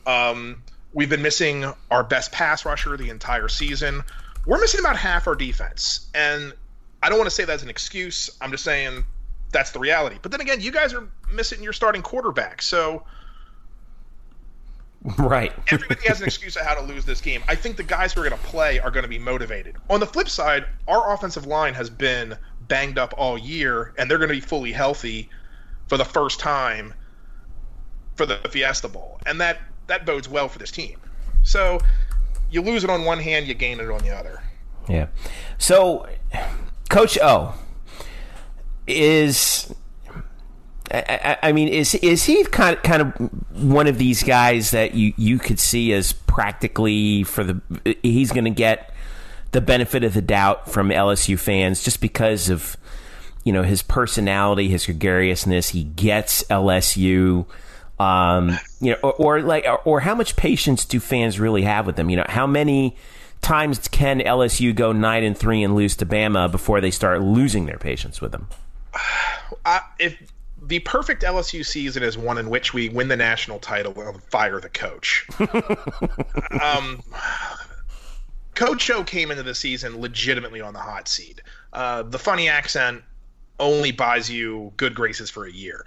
[0.08, 0.64] Um,
[0.96, 4.02] we've been missing our best pass rusher the entire season.
[4.48, 6.08] We're missing about half our defense.
[6.16, 6.54] And
[7.04, 8.32] I don't want to say that's an excuse.
[8.42, 9.06] I'm just saying
[9.52, 10.18] that's the reality.
[10.22, 12.62] But then again, you guys are missing your starting quarterback.
[12.62, 13.04] So
[15.20, 15.52] right.
[15.70, 17.44] everybody has an excuse of how to lose this game.
[17.48, 19.76] I think the guys who are going to play are going to be motivated.
[19.90, 22.38] On the flip side, our offensive line has been
[22.70, 25.30] banged up all year, and they're going to be fully healthy
[25.88, 26.94] for the first time
[28.16, 31.00] for the Fiesta Bowl, and that that bodes well for this team.
[31.44, 31.80] So
[32.50, 34.42] you lose it on one hand, you gain it on the other.
[34.88, 35.08] Yeah.
[35.58, 36.08] So,
[36.90, 37.56] Coach O
[38.88, 39.74] is.
[40.92, 44.94] I, I, mean, is is he kind of kind of one of these guys that
[44.94, 47.60] you, you could see as practically for the
[48.04, 48.94] he's going to get
[49.52, 52.78] the benefit of the doubt from LSU fans just because of
[53.44, 55.70] you know his personality, his gregariousness.
[55.70, 57.48] He gets LSU.
[58.00, 61.86] Um, you know, or, or like, or, or how much patience do fans really have
[61.86, 62.10] with them?
[62.10, 62.96] You know, how many
[63.42, 67.66] times can LSU go nine and three and lose to Bama before they start losing
[67.66, 68.48] their patience with them?
[70.00, 70.18] If
[70.62, 74.60] the perfect LSU season is one in which we win the national title and fire
[74.60, 75.28] the coach.
[76.62, 77.04] um,
[78.56, 81.42] Coach O came into the season legitimately on the hot seat.
[81.72, 83.04] Uh, the funny accent
[83.60, 85.86] only buys you good graces for a year.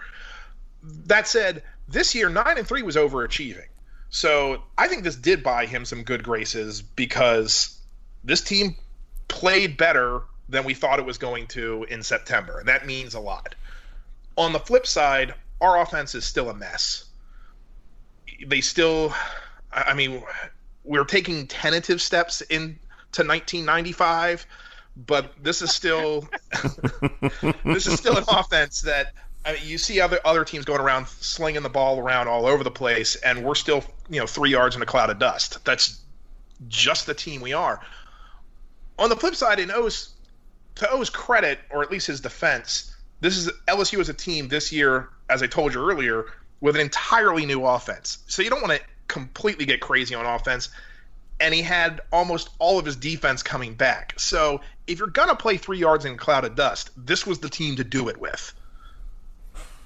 [0.83, 3.67] That said, this year nine and three was overachieving.
[4.11, 7.79] So I think this did buy him some good graces because
[8.25, 8.77] this team
[9.27, 13.21] played better than we thought it was going to in September, and that means a
[13.21, 13.55] lot.
[14.37, 17.05] On the flip side, our offense is still a mess.
[18.47, 19.13] They still,
[19.73, 20.23] I mean,
[20.85, 22.79] we're taking tentative steps into
[23.25, 24.47] 1995,
[24.97, 26.29] but this is still
[27.65, 29.13] this is still an offense that
[29.45, 32.65] I mean, you see other other teams going around slinging the ball around all over
[32.65, 35.65] the place, and we're still you know three yards in a cloud of dust.
[35.65, 36.01] That's
[36.69, 37.81] just the team we are.
[38.99, 40.11] On the flip side, in O's
[40.77, 44.73] to O's credit, or at least his defense, this is LSU as a team this
[44.73, 46.27] year, as I told you earlier,
[46.61, 48.19] with an entirely new offense.
[48.27, 50.69] So you don't want to completely get crazy on offense.
[51.41, 54.15] And he had almost all of his defense coming back.
[54.19, 57.49] So if you're gonna play three yards in a cloud of dust, this was the
[57.49, 58.53] team to do it with.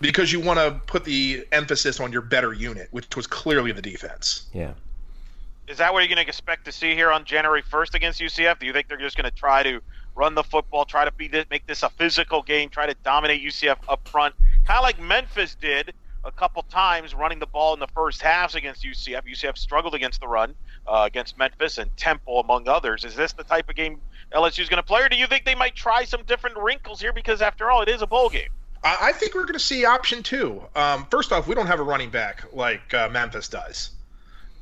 [0.02, 3.80] Because you want to put the emphasis on your better unit, which was clearly the
[3.80, 4.46] defense.
[4.52, 4.72] Yeah.
[5.68, 8.58] Is that what you're going to expect to see here on January 1st against UCF?
[8.58, 9.80] Do you think they're just going to try to
[10.16, 13.42] run the football, try to be this, make this a physical game, try to dominate
[13.42, 14.34] UCF up front,
[14.66, 15.94] kind of like Memphis did
[16.24, 19.22] a couple times, running the ball in the first halves against UCF?
[19.24, 20.54] UCF struggled against the run
[20.86, 23.04] uh, against Memphis and Temple, among others.
[23.04, 24.00] Is this the type of game
[24.32, 27.00] LSU is going to play, or do you think they might try some different wrinkles
[27.00, 27.12] here?
[27.12, 28.50] Because after all, it is a bowl game.
[28.84, 30.62] I, I think we're going to see option two.
[30.74, 33.90] Um, first off, we don't have a running back like uh, Memphis does.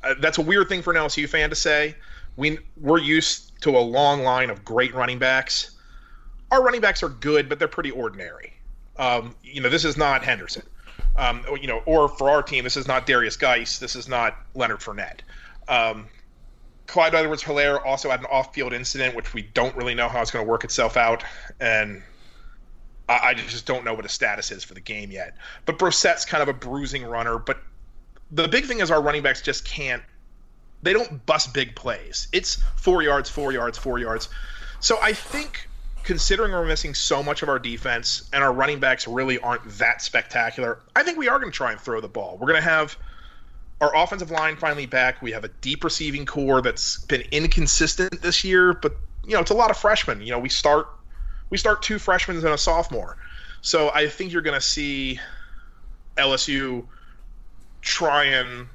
[0.03, 1.95] Uh, that's a weird thing for an LSU fan to say.
[2.37, 5.71] We we're used to a long line of great running backs.
[6.49, 8.53] Our running backs are good, but they're pretty ordinary.
[8.97, 10.63] Um, you know, this is not Henderson.
[11.17, 13.79] Um, you know, or for our team, this is not Derrius Guice.
[13.79, 15.19] This is not Leonard Fournette.
[15.67, 16.07] Um,
[16.87, 20.21] Clyde Edwards Helaire also had an off field incident, which we don't really know how
[20.21, 21.23] it's going to work itself out.
[21.59, 22.01] And
[23.11, 25.35] I, just don't know what his status is for the game yet.
[25.65, 27.37] But Brossette's kind of a bruising runner.
[27.37, 27.57] But
[28.31, 30.03] the big thing is our running backs just can't,
[30.83, 32.27] they don't bust big plays.
[32.31, 34.29] It's four yards, four yards, four yards.
[34.79, 35.67] So I think
[36.03, 40.01] considering we're missing so much of our defense and our running backs really aren't that
[40.01, 42.37] spectacular, I think we are going to try and throw the ball.
[42.39, 42.97] We're going to have
[43.81, 45.21] our offensive line finally back.
[45.21, 48.95] We have a deep receiving core that's been inconsistent this year, but
[49.25, 50.21] you know it's a lot of freshmen.
[50.21, 50.87] You know we start
[51.51, 53.17] we start two freshmen and a sophomore,
[53.61, 55.19] so I think you're going to see
[56.17, 56.85] LSU
[57.81, 58.67] try and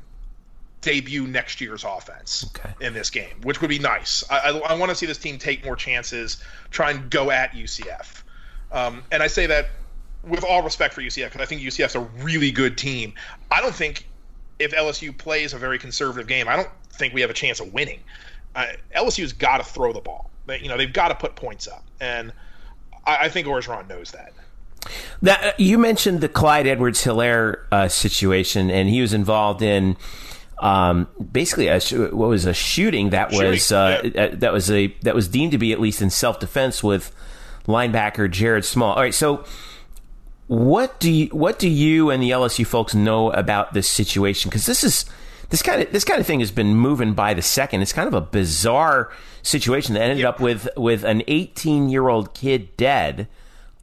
[0.81, 2.73] debut next year's offense okay.
[2.81, 4.23] in this game, which would be nice.
[4.31, 7.53] I, I, I want to see this team take more chances, try and go at
[7.53, 8.23] UCF.
[8.71, 9.71] Um, and I say that
[10.23, 13.15] with all respect for UCF because I think UCF's a really good team.
[13.51, 14.07] I don't think
[14.59, 17.73] if LSU plays a very conservative game, I don't think we have a chance of
[17.73, 18.01] winning.
[18.55, 20.31] Uh, LSU's got to throw the ball.
[20.47, 22.33] They, you know, they've got to put points up, and
[23.07, 24.33] I, I think Orgeron knows that.
[25.23, 29.97] That uh, you mentioned the Clyde Edwards Helaire uh, situation, and he was involved in
[30.59, 31.81] um, basically a,
[32.15, 34.23] what was a shooting that shooting, was uh, yeah.
[34.23, 37.15] Uh, that was a that was deemed to be at least in self defense with
[37.67, 38.95] linebacker Jared Small.
[38.95, 39.45] All right, so
[40.47, 44.49] what do you what do you and the LSU folks know about this situation?
[44.49, 45.05] Because this is
[45.51, 47.83] this kind of this kind of thing has been moving by the second.
[47.83, 50.35] It's kind of a bizarre situation that ended yep.
[50.35, 53.29] up with with an 18 year old kid dead.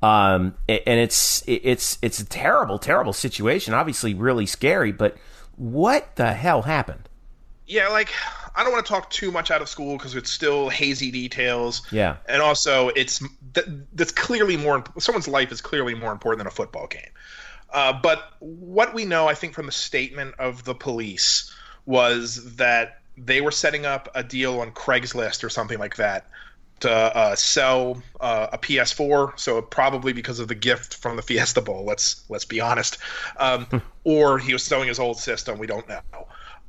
[0.01, 3.73] Um, and it's it's it's a terrible, terrible situation.
[3.73, 4.91] Obviously, really scary.
[4.91, 5.15] But
[5.55, 7.07] what the hell happened?
[7.65, 8.09] Yeah, like
[8.55, 11.87] I don't want to talk too much out of school because it's still hazy details.
[11.91, 13.23] Yeah, and also it's
[13.93, 14.83] that's clearly more.
[14.99, 17.09] Someone's life is clearly more important than a football game.
[17.73, 21.53] Uh, but what we know, I think, from the statement of the police
[21.85, 26.27] was that they were setting up a deal on Craigslist or something like that
[26.79, 29.39] to uh, sell uh, a PS4.
[29.39, 31.83] So probably because of the gift from the Fiesta Bowl.
[31.85, 32.97] Let's let's be honest.
[33.37, 33.77] Um, hmm.
[34.03, 35.57] or he was selling his old system.
[35.57, 36.01] We don't know.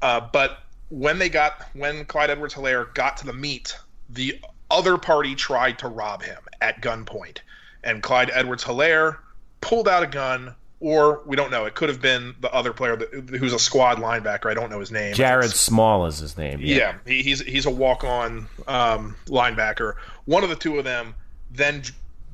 [0.03, 3.77] Uh, but when they got when Clyde Edwards Helaire got to the meet,
[4.09, 4.41] the
[4.71, 7.39] other party tried to rob him at gunpoint,
[7.83, 9.19] and Clyde Edwards Helaire
[9.61, 10.55] pulled out a gun.
[10.85, 11.65] Or we don't know.
[11.65, 14.51] It could have been the other player that, who's a squad linebacker.
[14.51, 15.15] I don't know his name.
[15.15, 16.61] Jared Small is his name.
[16.61, 19.95] Yeah, yeah he, he's he's a walk-on um, linebacker.
[20.27, 21.15] One of the two of them
[21.51, 21.85] then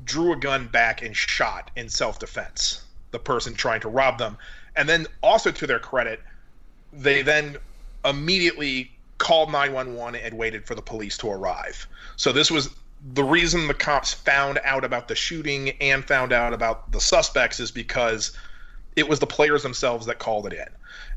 [0.03, 4.37] drew a gun back and shot in self-defense the person trying to rob them.
[4.75, 6.19] And then also to their credit,
[6.91, 7.55] they then
[8.03, 11.87] immediately called 911 and waited for the police to arrive.
[12.17, 12.69] So this was
[13.03, 17.59] the reason the cops found out about the shooting and found out about the suspects
[17.59, 18.31] is because
[18.95, 20.67] it was the players themselves that called it in.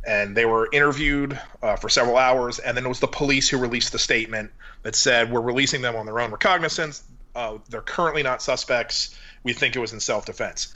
[0.06, 3.58] And they were interviewed uh, for several hours, and then it was the police who
[3.58, 4.50] released the statement
[4.82, 7.02] that said, We're releasing them on their own recognizance.
[7.34, 9.18] Uh, they're currently not suspects.
[9.42, 10.74] We think it was in self defense.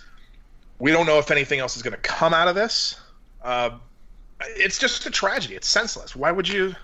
[0.78, 2.98] We don't know if anything else is going to come out of this.
[3.42, 3.70] Uh,
[4.40, 5.54] it's just a tragedy.
[5.54, 6.16] It's senseless.
[6.16, 6.74] Why would you?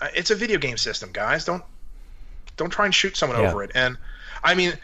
[0.00, 1.44] Uh, it's a video game system, guys.
[1.44, 1.64] Don't
[2.56, 3.50] don't try and shoot someone yeah.
[3.50, 3.72] over it.
[3.74, 3.96] And
[4.42, 4.74] I mean,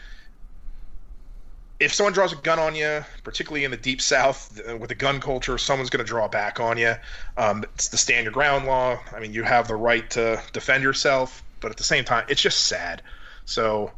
[1.79, 4.95] if someone draws a gun on you, particularly in the deep south uh, with the
[4.95, 6.93] gun culture, someone's going to draw back on you.
[7.37, 8.99] Um, it's the stand your ground law.
[9.13, 12.41] I mean, you have the right to defend yourself, but at the same time, it's
[12.41, 13.01] just sad.
[13.45, 13.91] So,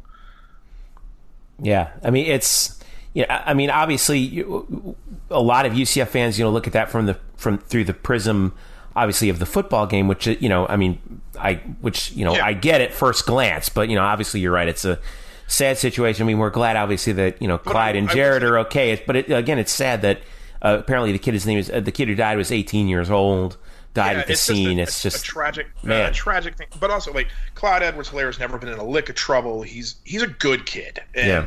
[1.60, 2.80] yeah, I mean, it's
[3.12, 4.96] yeah, I mean, obviously, you,
[5.30, 7.94] a lot of UCF fans, you know, look at that from the from through the
[7.94, 8.54] prism,
[8.96, 12.46] obviously, of the football game, which you know, I mean, I which you know, yeah.
[12.46, 14.68] I get at first glance, but you know, obviously, you're right.
[14.68, 14.98] It's a
[15.46, 16.24] sad situation.
[16.24, 19.02] I mean, we're glad, obviously, that you know Clyde and Jared are okay.
[19.06, 20.20] But it, again, it's sad that
[20.62, 23.10] uh, apparently the kid, his name is uh, the kid who died was 18 years
[23.10, 23.56] old.
[23.92, 24.78] Died yeah, at the it's scene.
[24.78, 26.66] Just a, it's just a tragic, man, tragic thing.
[26.80, 29.62] But also, like Clyde Edwards Helaire has never been in a lick of trouble.
[29.62, 31.46] He's he's a good kid, and yeah.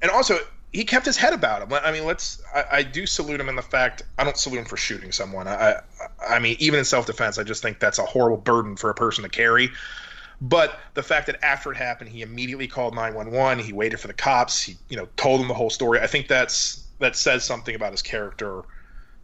[0.00, 0.38] and also
[0.72, 1.72] he kept his head about him.
[1.72, 2.42] I mean, let's.
[2.54, 5.46] I, I, do salute him in the fact I don't salute him for shooting someone.
[5.46, 5.80] I,
[6.26, 8.94] I mean, even in self defense, I just think that's a horrible burden for a
[8.94, 9.70] person to carry.
[10.40, 13.58] But the fact that after it happened, he immediately called nine one one.
[13.58, 14.62] He waited for the cops.
[14.62, 16.00] He, you know, told them the whole story.
[16.00, 18.62] I think that's that says something about his character,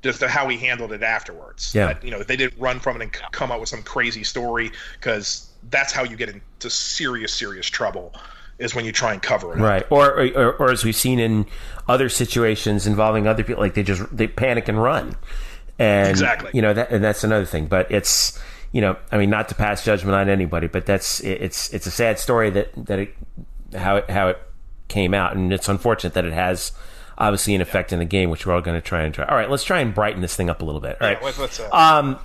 [0.03, 1.75] just how he handled it afterwards.
[1.75, 1.87] Yeah.
[1.87, 4.71] That, you know, they didn't run from it and come up with some crazy story
[5.01, 8.13] because that's how you get into serious, serious trouble
[8.59, 9.61] is when you try and cover it.
[9.61, 9.87] Right.
[9.91, 11.47] Or, or or as we've seen in
[11.89, 15.17] other situations involving other people, like they just they panic and run.
[15.79, 16.51] And Exactly.
[16.55, 17.67] you know that and that's another thing.
[17.67, 18.39] But it's
[18.73, 21.91] you know I mean not to pass judgment on anybody, but that's it's it's a
[21.91, 23.15] sad story that that it
[23.77, 24.39] how it how it
[24.89, 26.73] came out, and it's unfortunate that it has
[27.19, 29.25] obviously an effect in the game, which we're all going to try and try.
[29.27, 30.97] All right, let's try and brighten this thing up a little bit.
[31.01, 31.19] All right.
[31.21, 32.19] Yeah, let's, uh, Um,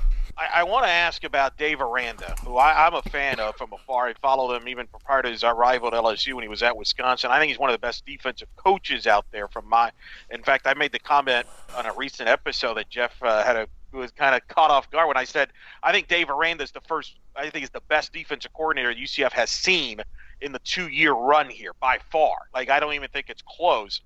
[0.44, 3.72] I, I want to ask about Dave Aranda, who I, I'm a fan of from
[3.74, 4.08] afar.
[4.08, 7.32] I followed him even prior to his arrival at LSU when he was at Wisconsin.
[7.32, 9.48] I think he's one of the best defensive coaches out there.
[9.48, 9.92] From my,
[10.30, 13.68] in fact, I made the comment on a recent episode that Jeff uh, had a
[13.92, 15.50] was kind of caught off guard when I said
[15.84, 17.14] I think Dave Aranda is the first.
[17.36, 20.02] I think he's the best defensive coordinator UCF has seen
[20.42, 22.36] in the two year run here by far.
[22.54, 24.02] Like I don't even think it's close.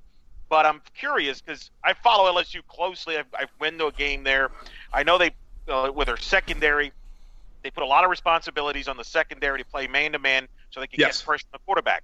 [0.49, 3.17] But I'm curious because I follow LSU closely.
[3.17, 4.49] I've, I've been to a game there.
[4.93, 5.31] I know they
[5.67, 6.91] uh, with their secondary,
[7.63, 10.79] they put a lot of responsibilities on the secondary to play man to man so
[10.79, 11.19] they can Yes.
[11.19, 12.03] get pressure on the quarterback.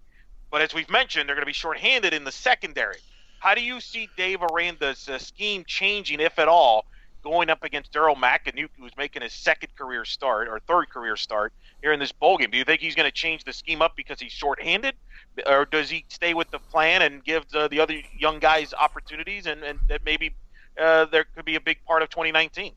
[0.52, 2.98] But as we've mentioned, they're going to be shorthanded in the secondary.
[3.40, 6.86] How do you see Dave Aranda's uh, scheme changing, if at all,
[7.24, 11.54] going up against Daryl McAnuke, who's making his second career start or third career start
[11.82, 12.52] here in this bowl game?
[12.52, 14.96] Do you think he's going to change the scheme up because he's shorthanded,
[15.48, 19.46] or does he stay with the plan and give the, the other young guys opportunities,
[19.46, 20.36] and, and that maybe
[20.80, 22.74] uh, there could be a big part of 2019?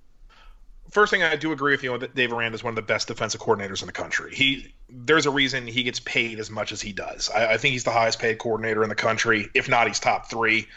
[0.91, 3.09] First thing I do agree with you that Dave Aranda is one of the best
[3.09, 4.35] defensive coordinators in the country.
[4.35, 7.31] He there's a reason he gets paid as much as he does.
[7.31, 9.49] I, I think he's the highest paid coordinator in the country.
[9.55, 10.69] If not, he's top three.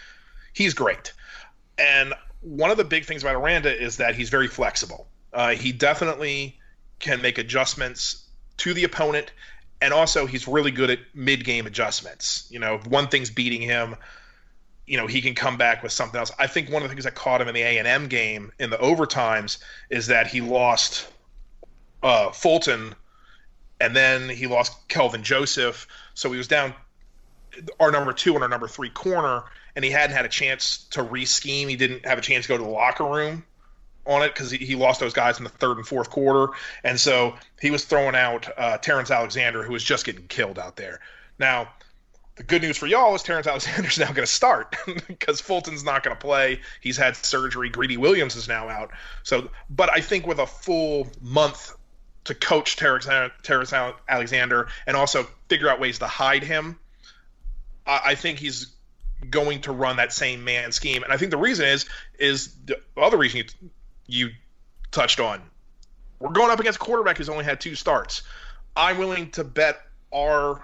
[0.53, 1.14] He's great.
[1.78, 5.07] And one of the big things about Aranda is that he's very flexible.
[5.32, 6.57] Uh, he definitely
[6.99, 8.26] can make adjustments
[8.57, 9.32] to the opponent,
[9.82, 12.47] and also he's really good at mid-game adjustments.
[12.49, 13.95] You know, one thing's beating him,
[14.90, 16.32] you know he can come back with something else.
[16.40, 18.52] I think one of the things that caught him in the A and M game
[18.58, 19.60] in the overtimes
[19.92, 21.08] is that he lost
[22.02, 22.96] uh, Fulton,
[23.80, 26.74] and then he lost Kelvin Joseph, so he was down
[27.80, 29.44] our number two and our number three corner,
[29.76, 31.68] and he hadn't had a chance to re-scheme.
[31.68, 33.46] He didn't have a chance to go to the locker room
[34.08, 36.52] on it because he, he lost those guys in the third and fourth quarter,
[36.84, 40.78] and so he was throwing out uh, Terrence Alexander, who was just getting killed out
[40.78, 41.00] there.
[41.38, 41.70] Now
[42.40, 44.74] the good news for y'all is Terrence Alexander's now going to start
[45.10, 46.62] because Fulton's not going to play.
[46.80, 47.70] He's had surgery.
[47.70, 48.92] Greedy Williams is now out.
[49.24, 51.76] So, but I think with a full month
[52.24, 56.80] to coach Terrence, Alexander and also figure out ways to hide him,
[57.86, 58.68] I, I think he's
[59.30, 61.04] going to run that same man scheme.
[61.04, 61.88] And I think the reason is
[62.20, 63.70] is the other reason you,
[64.08, 64.30] you
[64.92, 65.42] touched on.
[66.20, 68.22] We're going up against a quarterback who's only had two starts.
[68.78, 69.82] I'm willing to bet
[70.14, 70.64] our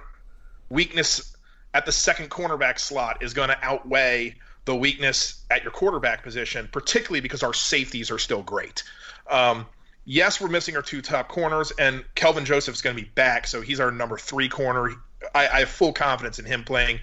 [0.69, 1.34] weakness
[1.75, 6.69] at the second cornerback slot is going to outweigh the weakness at your quarterback position,
[6.71, 8.83] particularly because our safeties are still great.
[9.29, 9.65] Um,
[10.05, 13.59] yes, we're missing our two top corners, and Kelvin Joseph's going to be back, so
[13.59, 14.91] he's our number three corner.
[15.35, 17.01] I, I have full confidence in him playing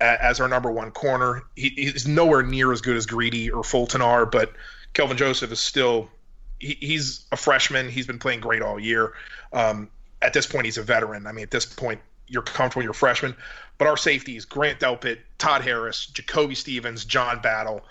[0.00, 1.44] as our number one corner.
[1.54, 4.52] He, he's nowhere near as good as Greedy or Fulton are, but
[4.92, 6.10] Kelvin Joseph is still
[6.58, 7.88] he, he's a freshman.
[7.88, 9.12] He's been playing great all year.
[9.52, 9.88] Um,
[10.20, 11.28] at this point, he's a veteran.
[11.28, 12.82] I mean, at this point, you're comfortable.
[12.82, 13.36] You're a freshman.
[13.78, 17.84] But our safeties, Grant Delpit, Todd Harris, Jacoby Stevens, John Battle,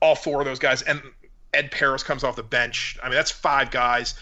[0.00, 1.02] all four of those guys, and
[1.52, 2.98] Ed Paris comes off the bench.
[3.02, 4.14] I mean, that's five guys.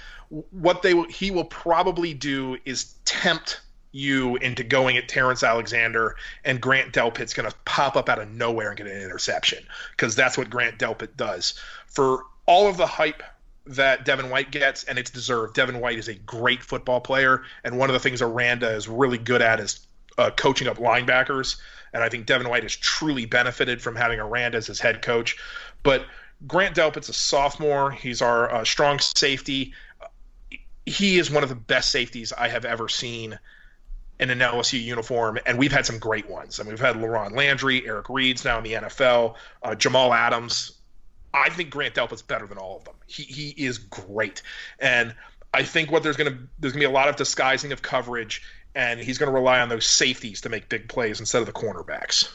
[0.51, 3.61] What they will- he will probably do is tempt
[3.93, 8.31] you into going at Terrence Alexander, and Grant Delpit's going to pop up out of
[8.31, 11.55] nowhere and get an interception because that's what Grant Delpit does.
[11.87, 13.23] For all of the hype
[13.67, 15.55] that Devin White gets, and it's deserved.
[15.55, 19.19] Devin White is a great football player, and one of the things Aranda is really
[19.19, 19.87] good at is
[20.19, 21.57] uh, coaching up linebackers.
[21.93, 25.39] And I think Devin White has truly benefited from having Aranda as his head coach.
[25.83, 26.05] But
[26.47, 27.91] Grant Delpit's a sophomore.
[27.91, 29.73] He's our uh, strong safety.
[30.85, 33.39] He is one of the best safeties I have ever seen
[34.19, 36.59] in an LSU uniform, and we've had some great ones.
[36.59, 40.73] I mean, we've had LaRon Landry, Eric Reid's now in the NFL, uh, Jamal Adams.
[41.37, 42.95] I think Grant Delpit's better than all of them.
[43.07, 44.43] He he is great,
[44.79, 45.15] and
[45.55, 48.43] I think what there's gonna there's gonna be a lot of disguising of coverage,
[48.75, 52.29] and he's gonna rely on those safeties to make big plays instead of the cornerbacks.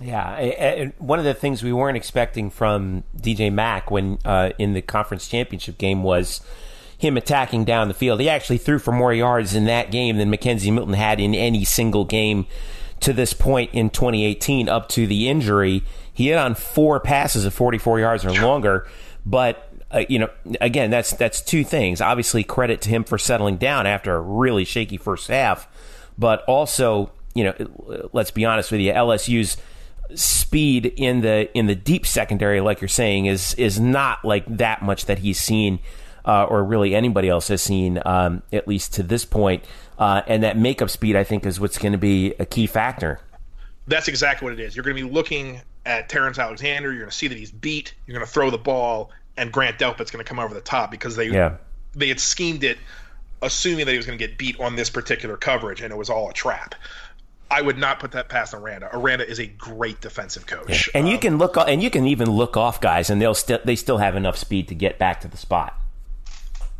[0.00, 4.72] Yeah, I- one of the things we weren't expecting from DJ Mack when uh, in
[4.72, 6.40] the conference championship game was
[6.98, 8.20] him attacking down the field.
[8.20, 11.64] He actually threw for more yards in that game than McKenzie Milton had in any
[11.64, 12.46] single game
[13.00, 15.82] to this point in 2018 up to the injury.
[16.12, 18.86] He hit on four passes of 44 yards or longer,
[19.26, 20.28] but uh, you know,
[20.60, 22.00] again, that's that's two things.
[22.00, 25.68] Obviously, credit to him for settling down after a really shaky first half,
[26.18, 29.56] but also, you know, let's be honest with you, LSU's
[30.14, 34.82] speed in the in the deep secondary, like you're saying, is is not like that
[34.82, 35.78] much that he's seen
[36.24, 39.64] uh, or really anybody else has seen, um, at least to this point.
[39.98, 43.20] Uh, and that makeup speed, I think, is what's going to be a key factor.
[43.86, 44.74] That's exactly what it is.
[44.74, 46.90] You're going to be looking at Terrence Alexander.
[46.90, 47.94] You're going to see that he's beat.
[48.06, 50.90] You're going to throw the ball, and Grant Delpit's going to come over the top
[50.90, 51.56] because they Yeah.
[51.94, 52.78] they had schemed it,
[53.42, 56.10] assuming that he was going to get beat on this particular coverage, and it was
[56.10, 56.74] all a trap.
[57.50, 58.88] I would not put that past Aranda.
[58.92, 60.88] Aranda is a great defensive coach.
[60.94, 63.60] And you Um, can look, and you can even look off guys, and they'll still
[63.64, 65.78] they still have enough speed to get back to the spot.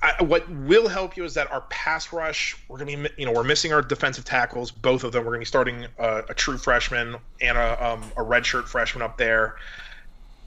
[0.05, 3.25] I, what will help you is that our pass rush, we're going to be, you
[3.25, 5.25] know, we're missing our defensive tackles, both of them.
[5.25, 9.01] We're going to be starting a, a true freshman and a, um, a redshirt freshman
[9.01, 9.57] up there.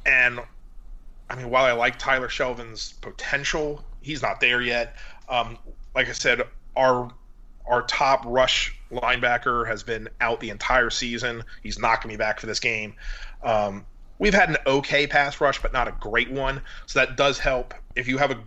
[0.05, 0.39] And
[1.28, 4.95] I mean, while I like Tyler Shelvin's potential, he's not there yet.
[5.28, 5.58] Um,
[5.95, 6.43] like I said,
[6.76, 7.12] our
[7.66, 11.43] our top rush linebacker has been out the entire season.
[11.64, 12.93] He's not to be back for this game.
[13.43, 13.86] Um,
[14.20, 16.62] we've had an okay pass rush, but not a great one.
[16.86, 17.74] So that does help.
[17.95, 18.38] If you have a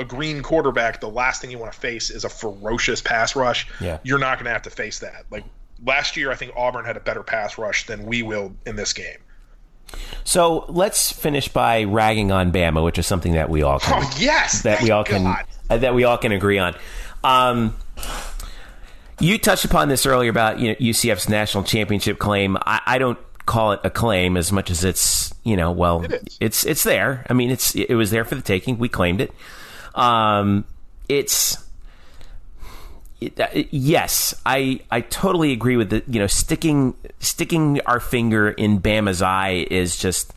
[0.00, 3.66] a green quarterback, the last thing you want to face is a ferocious pass rush.
[3.80, 3.98] Yeah.
[4.02, 5.24] You're not going to have to face that.
[5.30, 5.44] Like
[5.84, 8.92] last year, I think Auburn had a better pass rush than we will in this
[8.92, 9.18] game.
[10.24, 14.10] So let's finish by ragging on Bama, which is something that we all can Oh
[14.18, 15.44] yes, that we all can God.
[15.68, 16.76] uh, that we all can agree on.
[17.24, 17.76] Um,
[19.18, 22.56] you touched upon this earlier about you know, UCF's national championship claim.
[22.58, 26.12] I, I don't call it a claim as much as it's you know well It
[26.12, 26.36] is.
[26.40, 27.26] it's it's there.
[27.28, 28.78] I mean it's it was there for the taking.
[28.78, 29.32] We claimed it.
[29.94, 30.64] Um,
[31.08, 31.64] it's
[33.20, 38.50] it, uh, yes, I I totally agree with the you know sticking sticking our finger
[38.50, 40.32] in Bama's eye is just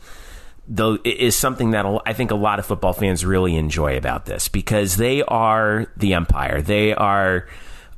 [0.68, 4.48] though is something that I think a lot of football fans really enjoy about this
[4.48, 6.60] because they are the empire.
[6.60, 7.48] They are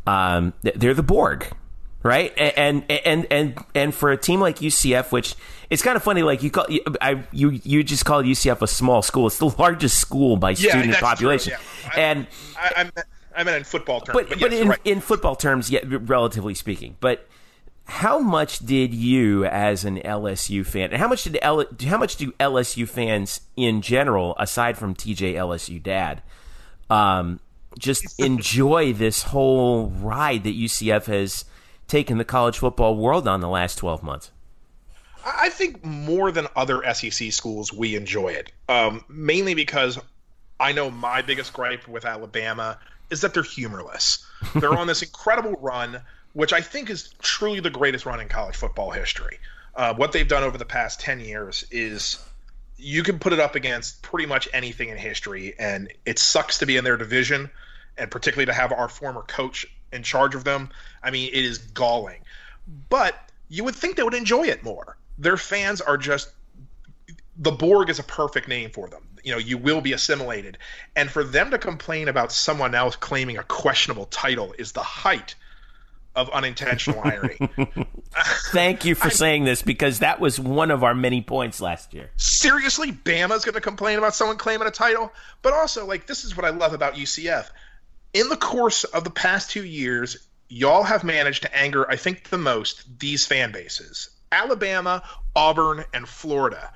[0.07, 1.51] um, they're the Borg,
[2.07, 2.33] right?
[2.39, 5.35] And and and and for a team like UCF, which
[5.69, 6.67] it's kind of funny, like you call
[7.01, 9.27] I you you just call UCF a small school.
[9.27, 11.91] It's the largest school by Yeah, student population, yeah.
[11.95, 12.27] I- and
[12.59, 14.81] I, I, meant, I meant in football terms, but but, but yes, in, right.
[14.85, 16.97] in football terms, yeah, relatively speaking.
[17.01, 17.27] But
[17.89, 22.17] how much did you, as an LSU fan, and how much did L, how much
[22.17, 26.23] do LSU fans in general, aside from TJ LSU dad,
[26.91, 27.39] um,
[27.79, 31.45] just enjoy this whole ride that UCF has
[31.89, 34.31] taken the college football world on the last twelve months?
[35.25, 38.53] I I think more than other SEC schools, we enjoy it.
[38.69, 39.99] Um, mainly because
[40.59, 42.79] I know my biggest gripe with Alabama
[43.11, 44.27] is that they're humorless.
[44.55, 46.01] They're on this incredible run,
[46.33, 49.39] which I think is truly the greatest run in college football history.
[49.75, 52.19] Uh, what they've done over the past 10 years is
[52.77, 56.67] you can put it up against pretty much anything in history, and it sucks to
[56.67, 57.51] be in their division,
[57.97, 60.71] and particularly to have our former coach in charge of them.
[61.03, 62.21] I mean, it is galling.
[62.89, 63.15] But
[63.49, 64.97] you would think they would enjoy it more.
[65.19, 66.31] Their fans are just
[67.39, 69.07] the Borg is a perfect name for them.
[69.23, 70.59] You know, you will be assimilated.
[70.95, 75.35] And for them to complain about someone else claiming a questionable title is the height
[76.15, 77.39] of unintentional irony.
[78.53, 82.11] Thank you for saying this because that was one of our many points last year.
[82.17, 85.13] Seriously, Bama's going to complain about someone claiming a title?
[85.43, 87.47] But also, like, this is what I love about UCF.
[88.17, 92.31] In the course of the past two years, y'all have managed to anger, I think,
[92.31, 95.03] the most these fan bases Alabama,
[95.35, 96.73] Auburn, and Florida.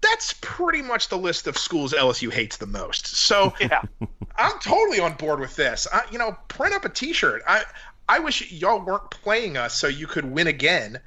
[0.00, 3.08] That's pretty much the list of schools LSU hates the most.
[3.08, 3.82] So Yeah.
[4.36, 5.88] I'm totally on board with this.
[5.92, 7.42] I, you know, print up a T-shirt.
[7.48, 7.64] I
[8.08, 11.00] I wish y'all weren't playing us so you could win again,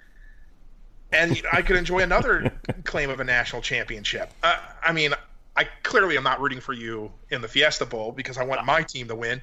[1.14, 2.52] and I could enjoy another
[2.84, 4.30] claim of a national championship.
[4.44, 5.14] Uh, I mean,
[5.56, 8.82] I clearly am not rooting for you in the Fiesta Bowl because I want my
[8.82, 9.42] team to win.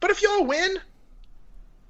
[0.00, 0.78] But if y'all win,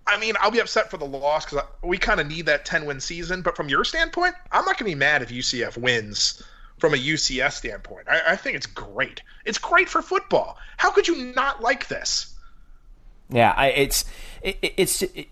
[0.07, 2.85] I mean, I'll be upset for the loss because we kind of need that 10
[2.85, 3.43] win season.
[3.43, 6.43] But from your standpoint, I'm not going to be mad if UCF wins
[6.79, 8.07] from a UCS standpoint.
[8.09, 9.23] I, I think it's great.
[9.45, 10.59] It's great for football.
[10.77, 12.35] How could you not like this?
[13.31, 14.05] Yeah, I, it's
[14.43, 15.29] it, it's it,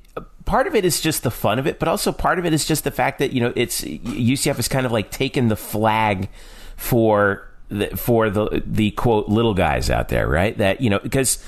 [0.47, 2.65] part of it is just the fun of it, but also part of it is
[2.65, 6.31] just the fact that you know it's UCF has kind of like taken the flag
[6.77, 7.52] for
[7.97, 10.57] for the the quote little guys out there, right?
[10.59, 11.43] That you know because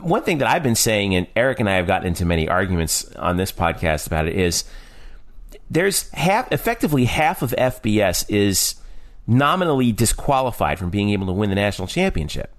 [0.00, 3.10] one thing that I've been saying, and Eric and I have gotten into many arguments
[3.16, 4.64] on this podcast about it, is
[5.70, 8.74] there's half effectively half of FBS is
[9.26, 12.52] nominally disqualified from being able to win the national championship.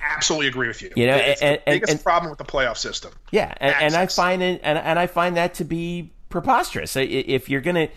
[0.00, 0.90] Absolutely agree with you.
[0.96, 3.12] You know, it's and- the and- biggest and- problem with the playoff system.
[3.30, 6.96] Yeah, and, and I find it, and, and I find that to be preposterous.
[6.96, 7.88] If you're gonna,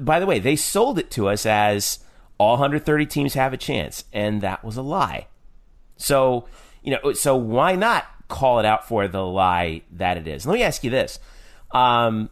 [0.00, 1.98] by the way, they sold it to us as
[2.38, 5.26] all 130 teams have a chance, and that was a lie.
[5.96, 6.46] So
[6.82, 10.46] you know, so why not call it out for the lie that it is?
[10.46, 11.18] Let me ask you this:
[11.72, 12.30] um,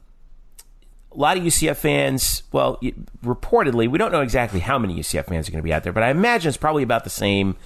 [1.13, 2.79] a lot of UCF fans, well,
[3.25, 5.93] reportedly, we don't know exactly how many UCF fans are going to be out there,
[5.93, 7.57] but I imagine it's probably about the same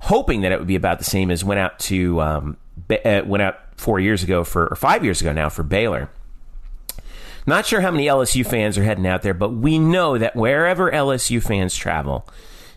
[0.00, 2.56] hoping that it would be about the same as went out to um,
[2.90, 6.10] uh, went out four years ago for or five years ago now for Baylor.
[7.46, 10.90] Not sure how many LSU fans are heading out there, but we know that wherever
[10.90, 12.28] LSU fans travel,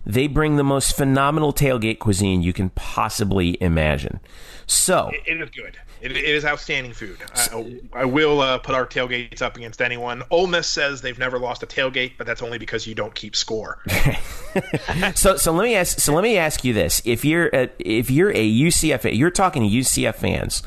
[0.06, 4.20] they bring the most phenomenal tailgate cuisine you can possibly imagine.
[4.68, 5.78] So it, is good.
[6.02, 7.18] It, it is outstanding food.
[7.34, 10.22] I, I will uh, put our tailgates up against anyone.
[10.30, 13.36] Ole Miss says they've never lost a tailgate, but that's only because you don't keep
[13.36, 13.80] score.
[15.16, 16.00] so, so let me ask.
[16.00, 19.64] So let me ask you this: if you're a, if you're a UCF, you're talking
[19.64, 20.62] to UCF fans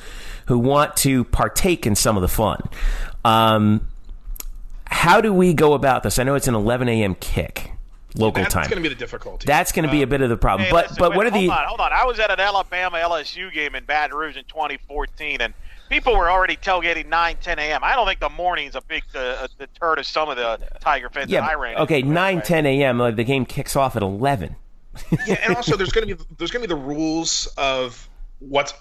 [0.47, 2.61] who want to partake in some of the fun.
[3.25, 3.89] Um,
[4.93, 6.19] how do we go about this?
[6.19, 7.15] I know it's an 11 a.m.
[7.17, 7.73] kick
[8.15, 8.63] local That's time.
[8.63, 9.47] That's going to be the difficulty.
[9.47, 10.67] That's going to be a bit of the problem.
[10.67, 11.51] Hey, but listen, but wait, what are hold the?
[11.51, 11.93] on, hold on.
[11.93, 15.55] I was at an Alabama LSU game in Baton Rouge in 2014, and
[15.89, 17.81] people were already tailgating 9, 10 a.m.
[17.83, 21.31] I don't think the morning's a big uh, deter to some of the Tiger fans
[21.31, 21.77] yeah, that I ran.
[21.79, 22.13] okay, into.
[22.13, 22.45] 9, Right.
[22.45, 22.99] 10 a.m.
[22.99, 24.57] Like the game kicks off at 11.
[25.27, 28.09] yeah, and also there's going to be there's going to be the rules of
[28.41, 28.75] what's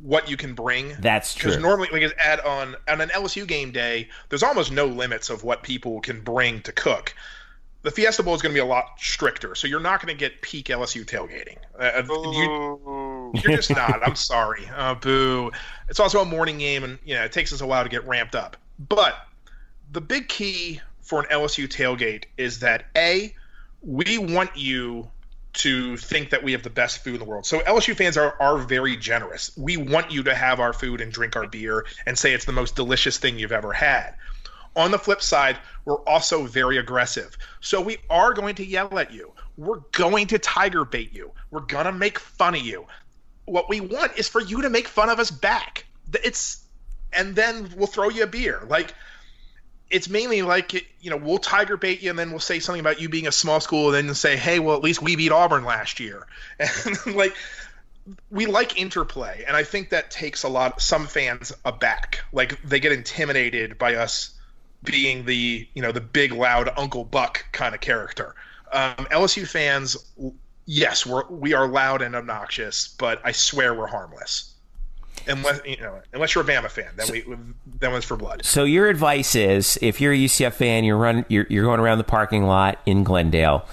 [0.00, 0.94] what you can bring.
[1.00, 1.50] That's true.
[1.50, 5.44] Because normally, like at on on an LSU game day, there's almost no limits of
[5.44, 7.14] what people can bring to cook.
[7.82, 10.18] The Fiesta Bowl is going to be a lot stricter, so you're not going to
[10.18, 11.56] get peak LSU tailgating.
[11.78, 14.06] Uh, you, you're just not.
[14.06, 14.68] I'm sorry.
[14.74, 15.50] Uh, boo.
[15.88, 18.06] It's also a morning game, and you know it takes us a while to get
[18.06, 18.56] ramped up.
[18.78, 19.14] But
[19.92, 23.34] the big key for an LSU tailgate is that a
[23.82, 25.10] we want you
[25.52, 27.44] to think that we have the best food in the world.
[27.44, 29.56] So LSU fans are are very generous.
[29.56, 32.52] We want you to have our food and drink our beer and say it's the
[32.52, 34.14] most delicious thing you've ever had.
[34.76, 37.36] On the flip side, we're also very aggressive.
[37.60, 39.32] So we are going to yell at you.
[39.56, 41.32] We're going to tiger bait you.
[41.50, 42.86] We're going to make fun of you.
[43.46, 45.86] What we want is for you to make fun of us back.
[46.22, 46.62] It's
[47.12, 48.62] and then we'll throw you a beer.
[48.68, 48.94] Like
[49.90, 53.00] it's mainly like you know we'll tiger bait you and then we'll say something about
[53.00, 55.64] you being a small school and then say hey well at least we beat auburn
[55.64, 56.26] last year.
[56.58, 57.34] And like
[58.30, 62.20] we like interplay and i think that takes a lot some fans aback.
[62.32, 64.30] Like they get intimidated by us
[64.82, 68.34] being the you know the big loud uncle buck kind of character.
[68.72, 69.96] Um, lsu fans
[70.64, 74.54] yes we're we are loud and obnoxious but i swear we're harmless
[75.26, 77.24] unless you know unless you're a bama fan then we
[77.78, 81.24] then was for blood So your advice is, if you're a UCF fan, you're run,
[81.28, 83.66] you're, you're going around the parking lot in Glendale.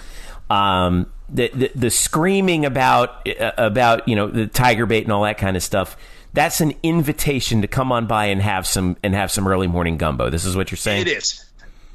[0.50, 5.24] Um, the, the the screaming about uh, about you know the tiger bait and all
[5.24, 5.98] that kind of stuff.
[6.34, 9.98] That's an invitation to come on by and have some and have some early morning
[9.98, 10.30] gumbo.
[10.30, 11.02] This is what you're saying.
[11.02, 11.46] It is.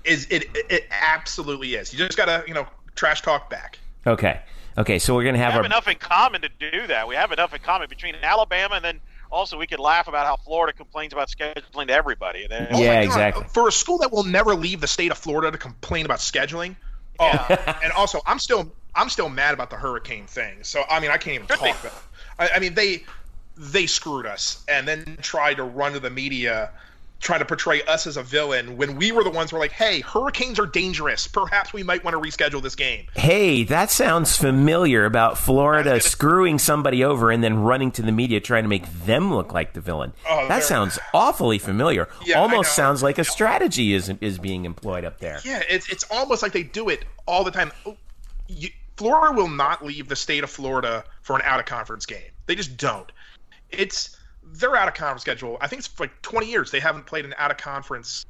[0.04, 0.66] Is it, it?
[0.68, 1.92] It absolutely is.
[1.92, 3.78] You just gotta, you know, trash talk back.
[4.06, 4.40] Okay.
[4.76, 4.98] Okay.
[4.98, 7.08] So we're gonna We have have our enough in common to do that.
[7.08, 9.00] We have enough in common between Alabama and then
[9.32, 12.42] also we could laugh about how Florida complains about scheduling to everybody.
[12.42, 13.44] And then, Yeah, Oh my exactly.
[13.48, 16.76] For a school that will never leave the state of Florida to complain about scheduling.
[17.18, 17.46] Oh,
[17.82, 20.62] and also, I'm still, I'm still mad about the hurricane thing.
[20.62, 21.88] So I mean, I can't even Should talk be.
[21.88, 22.02] about.
[22.38, 23.02] I, I mean, they,
[23.56, 26.70] they screwed us, and then tried to run to the media.
[27.22, 29.70] Trying to portray us as a villain when we were the ones who were like,
[29.70, 31.28] "Hey, hurricanes are dangerous.
[31.28, 36.58] Perhaps we might want to reschedule this game." Hey, that sounds familiar about Florida screwing
[36.58, 39.80] somebody over and then running to the media trying to make them look like the
[39.80, 40.12] villain.
[40.28, 42.08] Oh, that sounds awfully familiar.
[42.26, 45.40] Yeah, Almost sounds like a strategy is is being employed up there.
[45.44, 47.70] Yeah, it's it's almost like they do it all the time.
[47.86, 47.96] Oh,
[48.48, 52.30] You, Florida will not leave the state of Florida for an out of conference game.
[52.46, 53.10] They just don't.
[53.70, 55.58] It's their out of conference schedule.
[55.60, 58.24] I think it's like 20 years they haven't played an out of conference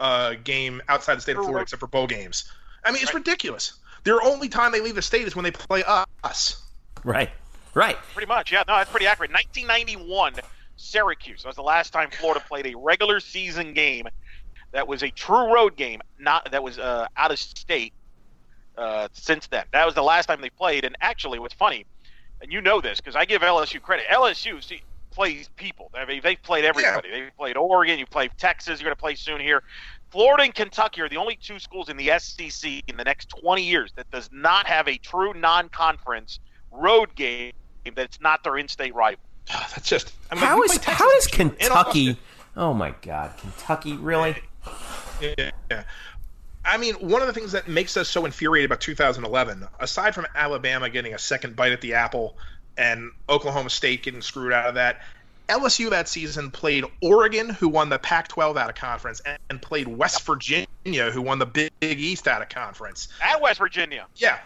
[0.00, 2.50] uh, game outside the state of Florida except for bowl games.
[2.84, 3.74] I mean, it's ridiculous.
[4.04, 5.82] Their only time they leave the state is when they play
[6.22, 6.62] us.
[7.04, 7.30] Right.
[7.74, 7.96] Right.
[8.14, 9.30] pretty much, yeah, no, that's pretty accurate.
[9.30, 10.34] 1991,
[10.76, 11.42] Syracuse.
[11.42, 14.08] That was the last time Florida played a regular season game
[14.72, 17.92] that was a true road game, not that was uh, out of state.
[18.76, 20.84] Uh, since then, that was the last time they played.
[20.84, 21.84] And actually, what's funny,
[22.40, 24.06] and you know this because I give LSU credit.
[24.06, 24.82] LSU see,
[25.18, 25.90] plays people.
[25.94, 27.10] I mean, they've played everybody.
[27.10, 27.98] They've played Oregon.
[27.98, 28.78] You play Texas.
[28.78, 29.64] You're going to play soon here.
[30.10, 33.64] Florida and Kentucky are the only two schools in the SEC in the next 20
[33.64, 36.38] years that does not have a true non-conference
[36.70, 37.52] road game
[37.96, 39.20] that's not their in-state rival.
[39.48, 40.12] That's just.
[40.30, 42.16] I mean, How we is play Texas how does in Kentucky?
[42.56, 44.36] Oh my God, Kentucky really?
[45.22, 45.84] Yeah, yeah.
[46.64, 50.26] I mean, one of the things that makes us so infuriated about 2011, aside from
[50.34, 52.36] Alabama getting a second bite at the apple
[52.78, 55.02] and Oklahoma State getting screwed out of that,
[55.48, 59.60] LSU that season played Oregon, who won the Pac 12 out of conference, and, and
[59.60, 63.08] played West Virginia, who won the Big East out of conference.
[63.22, 64.38] At West Virginia, Yeah.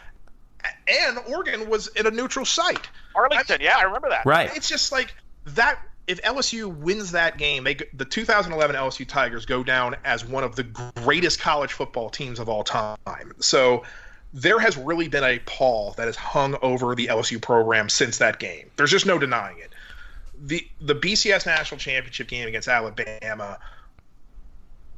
[0.87, 2.89] And Oregon was in a neutral site.
[3.17, 3.59] Arlington.
[3.61, 4.25] yeah, I remember that.
[4.25, 4.51] Right.
[4.57, 5.13] It's just like
[5.47, 5.79] that.
[6.07, 10.57] If LSU wins that game, they the 2011 LSU Tigers go down as one of
[10.57, 13.33] the greatest college football teams of all time.
[13.41, 13.85] So
[14.35, 18.39] there has really been a pall that has hung over the LSU program since that
[18.39, 18.71] game.
[18.77, 19.73] There's just no denying it.
[20.45, 23.59] The the BCS national championship game against Alabama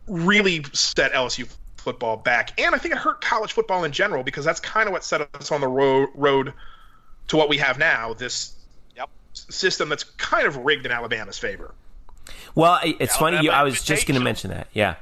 [0.07, 4.45] really set LSU football back, and I think it hurt college football in general because
[4.45, 6.53] that's kind of what set us on the ro- road
[7.29, 8.15] to what we have now.
[8.15, 8.53] This
[8.97, 9.11] Yep.
[9.33, 11.75] system that's kind of rigged in Alabama's favor.
[12.55, 13.43] Well, I- it's funny.
[13.45, 14.69] You, I was just going to mention that.
[14.73, 14.95] Yeah,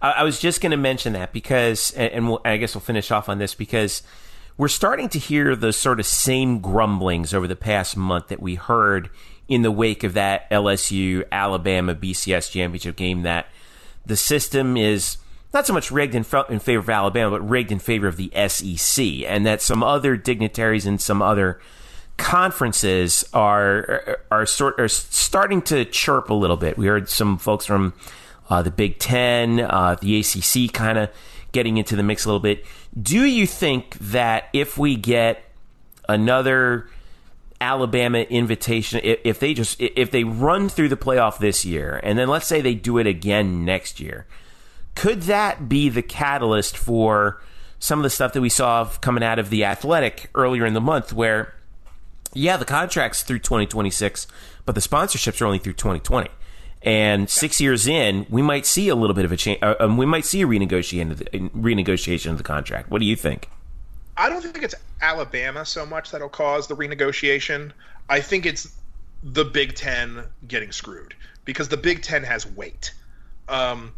[0.00, 2.82] I, I was just going to mention that because, and, and we'll, I guess we'll
[2.82, 4.02] finish off on this because
[4.56, 8.56] we're starting to hear the sort of same grumblings over the past month that we
[8.56, 9.10] heard
[9.46, 13.22] in the wake of that LSU Alabama BCS championship game.
[13.22, 13.46] That
[14.04, 15.16] the system is
[15.54, 18.30] not so much rigged in, in favor of Alabama, but rigged in favor of the
[18.48, 21.60] SEC, and that some other dignitaries and some other
[22.16, 26.76] conferences are are sort are starting to chirp a little bit.
[26.76, 27.94] We heard some folks from
[28.48, 31.10] uh, the Big Ten, uh, the ACC, kind of
[31.52, 32.64] getting into the mix a little bit.
[33.00, 35.42] Do you think that if we get
[36.08, 36.88] another
[37.60, 42.18] Alabama invitation, if, if they just if they run through the playoff this year, and
[42.18, 44.26] then let's say they do it again next year,
[44.94, 47.40] could that be the catalyst for
[47.78, 50.80] some of the stuff that we saw coming out of the athletic earlier in the
[50.80, 51.54] month where
[52.34, 54.26] yeah the contract's through 2026
[54.64, 56.28] but the sponsorships are only through 2020
[56.82, 59.96] and six years in we might see a little bit of a change uh, um,
[59.96, 63.48] we might see a renegotiation of the, renegotiation of the contract what do you think
[64.18, 67.70] I don't think it's Alabama so much that'll cause the renegotiation.
[68.08, 68.76] I think it's
[69.22, 71.14] the Big Ten getting screwed
[71.44, 72.92] because the Big Ten has weight.
[73.48, 73.92] Um,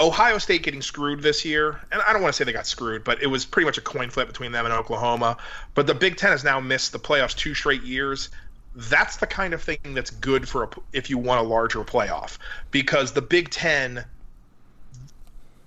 [0.00, 3.04] Ohio State getting screwed this year, and I don't want to say they got screwed,
[3.04, 5.36] but it was pretty much a coin flip between them and Oklahoma.
[5.74, 8.30] But the Big Ten has now missed the playoffs two straight years.
[8.74, 12.38] That's the kind of thing that's good for a, if you want a larger playoff
[12.70, 14.04] because the Big Ten,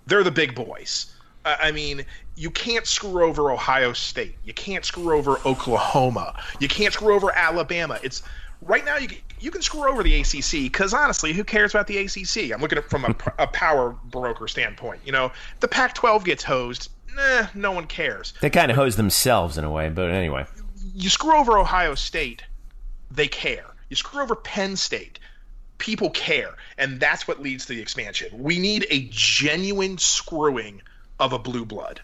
[0.07, 1.11] they're the big boys.
[1.43, 2.03] I mean,
[2.35, 4.35] you can't screw over Ohio State.
[4.43, 6.41] You can't screw over Oklahoma.
[6.59, 7.99] You can't screw over Alabama.
[8.01, 8.23] It's
[8.63, 11.85] right now you can- you can screw over the ACC because honestly, who cares about
[11.87, 12.51] the ACC?
[12.51, 15.01] I'm looking at it from a, a power broker standpoint.
[15.05, 16.89] You know, if the Pac-12 gets hosed.
[17.15, 18.33] Nah, no one cares.
[18.41, 20.45] they kind of hose themselves in a way but anyway
[20.93, 22.43] You screw over Ohio State,
[23.15, 23.65] they care.
[23.89, 25.19] You screw over Penn State,
[25.77, 28.29] people care, and that's what leads to the expansion.
[28.41, 30.81] We need a genuine screwing
[31.19, 32.01] of a blue blood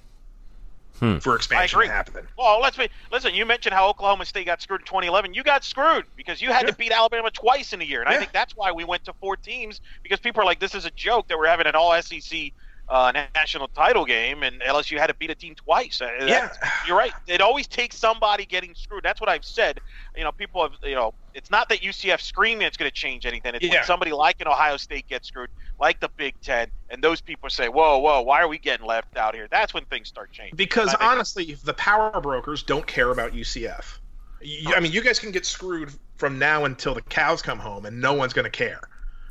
[0.99, 1.17] hmm.
[1.17, 1.87] for expansion agree.
[1.87, 2.27] to happen.
[2.37, 3.33] Well, let's be listen.
[3.33, 5.33] You mentioned how Oklahoma State got screwed in 2011.
[5.33, 8.17] You got screwed because you had to beat Alabama twice in a year, and I
[8.17, 10.91] think that's why we went to four teams because people are like, "This is a
[10.91, 12.53] joke that we're having an All SEC
[12.91, 16.57] uh, national title game, and LSU had to beat a team twice." Uh, that's-
[16.87, 17.13] you're right.
[17.25, 19.03] It always takes somebody getting screwed.
[19.03, 19.79] That's what I've said.
[20.15, 20.73] You know, people have.
[20.83, 23.55] You know, it's not that UCF screaming it's going to change anything.
[23.55, 23.75] It's Yeah.
[23.75, 25.49] when somebody like an Ohio State gets screwed,
[25.79, 29.15] like the Big Ten, and those people say, "Whoa, whoa, why are we getting left
[29.17, 30.57] out here?" That's when things start changing.
[30.57, 33.99] Because honestly, the power brokers don't care about UCF.
[34.41, 37.85] You- I mean, you guys can get screwed from now until the cows come home,
[37.85, 38.81] and no one's going to care.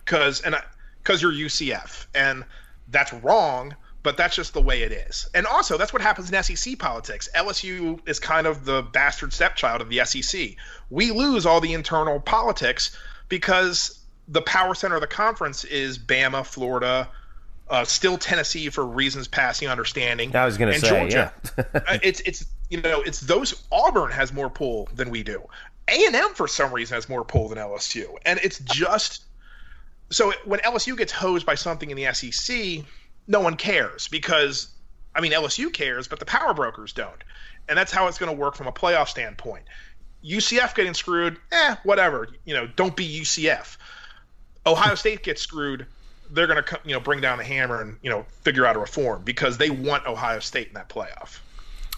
[0.05, 0.57] Because and
[1.03, 2.45] because you're UCF, and
[2.91, 3.75] that's wrong.
[4.03, 5.29] But that's just the way it is.
[5.35, 7.29] And also, that's what happens in SEC politics.
[7.37, 10.57] LSU is kind of the bastard stepchild of the SEC.
[10.89, 12.97] We lose all the internal politics
[13.29, 17.11] because the power center of the conference is Bama, Florida,
[17.69, 20.35] uh, still Tennessee for reasons passing understanding.
[20.35, 21.33] i was going to say Georgia.
[21.57, 25.43] yeah Uh, it's it's you know it's those Auburn has more pull than we do.
[25.89, 29.25] A and M for some reason has more pull than LSU, and it's just
[30.11, 32.85] so when LSU gets hosed by something in the SEC,
[33.27, 34.69] no one cares because
[35.15, 37.23] I mean LSU cares, but the power brokers don't,
[37.69, 39.65] and that's how it's going to work from a playoff standpoint.
[40.25, 42.29] UCF getting screwed, eh, whatever.
[42.45, 43.77] You know, don't be UCF.
[44.67, 45.87] Ohio State gets screwed,
[46.33, 48.79] they're going to you know bring down the hammer and you know figure out a
[48.79, 51.39] reform because they want Ohio State in that playoff.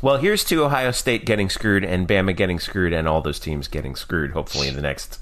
[0.01, 3.68] Well, here's to Ohio State getting screwed and Bama getting screwed and all those teams
[3.68, 4.32] getting screwed.
[4.32, 5.20] Hopefully, in the next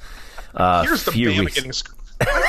[0.55, 1.55] uh, Here's the few Bama weeks.
[1.55, 2.00] getting screwed.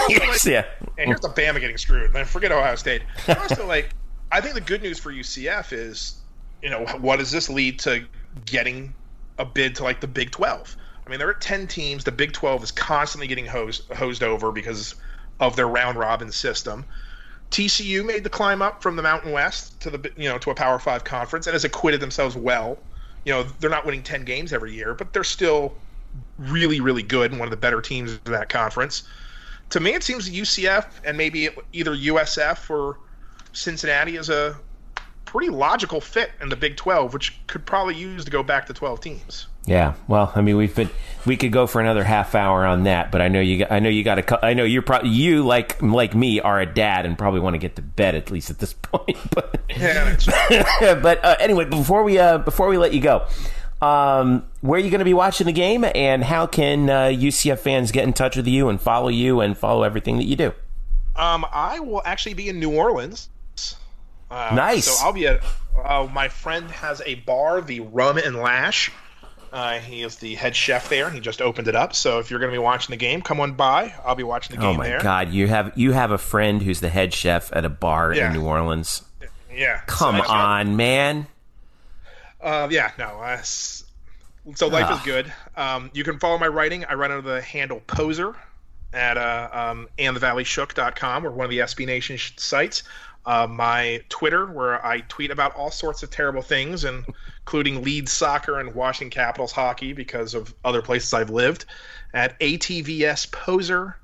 [0.10, 0.66] Yes, yeah.
[0.98, 2.14] And here's the Bama getting screwed.
[2.14, 3.04] Man, forget Ohio State.
[3.28, 3.90] And also, like,
[4.32, 6.16] I think the good news for UCF is,
[6.62, 8.06] you know, what does this lead to
[8.46, 8.94] getting
[9.38, 10.76] a bid to like the Big 12?
[11.06, 12.04] I mean, there are 10 teams.
[12.04, 14.96] The Big 12 is constantly getting hosed, hosed over because
[15.40, 16.86] of their round robin system.
[17.50, 20.56] TCU made the climb up from the Mountain West to the you know to a
[20.56, 22.78] Power Five conference and has acquitted themselves well.
[23.26, 25.74] You know, they're not winning 10 games every year, but they're still
[26.38, 29.04] really, really good and one of the better teams in that conference
[29.72, 33.00] to me, it seems UCF and maybe either USF or
[33.54, 34.56] Cincinnati is a
[35.26, 38.74] pretty logical fit in the Big 12, which could probably use to go back to
[38.74, 39.48] 12 teams.
[39.66, 40.90] Yeah, well, I mean, we've been
[41.28, 43.60] we could go for another half hour on that, but I know you.
[43.60, 44.44] got- I know you got to.
[44.44, 47.60] I know you're probably you like like me are a dad and probably want to
[47.60, 49.18] get to bed at least at this point.
[49.30, 50.16] But Yeah,
[51.02, 53.28] but uh, anyway, before we uh, before we let you go,
[53.82, 57.60] um, where are you going to be watching the game, and how can uh, UCF
[57.60, 60.54] fans get in touch with you and follow you and follow everything that you do?
[61.16, 63.30] Um, I will actually be in New Orleans.
[64.30, 64.86] Uh, Nice.
[64.86, 65.42] So I'll be at.
[65.84, 68.92] Uh, my friend has a bar, the Rum and Lash.
[69.52, 71.94] Uh, he is the head chef there, and he just opened it up.
[71.94, 73.94] So if you're going to be watching the game, come on by.
[74.06, 75.02] I'll be watching the Oh game my there.
[75.02, 78.28] God, you have you have a friend who's the head chef at a bar Yeah.
[78.28, 79.02] in New Orleans.
[79.54, 79.82] Yeah.
[79.88, 81.28] Come so, on, man.
[82.42, 83.06] Uh, yeah, no.
[83.22, 84.98] Uh, so life Ah.
[84.98, 85.32] is good.
[85.56, 86.86] Um, you can follow my writing.
[86.86, 88.36] I run under the handle Poseur
[88.94, 92.84] at uh, um, andthevalleyshook.com or one of the SB Nation sites.
[93.24, 97.06] Uh, my Twitter, where I tweet about all sorts of terrible things, and
[97.42, 101.66] including Leeds soccer and Washington Capitals hockey because of other places I've lived,
[102.16, 103.96] at ATVS Poseur.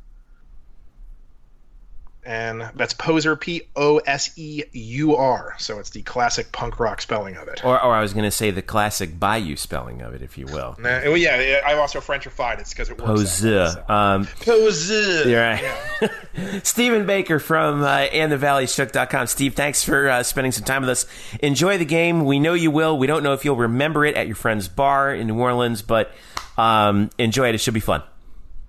[2.27, 5.55] And that's Poseur, P O S E U R.
[5.59, 7.63] So it's the classic punk rock spelling of it.
[7.63, 10.45] Or, or I was going to say the classic Bayou spelling of it, if you
[10.45, 10.75] will.
[10.77, 12.59] Nah, well, yeah, yeah, I've also Frenchified.
[12.59, 13.39] It's because it works.
[13.41, 13.77] Pose.
[13.87, 15.25] Um, Pose.
[15.25, 15.63] you're right.
[16.63, 19.27] Stephen Baker from uh, andthevalleyshook.com.
[19.27, 21.05] Steve, thanks for uh, spending some time with us.
[21.39, 22.25] Enjoy the game.
[22.25, 22.97] We know you will.
[22.97, 26.11] We don't know if you'll remember it at your friend's bar in New Orleans, but
[26.57, 27.55] um, enjoy it.
[27.55, 28.03] It should be fun.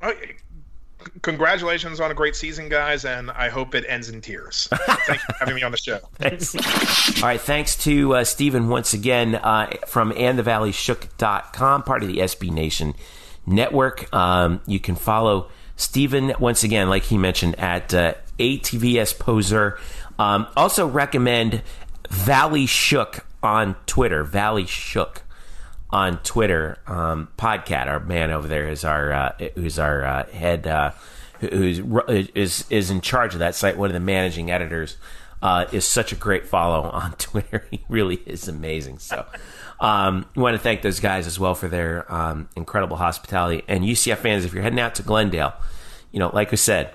[0.01, 0.12] Oh,
[1.22, 4.68] congratulations on a great season, guys, and I hope it ends in tears.
[4.70, 5.98] Thank you for having me on the show.
[6.14, 6.55] Thanks.
[7.22, 7.40] All right.
[7.40, 12.94] Thanks to uh, Stephen once again uh, from andthevalleyshook.com, part of the SB Nation
[13.47, 14.12] network.
[14.14, 19.78] Um, you can follow Stephen once again, like he mentioned, at uh, ATVS Poseur.
[20.18, 21.62] Um, also recommend
[22.10, 24.24] Valley Shook on Twitter.
[24.24, 25.22] Valley Shook
[25.90, 26.78] on Twitter.
[26.86, 30.93] Um, Podcat, our man over there, is our uh, who's our uh, head, uh,
[31.40, 31.81] who's
[32.35, 33.77] is is in charge of that site.
[33.77, 34.97] One of the managing editors
[35.43, 37.66] uh, is such a great follow on Twitter.
[37.70, 38.98] He really is amazing.
[38.98, 39.27] So.
[39.81, 43.62] Um, we want to thank those guys as well for their um, incredible hospitality.
[43.69, 45.55] And UCF fans, if you're heading out to Glendale,
[46.10, 46.94] you know, like I said,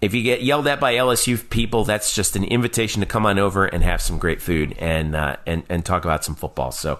[0.00, 3.38] if you get yelled at by LSU people, that's just an invitation to come on
[3.38, 6.72] over and have some great food and uh, and and talk about some football.
[6.72, 6.98] So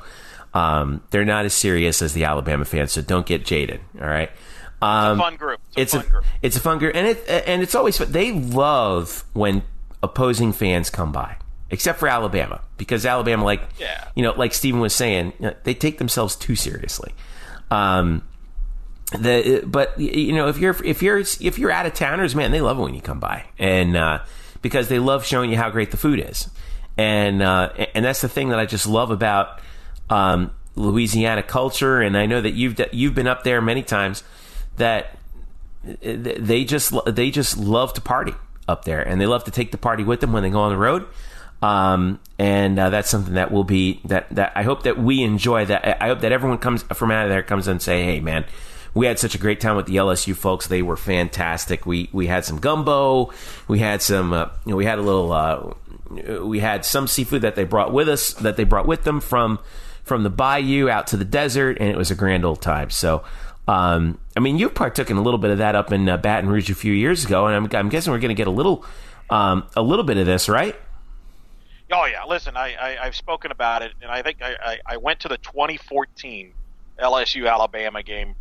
[0.55, 3.81] um, they're not as serious as the Alabama fans, so don't get jaded.
[4.01, 4.31] All right.
[4.81, 5.61] Um, fun group.
[5.77, 6.25] It's it's a fun a group.
[6.43, 8.11] it's a fun group, and it and it's always fun.
[8.13, 9.63] They love when
[10.03, 11.37] opposing fans come by,
[11.71, 14.09] except for Alabama, because Alabama, like Yeah.
[14.17, 17.15] you know, like Steven was saying, you know, they take themselves too seriously.
[17.71, 18.23] Um,
[19.13, 22.61] the but you know if you're if you're if you're out of towners, man, they
[22.61, 24.21] love it when you come by, and uh,
[24.63, 26.49] because they love showing you how great the food is,
[26.97, 29.61] and uh, and that's the thing that I just love about
[30.13, 34.23] um, Louisiana culture, and I know that you've you've been up there many times.
[34.77, 35.19] That
[35.83, 38.35] they just they just love to party
[38.69, 40.71] up there, and they love to take the party with them when they go on
[40.71, 41.07] the road.
[41.63, 45.65] Um, and uh, that's something that will be that that I hope that we enjoy.
[45.65, 48.45] That I hope that everyone comes from out of there comes and say, "Hey, man."
[48.95, 50.67] We had such a great time with the LSU folks.
[50.67, 51.87] They were fantastic.
[51.87, 53.33] We we had some gumbo.
[53.67, 54.35] We had some.
[54.35, 55.33] Uh, you know, we had a little.
[55.33, 55.73] Uh,
[56.45, 58.35] we had some seafood that they brought with us.
[58.35, 59.61] That they brought with them from
[60.05, 62.91] from the bayou out to the desert, and it was a grand old time.
[62.91, 63.25] So,
[63.69, 66.49] um, I mean, you partook in a little bit of that up in uh, Baton
[66.49, 68.85] Rouge a few years ago, and I'm, I'm guessing we're going to get a little,
[69.31, 70.77] um, a little bit of this, right?
[71.93, 74.97] Oh yeah, listen, I, I I've spoken about it, and I think I, I, I
[74.97, 76.53] went to the 2014
[76.99, 78.35] LSU Alabama game,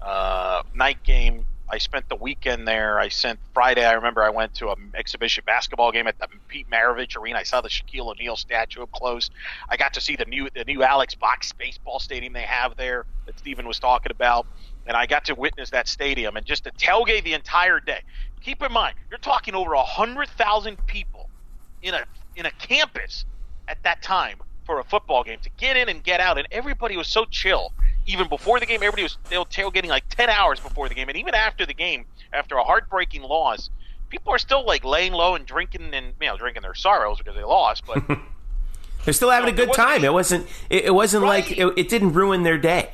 [0.00, 1.44] uh, night game.
[1.68, 2.98] I spent the weekend there.
[3.00, 3.84] I sent Friday.
[3.84, 7.38] I remember I went to an exhibition basketball game at the Pete Maravich Arena.
[7.38, 9.30] I saw the Shaquille O'Neal statue up close.
[9.68, 13.06] I got to see the new the new Alex Box baseball stadium they have there
[13.26, 14.46] that Stephen was talking about,
[14.86, 18.00] and I got to witness that stadium and just to tailgate the entire day.
[18.42, 21.30] Keep in mind, you're talking over hundred thousand people
[21.80, 22.04] in a
[22.36, 23.24] in a campus
[23.68, 24.36] at that time
[24.66, 27.72] for a football game to get in and get out, and everybody was so chill.
[28.06, 31.08] Even before the game, everybody was they were tailgating like ten hours before the game,
[31.08, 33.70] and even after the game, after a heartbreaking loss,
[34.08, 37.34] people are still like laying low and drinking and you know drinking their sorrows because
[37.34, 37.84] they lost.
[37.86, 38.02] But
[39.04, 40.04] They're still having No, a good time.
[40.04, 40.46] It wasn't.
[40.70, 42.90] It, it wasn't like it, it didn't ruin their day.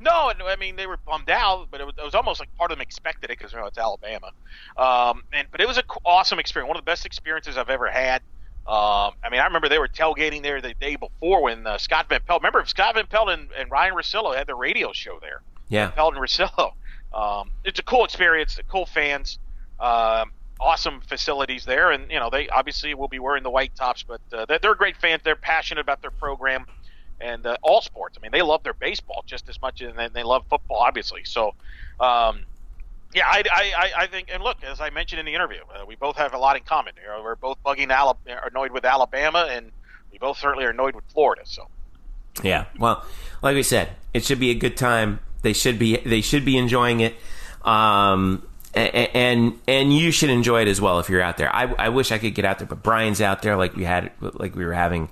[0.00, 2.70] No, I mean they were bummed out, but it was, it was almost like part
[2.70, 4.30] of them expected it because you know it's Alabama.
[4.76, 7.88] Um, and but it was an awesome experience, one of the best experiences I've ever
[7.90, 8.22] had.
[8.66, 12.08] Um, I mean, I remember they were tailgating there the day before when uh, Scott
[12.08, 12.42] Van Pelt.
[12.42, 15.42] Remember Scott Van Pelt and, and Ryan Russillo had their radio show there.
[15.68, 15.90] Yeah.
[15.90, 16.72] Pelt and Russillo.
[17.14, 18.58] Um, it's a cool experience.
[18.68, 19.38] Cool fans.
[19.80, 24.02] Um, awesome facilities there, and you know they obviously will be wearing the white tops,
[24.02, 25.22] but uh, they're, they're great fans.
[25.24, 26.66] They're passionate about their program,
[27.20, 28.18] and uh, all sports.
[28.18, 31.22] I mean, they love their baseball just as much, and they love football, obviously.
[31.24, 31.54] So,
[32.00, 32.44] um,
[33.14, 35.96] yeah, I, I, I think, and look, as I mentioned in the interview, uh, we
[35.96, 36.94] both have a lot in common.
[37.00, 39.72] You know, we're both bugging Alabama, annoyed with Alabama, and
[40.12, 41.42] we both certainly are annoyed with Florida.
[41.44, 41.68] So,
[42.42, 43.04] yeah, well,
[43.42, 45.20] like we said, it should be a good time.
[45.42, 47.14] They should be they should be enjoying it.
[47.62, 48.46] Um,
[48.76, 51.54] and and you should enjoy it as well if you're out there.
[51.54, 54.12] I, I wish I could get out there, but Brian's out there like we had
[54.20, 55.08] like we were having,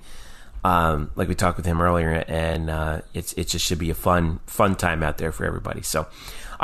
[0.62, 3.95] um, like we talked with him earlier, and uh, it's it just should be a
[3.95, 5.81] fun fun time out there for everybody.
[5.81, 6.07] So,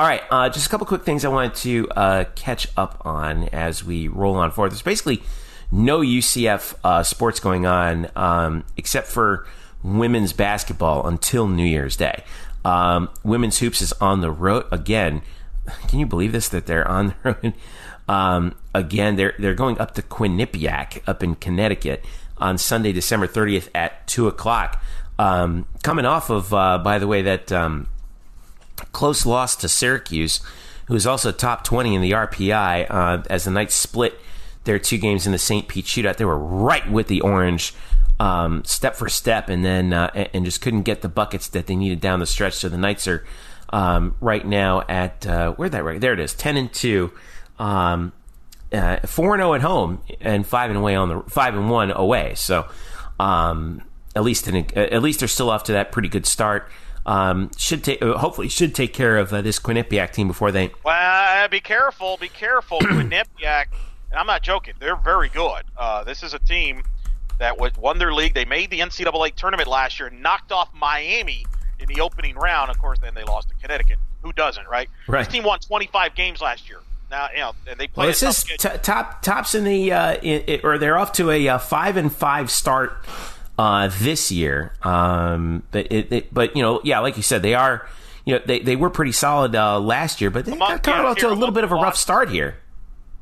[0.01, 3.45] all right, uh, just a couple quick things I wanted to uh, catch up on
[3.51, 4.71] as we roll on forward.
[4.71, 5.23] There's basically
[5.71, 9.47] no UCF uh, sports going on um, except for
[9.83, 12.25] women's basketball until New Year's Day.
[12.65, 15.23] Um, women's hoops is on the road again
[15.89, 16.49] can you believe this?
[16.49, 17.55] That they're on the road
[18.09, 19.17] um, again.
[19.17, 22.05] They're they're going up to Quinnipiac up in Connecticut
[22.39, 24.83] on Sunday, December 30th at two o'clock.
[25.19, 27.89] Um, coming off of, uh, by the way, that um,
[28.93, 30.41] close loss to Syracuse,
[30.87, 34.19] who is also top 20 in the RPI uh, as the Knights split
[34.65, 35.69] their two games in the St.
[35.69, 36.17] Pete shootout.
[36.17, 37.75] They were right with the Orange.
[38.19, 41.75] Um, step for step, and then uh, and just couldn't get the buckets that they
[41.75, 42.53] needed down the stretch.
[42.53, 43.25] So the Knights are
[43.71, 47.13] um, right now at uh, where that right there it is ten and two,
[47.59, 48.13] um,
[48.73, 51.71] uh, four and zero oh at home and five and away on the five and
[51.71, 52.35] one away.
[52.35, 52.69] So
[53.19, 53.83] um,
[54.15, 56.71] at least in, at least they're still off to that pretty good start.
[57.07, 60.71] Um, should take uh, hopefully should take care of uh, this Quinnipiac team before they.
[60.85, 63.67] Well, be careful, be careful, Quinnipiac.
[64.11, 65.63] And I'm not joking; they're very good.
[65.77, 66.83] Uh, this is a team
[67.39, 68.35] that won their league.
[68.35, 71.47] They made the NCAA tournament last year, knocked off Miami
[71.79, 72.71] in the opening round.
[72.71, 73.99] Of course, then they lost to Connecticut.
[74.23, 74.89] Who doesn't, right?
[75.09, 75.25] Right.
[75.25, 76.81] This team won 25 games last year.
[77.11, 78.03] Now, you know, and they play.
[78.03, 81.49] Well, this is t- top tops in the uh, it, or they're off to a
[81.49, 83.05] uh, five and five start
[83.61, 84.73] uh, this year.
[84.83, 87.87] Um, but it, it, but you know, yeah, like you said, they are.
[88.25, 91.17] You know, they, they were pretty solid uh, last year, but they got kind of
[91.19, 92.57] to a little bit of a rough start here.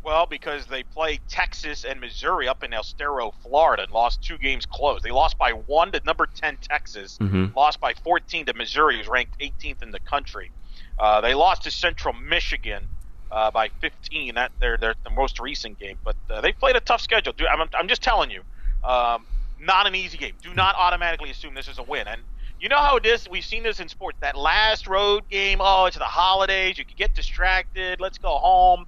[0.02, 4.66] Well, because they played Texas and Missouri up in Estero, Florida, and lost two games
[4.66, 5.02] close.
[5.02, 7.56] They lost by one to number 10 Texas, mm-hmm.
[7.56, 10.50] lost by 14 to Missouri, who's ranked 18th in the country.
[10.98, 12.88] Uh, they lost to Central Michigan
[13.30, 14.34] uh, by 15.
[14.34, 17.32] That they're, they're the most recent game, but uh, they played a tough schedule.
[17.32, 18.42] Dude, I'm, I'm just telling you,
[18.84, 19.24] um,
[19.60, 20.34] not an easy game.
[20.42, 22.06] Do not automatically assume this is a win.
[22.08, 22.22] And
[22.60, 23.28] you know how it is.
[23.28, 24.18] We've seen this in sports.
[24.20, 25.58] That last road game.
[25.60, 26.78] Oh, it's the holidays.
[26.78, 28.00] You can get distracted.
[28.00, 28.86] Let's go home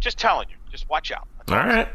[0.00, 0.56] just telling you.
[0.70, 1.26] Just watch out.
[1.48, 1.88] All right.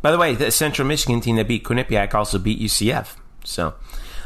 [0.00, 3.16] By the way, the Central Michigan team that beat Quinnipiac also beat UCF.
[3.44, 3.74] So,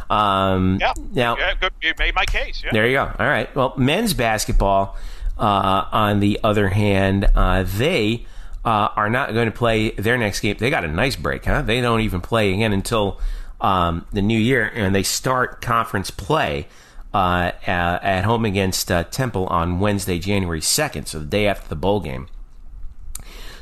[0.08, 2.62] um, yeah, now yeah, good, you made my case.
[2.64, 2.70] Yeah.
[2.72, 3.12] There you go.
[3.18, 3.54] All right.
[3.54, 4.96] Well, men's basketball,
[5.38, 8.26] uh, on the other hand, uh, they
[8.66, 10.56] uh, are not going to play their next game.
[10.58, 11.62] They got a nice break, huh?
[11.62, 13.20] They don't even play again until
[13.60, 16.66] um, the new year, and they start conference play.
[17.14, 21.76] Uh, at home against uh, Temple on Wednesday, January 2nd, so the day after the
[21.76, 22.28] bowl game.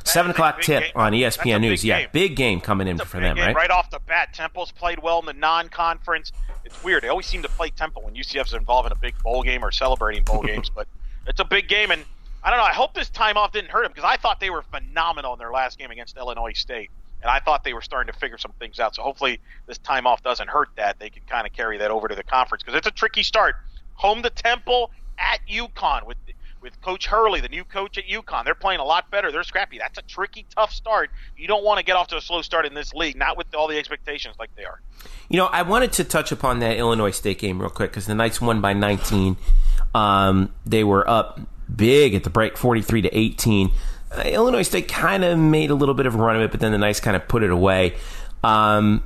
[0.02, 0.92] Seven o'clock tip game.
[0.96, 1.84] on ESPN News.
[1.84, 3.54] Yeah, big game coming in for them, right?
[3.54, 6.32] Right off the bat, Temple's played well in the non-conference.
[6.64, 7.04] It's weird.
[7.04, 9.70] They always seem to play Temple when UCF's involved in a big bowl game or
[9.70, 10.88] celebrating bowl games, but
[11.28, 12.04] it's a big game, and
[12.44, 12.64] I don't know.
[12.64, 15.38] I hope this time off didn't hurt them because I thought they were phenomenal in
[15.38, 16.90] their last game against Illinois State,
[17.22, 18.94] and I thought they were starting to figure some things out.
[18.94, 20.98] So hopefully this time off doesn't hurt that.
[20.98, 23.56] They can kind of carry that over to the conference because it's a tricky start.
[23.94, 26.18] Home to Temple at UConn with
[26.64, 28.44] with Coach Hurley, the new coach at UConn.
[28.44, 29.30] They're playing a lot better.
[29.30, 29.78] They're scrappy.
[29.78, 31.10] That's a tricky, tough start.
[31.36, 33.54] You don't want to get off to a slow start in this league, not with
[33.54, 34.80] all the expectations like they are.
[35.28, 38.14] You know, I wanted to touch upon that Illinois State game real quick because the
[38.14, 39.36] Knights won by 19.
[39.94, 41.38] Um, they were up
[41.74, 43.70] big at the break, 43 to 18.
[44.10, 46.60] Uh, Illinois State kind of made a little bit of a run of it, but
[46.60, 47.96] then the Knights kind of put it away.
[48.42, 49.02] Um,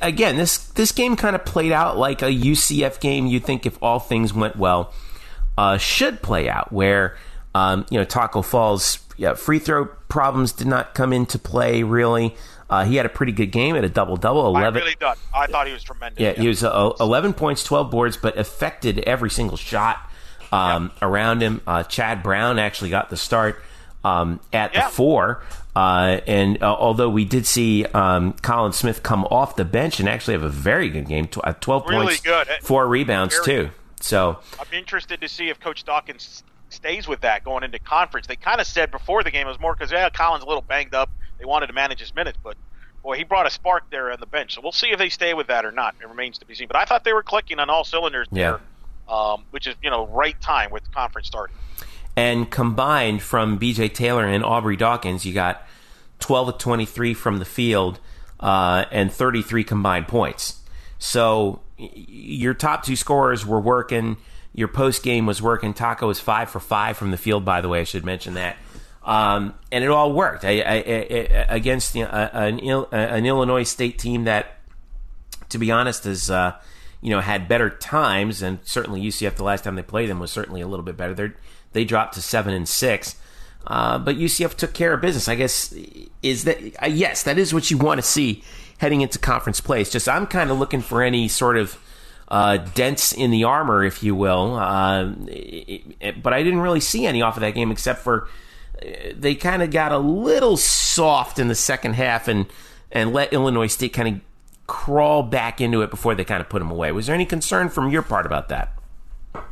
[0.00, 3.26] again, this this game kind of played out like a UCF game.
[3.26, 4.92] You'd think if all things went well
[5.56, 7.16] uh, should play out, where
[7.54, 12.34] um, you know Tacko Fall's yeah, free throw problems did not come into play really.
[12.68, 14.46] Uh, he had a pretty good game at a double double.
[14.46, 14.80] Eleven.
[14.80, 15.14] I really did.
[15.34, 16.20] I thought he was tremendous.
[16.20, 16.42] Yeah, yeah.
[16.42, 20.10] he was uh, eleven points, twelve boards, but affected every single shot
[20.52, 21.08] um, yeah.
[21.08, 21.60] around him.
[21.66, 23.60] Uh, Chad Brown actually got the start
[24.04, 24.86] um, at yeah.
[24.86, 25.42] the four.
[25.74, 30.08] Uh, and uh, although we did see um, Collin Smith come off the bench and
[30.08, 32.48] actually have a very good game, tw- uh, 12 really points, good.
[32.60, 33.70] four rebounds, very too.
[34.00, 38.26] So I'm interested to see if Coach Dawkins stays with that going into conference.
[38.26, 40.62] They kind of said before the game it was more because yeah, Collin's a little
[40.62, 41.10] banged up.
[41.38, 42.56] They wanted to manage his minutes, but
[43.02, 44.54] boy, he brought a spark there on the bench.
[44.54, 45.94] So we'll see if they stay with that or not.
[46.00, 46.68] It remains to be seen.
[46.68, 48.50] But I thought they were clicking on all cylinders yeah.
[48.52, 48.60] there,
[49.12, 51.54] um, which is you know right time with conference starting.
[52.16, 53.90] And combined from B.J.
[53.90, 55.66] Taylor and Aubrey Dawkins, you got
[56.18, 58.00] 12 of 23 from the field
[58.40, 60.60] uh, and 33 combined points.
[60.98, 64.18] So your top two scorers were working.
[64.54, 65.72] Your post game was working.
[65.72, 67.44] Tacko was five for five from the field.
[67.44, 68.56] By the way, I should mention that.
[69.02, 72.60] Um, and it all worked I, I, I, against you know, an,
[72.92, 74.58] an, Illinois State team that,
[75.48, 76.56] to be honest, is uh,
[77.02, 80.30] you know had better times, and certainly UCF the last time they played them was
[80.30, 81.12] certainly a little bit better.
[81.12, 81.32] They
[81.72, 83.16] they dropped to seven and six,
[83.66, 85.28] uh, but UCF took care of business.
[85.28, 85.74] I guess
[86.22, 88.42] is that uh, yes, that is what you want to see
[88.78, 89.82] heading into conference play.
[89.82, 91.78] It's just I'm kind of looking for any sort of
[92.28, 94.56] uh, dents in the armor, if you will.
[94.56, 98.28] Uh, it, it, but I didn't really see any off of that game except for
[99.14, 102.46] they kind of got a little soft in the second half and
[102.90, 104.20] and let Illinois State kind of
[104.66, 106.92] crawl back into it before they kind of put them away.
[106.92, 108.72] Was there any concern from your part about that?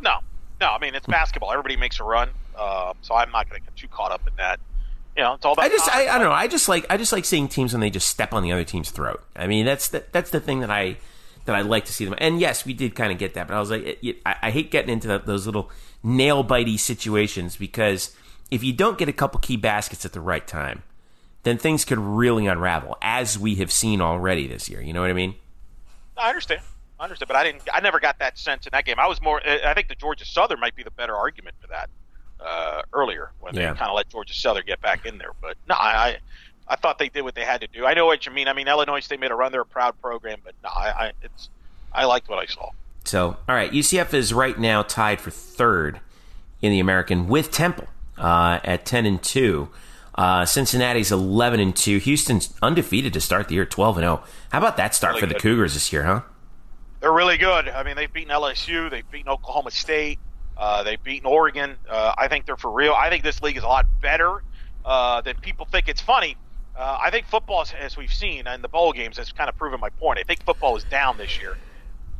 [0.01, 0.19] No,
[0.61, 0.69] no.
[0.69, 1.53] I mean, it's basketball.
[1.53, 4.35] Everybody makes a run, uh, so I'm not going to get too caught up in
[4.37, 4.61] that.
[5.17, 5.65] You know, it's all about.
[5.65, 6.33] I just, I, I, don't know.
[6.33, 8.65] I just like, I just like seeing teams when they just step on the other
[8.65, 9.23] team's throat.
[9.35, 10.97] I mean, that's the, that's the thing that I
[11.47, 12.15] that I like to see them.
[12.19, 14.37] And yes, we did kind of get that, but I was like, it, it, I,
[14.43, 15.71] I, hate getting into the, those little
[16.03, 18.15] nail bitey situations because
[18.51, 20.83] if you don't get a couple key baskets at the right time,
[21.43, 24.81] then things could really unravel, as we have seen already this year.
[24.81, 25.35] You know what I mean?
[26.17, 26.61] I understand.
[26.99, 27.63] I understand, but I didn't.
[27.73, 28.97] I never got that sense in that game.
[28.99, 29.41] I was more.
[29.47, 31.89] I think the Georgia Southern might be the better argument for that
[32.45, 33.73] uh, earlier when yeah.
[33.73, 35.33] they kind of let Georgia Southern get back in there.
[35.41, 36.19] But no, I,
[36.69, 37.87] I thought they did what they had to do.
[37.87, 38.49] I know what you mean.
[38.49, 41.13] I mean, Illinois State made a run; they're a proud program, but no, I, I
[41.23, 41.49] it's.
[41.93, 42.71] I liked what I saw.
[43.05, 46.01] So, all right, UCF is right now tied for third
[46.61, 47.89] in the American with Temple
[48.19, 49.71] uh, at ten and two.
[50.21, 51.97] Uh, Cincinnati's eleven and two.
[51.97, 54.21] Houston's undefeated to start the year, twelve and zero.
[54.23, 54.29] Oh.
[54.53, 55.37] How about that start really for good.
[55.37, 56.21] the Cougars this year, huh?
[57.01, 57.71] They're really good.
[57.71, 60.19] I mean, they've beaten LSU, they've beaten Oklahoma State,
[60.59, 61.79] uh, they've beaten Oregon.
[61.89, 62.93] Uh, I think they're for real.
[62.93, 64.43] I think this league is a lot better
[64.85, 65.89] uh, than people think.
[65.89, 66.37] It's funny.
[66.77, 69.81] Uh, I think football, as we've seen in the bowl games, has kind of proven
[69.81, 70.19] my point.
[70.19, 71.57] I think football is down this year.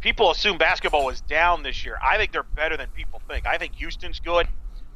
[0.01, 1.99] People assume basketball was down this year.
[2.03, 3.47] I think they're better than people think.
[3.47, 4.49] I think Houston's good.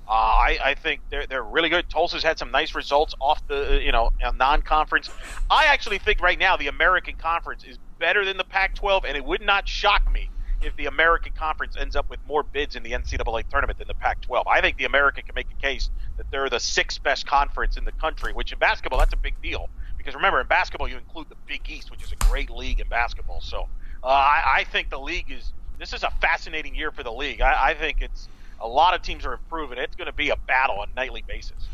[0.06, 1.88] Uh, I, I, think they're they're really good.
[1.88, 5.08] Tulsa's had some nice results off the you know non-conference.
[5.50, 9.24] I actually think right now the American Conference is better than the Pac-12, and it
[9.24, 10.28] would not shock me
[10.62, 13.94] if the American Conference ends up with more bids in the NCAA tournament than the
[13.94, 14.42] Pac-12.
[14.46, 17.86] I think the American can make the case that they're the sixth best conference in
[17.86, 19.70] the country, which in basketball that's a big deal
[20.04, 22.88] because remember in basketball you include the Big East, which is a great league in
[22.88, 23.40] basketball.
[23.40, 23.68] So
[24.02, 27.40] uh, I, I think the league is this is a fascinating year for the league.
[27.40, 28.28] I, I think it's
[28.60, 29.78] a lot of teams are improving.
[29.78, 31.68] It's going to be a battle on a nightly basis.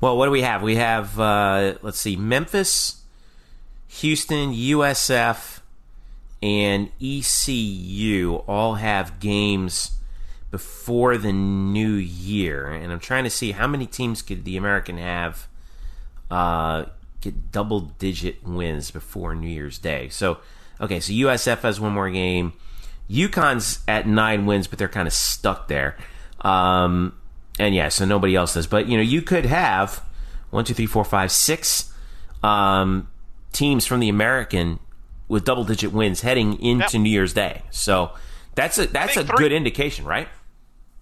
[0.00, 0.62] Well, what do we have?
[0.62, 3.02] We have uh, let's see, Memphis,
[3.88, 5.60] Houston, USF,
[6.42, 9.92] and ECU all have games
[10.50, 14.98] before the new year, and I'm trying to see how many teams could the American
[14.98, 15.48] have
[16.30, 16.86] uh,
[17.20, 20.08] get double digit wins before New Year's Day.
[20.08, 20.38] So,
[20.80, 22.52] okay, so USF has one more game.
[23.08, 25.96] UConn's at nine wins, but they're kind of stuck there.
[26.42, 27.14] Um,
[27.58, 28.66] and yeah, so nobody else does.
[28.66, 30.02] But you know, you could have
[30.50, 31.92] one, two, three, four, five, six
[32.42, 33.08] um,
[33.52, 34.78] teams from the American
[35.28, 37.02] with double digit wins heading into yep.
[37.02, 37.62] New Year's Day.
[37.70, 38.12] So
[38.54, 40.28] that's a that's a three, good indication, right?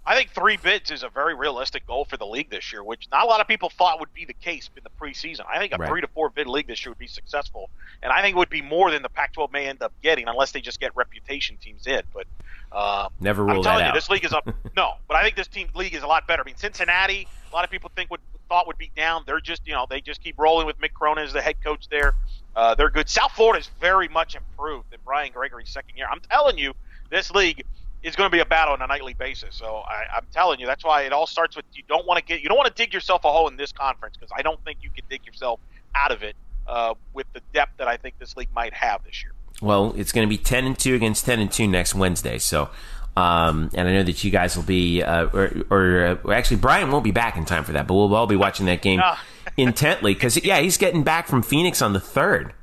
[0.07, 3.07] I think three bids is a very realistic goal for the league this year, which
[3.12, 5.43] not a lot of people thought would be the case in the preseason.
[5.49, 5.89] I think a right.
[5.89, 7.71] three to four bid league this year would be successful,
[8.03, 10.53] and I think it would be more than the Pac-12 may end up getting unless
[10.53, 12.03] they just get reputation teams in.
[12.15, 12.27] But
[12.72, 13.94] uh, never rule I'm telling that you, out.
[13.94, 14.48] this league is up.
[14.76, 16.42] no, but I think this team league is a lot better.
[16.42, 19.22] I mean, Cincinnati, a lot of people think would thought would be down.
[19.26, 21.88] They're just you know they just keep rolling with Mick Cronin as the head coach
[21.88, 22.14] there.
[22.55, 23.09] Uh, they're good.
[23.09, 26.06] South Florida is very much improved in Brian Gregory's second year.
[26.10, 26.74] I'm telling you,
[27.10, 27.64] this league
[28.02, 29.55] is going to be a battle on a nightly basis.
[29.55, 32.24] So I, am telling you, that's why it all starts with you don't want to
[32.24, 34.62] get you don't want to dig yourself a hole in this conference because I don't
[34.64, 35.60] think you can dig yourself
[35.94, 36.34] out of it
[36.66, 39.32] uh, with the depth that I think this league might have this year.
[39.61, 42.39] Well, it's going to be ten and two against ten and two next Wednesday.
[42.39, 42.70] So.
[43.16, 46.93] Um, and I know that you guys will be, uh, or, or uh, actually, Brian
[46.93, 49.03] won't be back in time for that, but we'll all be watching that game
[49.57, 52.55] intently because, yeah, he's getting back from Phoenix on the third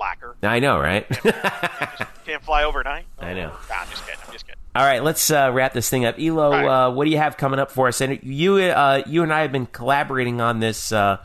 [0.00, 0.36] slacker.
[0.42, 1.06] I know, right?
[2.24, 3.04] can't fly overnight.
[3.18, 3.48] I know.
[3.68, 4.20] Nah, I'm just kidding.
[4.26, 4.60] I'm just kidding.
[4.74, 6.16] All right, let's uh, wrap this thing up.
[6.18, 6.66] Elo, right.
[6.66, 8.00] uh, what do you have coming up for us?
[8.00, 11.18] And you, uh, you and I have been collaborating on this uh,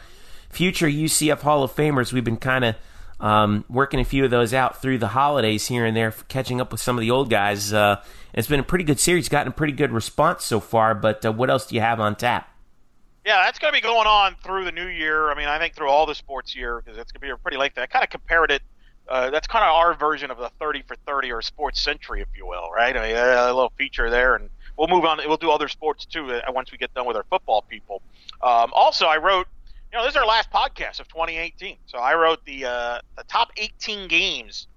[0.50, 2.12] future UCF Hall of Famers.
[2.12, 2.76] We've been kind of
[3.20, 6.72] um, working a few of those out through the holidays here and there, catching up
[6.72, 7.74] with some of the old guys.
[7.74, 8.02] Uh,
[8.34, 10.94] it's been a pretty good series, gotten a pretty good response so far.
[10.94, 12.50] But uh, what else do you have on tap?
[13.26, 15.32] Yeah, that's going to be going on through the new year.
[15.32, 17.58] I mean, I think through all the sports year because it's going to be pretty
[17.58, 17.82] lengthy.
[17.82, 18.62] I kind of compared it.
[19.08, 22.28] Uh, that's kind of our version of the 30 for 30 or sports century, if
[22.36, 22.96] you will, right?
[22.96, 25.20] I mean, a little feature there, and we'll move on.
[25.26, 28.02] We'll do other sports too uh, once we get done with our football people.
[28.42, 29.48] Um, also, I wrote,
[29.92, 33.24] you know, this is our last podcast of 2018, so I wrote the uh, the
[33.24, 34.68] top 18 games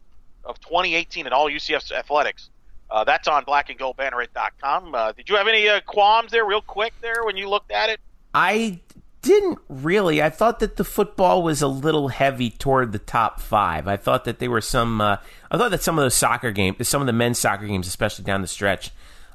[0.44, 2.50] of 2018 in all UCF athletics.
[2.90, 4.94] Uh, that's on blackandgoldbanneret.com.
[4.94, 7.90] Uh, did you have any uh, qualms there, real quick, there when you looked at
[7.90, 8.00] it?
[8.32, 8.80] I
[9.22, 10.22] didn't really.
[10.22, 13.86] I thought that the football was a little heavy toward the top five.
[13.86, 15.00] I thought that there were some.
[15.00, 15.16] Uh,
[15.50, 18.24] I thought that some of those soccer games, some of the men's soccer games, especially
[18.24, 18.90] down the stretch,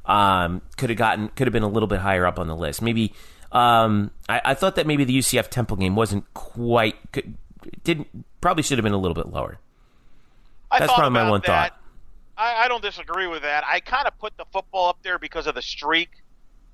[0.06, 2.82] um, could have gotten could have been a little bit higher up on the list.
[2.82, 3.14] Maybe
[3.54, 7.36] um, I, I, thought that maybe the UCF Temple game wasn't quite could,
[7.84, 8.08] didn't
[8.42, 9.60] probably should have been a little bit lower.
[10.72, 11.74] I That's probably my one that.
[11.74, 11.80] thought.
[12.36, 13.64] I, I don't disagree with that.
[13.66, 16.10] I kind of put the football up there because of the streak.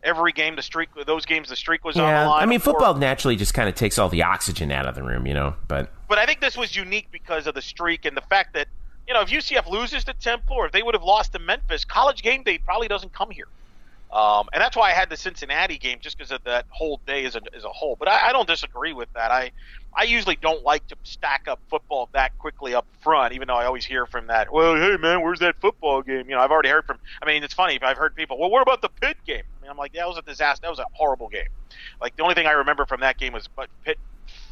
[0.02, 2.04] Every game, the streak, those games, the streak was yeah.
[2.04, 2.44] on the line.
[2.44, 5.28] I mean, football naturally just kind of takes all the oxygen out of the room,
[5.28, 5.56] you know.
[5.68, 8.70] But but I think this was unique because of the streak and the fact that
[9.06, 11.84] you know if UCF loses to Temple or if they would have lost to Memphis,
[11.84, 13.50] College Game Day probably doesn't come here.
[14.12, 17.26] Um, and that's why I had the Cincinnati game just because of that whole day
[17.26, 17.96] as a, as a whole.
[17.96, 19.30] But I, I don't disagree with that.
[19.30, 19.52] I
[19.96, 23.66] I usually don't like to stack up football that quickly up front, even though I
[23.66, 24.52] always hear from that.
[24.52, 26.30] Well, hey man, where's that football game?
[26.30, 26.98] You know, I've already heard from.
[27.22, 27.80] I mean, it's funny.
[27.82, 28.40] I've heard people.
[28.40, 29.44] Well, what about the Pitt game?
[29.58, 30.62] I mean, I'm like, that was a disaster.
[30.64, 31.48] That was a horrible game.
[32.02, 34.00] Like the only thing I remember from that game was but Pitt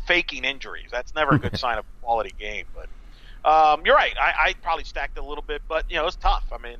[0.05, 0.89] faking injuries.
[0.91, 2.65] That's never a good sign of a quality game.
[2.75, 4.13] But um, you're right.
[4.19, 6.43] I, I probably stacked a little bit, but you know, it's tough.
[6.51, 6.77] I mean,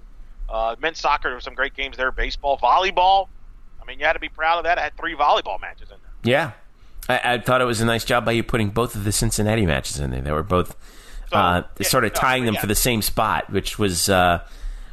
[0.49, 2.11] uh, men's soccer, there were some great games there.
[2.11, 3.27] Baseball, volleyball.
[3.81, 4.77] I mean, you had to be proud of that.
[4.77, 6.11] I had three volleyball matches in there.
[6.23, 6.51] Yeah,
[7.09, 9.65] I, I, thought it was a nice job by you putting both of the Cincinnati
[9.65, 10.21] matches in there.
[10.21, 10.75] They were both
[11.29, 14.45] so, uh, yeah, sort of tying no, them for the same spot, which was uh,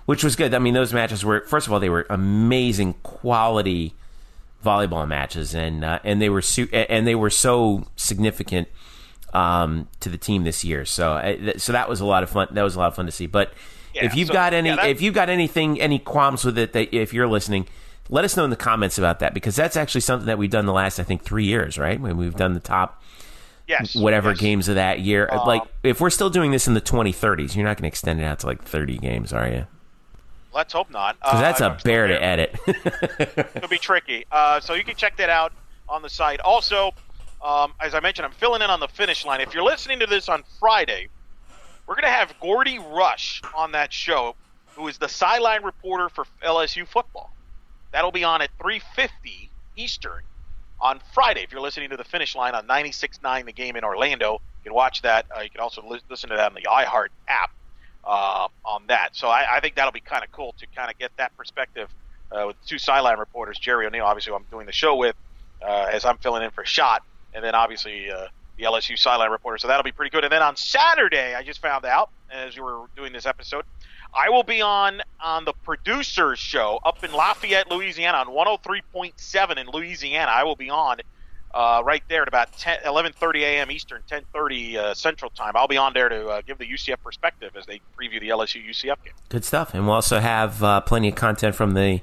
[0.06, 0.55] which was good.
[0.55, 3.94] I mean, those matches were first of all they were amazing quality
[4.64, 8.68] volleyball matches, and uh, and they were su- and they were so significant
[9.32, 10.85] um, to the team this year.
[10.85, 12.48] So uh, so that was a lot of fun.
[12.52, 13.26] That was a lot of fun to see.
[13.26, 13.52] But
[13.94, 16.72] yeah, if you've so, got any, yeah, if you've got anything, any qualms with it,
[16.72, 17.66] that if you're listening
[18.10, 20.66] let us know in the comments about that because that's actually something that we've done
[20.66, 21.98] the last, I think, three years, right?
[21.98, 23.02] When we've done the top
[23.66, 24.40] yes, whatever yes.
[24.40, 25.28] games of that year.
[25.30, 28.20] Um, like, if we're still doing this in the 2030s, you're not going to extend
[28.20, 29.66] it out to like 30 games, are you?
[30.52, 31.18] Let's hope not.
[31.18, 32.56] Because uh, that's a bear to edit.
[33.56, 34.24] It'll be tricky.
[34.30, 35.52] Uh, so you can check that out
[35.88, 36.40] on the site.
[36.40, 36.92] Also,
[37.44, 39.40] um, as I mentioned, I'm filling in on the finish line.
[39.40, 41.08] If you're listening to this on Friday,
[41.86, 44.35] we're going to have Gordy Rush on that show,
[44.74, 47.35] who is the sideline reporter for LSU football.
[47.93, 50.23] That'll be on at 3:50 Eastern
[50.81, 51.43] on Friday.
[51.43, 54.74] If you're listening to the finish line on 96.9 The Game in Orlando, you can
[54.74, 55.27] watch that.
[55.35, 57.51] Uh, you can also li- listen to that on the iHeart app
[58.05, 59.11] uh, on that.
[59.15, 61.89] So I, I think that'll be kind of cool to kind of get that perspective
[62.32, 65.15] uh, with two sideline reporters, Jerry O'Neill, obviously, who I'm doing the show with,
[65.62, 67.02] uh, as I'm filling in for Shot,
[67.32, 69.59] and then obviously uh, the LSU sideline reporter.
[69.59, 70.24] So that'll be pretty good.
[70.24, 73.64] And then on Saturday, I just found out as we were doing this episode,
[74.14, 79.66] I will be on on the producers show up in Lafayette, Louisiana, on 103.7 in
[79.68, 80.31] Louisiana.
[80.31, 80.98] I will be on
[81.52, 83.70] uh, right there at about 10, 11:30 a.m.
[83.70, 85.52] Eastern, 10:30 uh, Central Time.
[85.56, 88.68] I'll be on there to uh, give the UCF perspective as they preview the LSU
[88.68, 89.14] UCF game.
[89.28, 92.01] Good stuff, and we'll also have uh, plenty of content from the.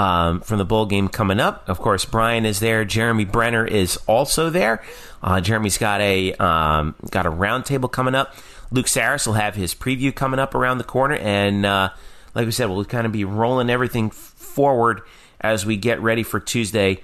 [0.00, 2.84] Um, from the bowl game coming up, of course, Brian is there.
[2.84, 4.82] Jeremy Brener is also there.
[5.22, 8.34] Uh, Jeremy's got a um, got a roundtable coming up
[8.72, 11.90] Luke Saris will have his preview coming up around the corner, and uh,
[12.34, 15.02] like we said, we'll kind of be rolling everything forward
[15.40, 17.00] as we get ready for Tuesday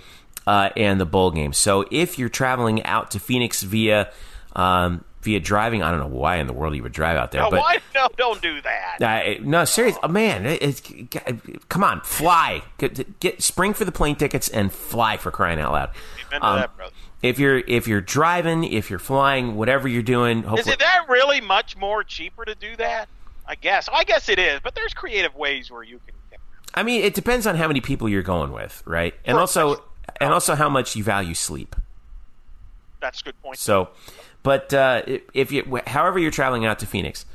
[0.46, 1.52] uh, and the bowl game.
[1.52, 4.10] So if you're traveling out to Phoenix via
[4.54, 7.42] um, via driving, I don't know why in the world you would drive out there.
[7.42, 7.78] No, but why?
[7.96, 9.02] No, don't do that.
[9.02, 10.46] Uh, no, seriously, oh, man.
[10.46, 12.62] It, it, come on, fly.
[12.78, 15.90] Get, get, spring for the plane tickets and fly for crying out loud.
[16.40, 16.70] Um, that,
[17.22, 21.06] if you're if you're driving, if you're flying, whatever you're doing, hopefully- is it that
[21.08, 23.08] really much more cheaper to do that?
[23.48, 23.88] I guess.
[23.92, 26.14] I guess it is, but there's creative ways where you can.
[26.74, 29.14] I mean, it depends on how many people you're going with, right?
[29.24, 29.82] And also,
[30.20, 31.74] and also how much you value sleep.
[33.00, 33.58] That's a good point.
[33.58, 33.88] So,
[34.46, 35.02] but uh,
[35.34, 37.26] if you, however you're traveling out to Phoenix,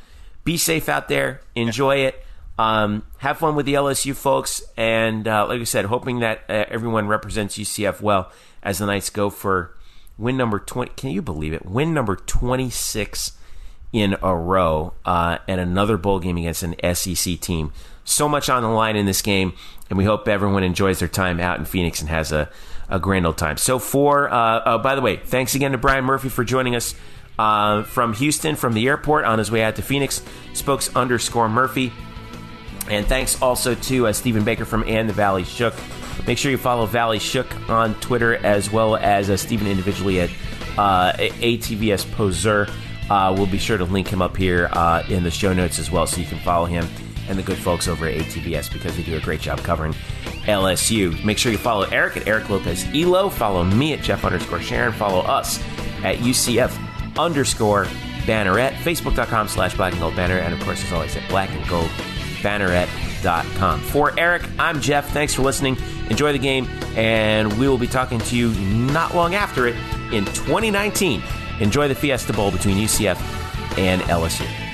[0.45, 1.41] be safe out there.
[1.55, 2.23] Enjoy it.
[2.57, 6.63] Um, have fun with the LSU folks, and uh, like I said, hoping that uh,
[6.69, 8.31] everyone represents UCF well
[8.63, 9.75] as the Knights go for
[10.17, 10.93] win number 20.
[10.95, 11.65] Can you believe it?
[11.65, 13.33] Win number 26
[13.91, 17.73] in a row uh, and another bowl game against an SEC team.
[18.05, 19.51] So much on the line in this game,
[19.89, 22.49] and we hope everyone enjoys their time out in Phoenix and has a,
[22.91, 23.57] a grand old time.
[23.57, 26.93] So, for, uh, oh, by the way, thanks again to Brian Murphy for joining us
[27.39, 30.21] uh, from Houston, from the airport on his way out to Phoenix,
[30.53, 31.91] spokes underscore Murphy.
[32.89, 35.73] And thanks also to uh, Stephen Baker from And the Valley Shook
[36.27, 40.29] Make sure you follow Valley Shook on Twitter as well as uh, Stephen individually at
[40.77, 42.69] uh, ATVS Poseur.
[43.09, 45.89] Uh, we'll be sure to link him up here uh, in the show notes as
[45.89, 46.87] well so you can follow him
[47.29, 49.93] and the good folks over at ATVS because they do a great job covering
[50.45, 51.23] LSU.
[51.23, 53.29] Make sure you follow Eric at Eric Lopez Elo.
[53.29, 54.93] Follow me at Jeff underscore Sharon.
[54.93, 55.59] Follow us
[56.03, 56.77] at UCF
[57.17, 57.85] underscore
[58.25, 61.67] Banneret, Facebook.com slash Black and Gold Banneret, and of course, as always, at Black and
[61.67, 61.89] Gold
[62.41, 63.81] Banneret.com.
[63.81, 65.09] For Eric, I'm Jeff.
[65.09, 65.77] Thanks for listening.
[66.09, 69.75] Enjoy the game, and we will be talking to you not long after it
[70.11, 71.23] in 2019.
[71.59, 73.17] Enjoy the Fiesta Bowl between UCF
[73.77, 74.70] and LSU.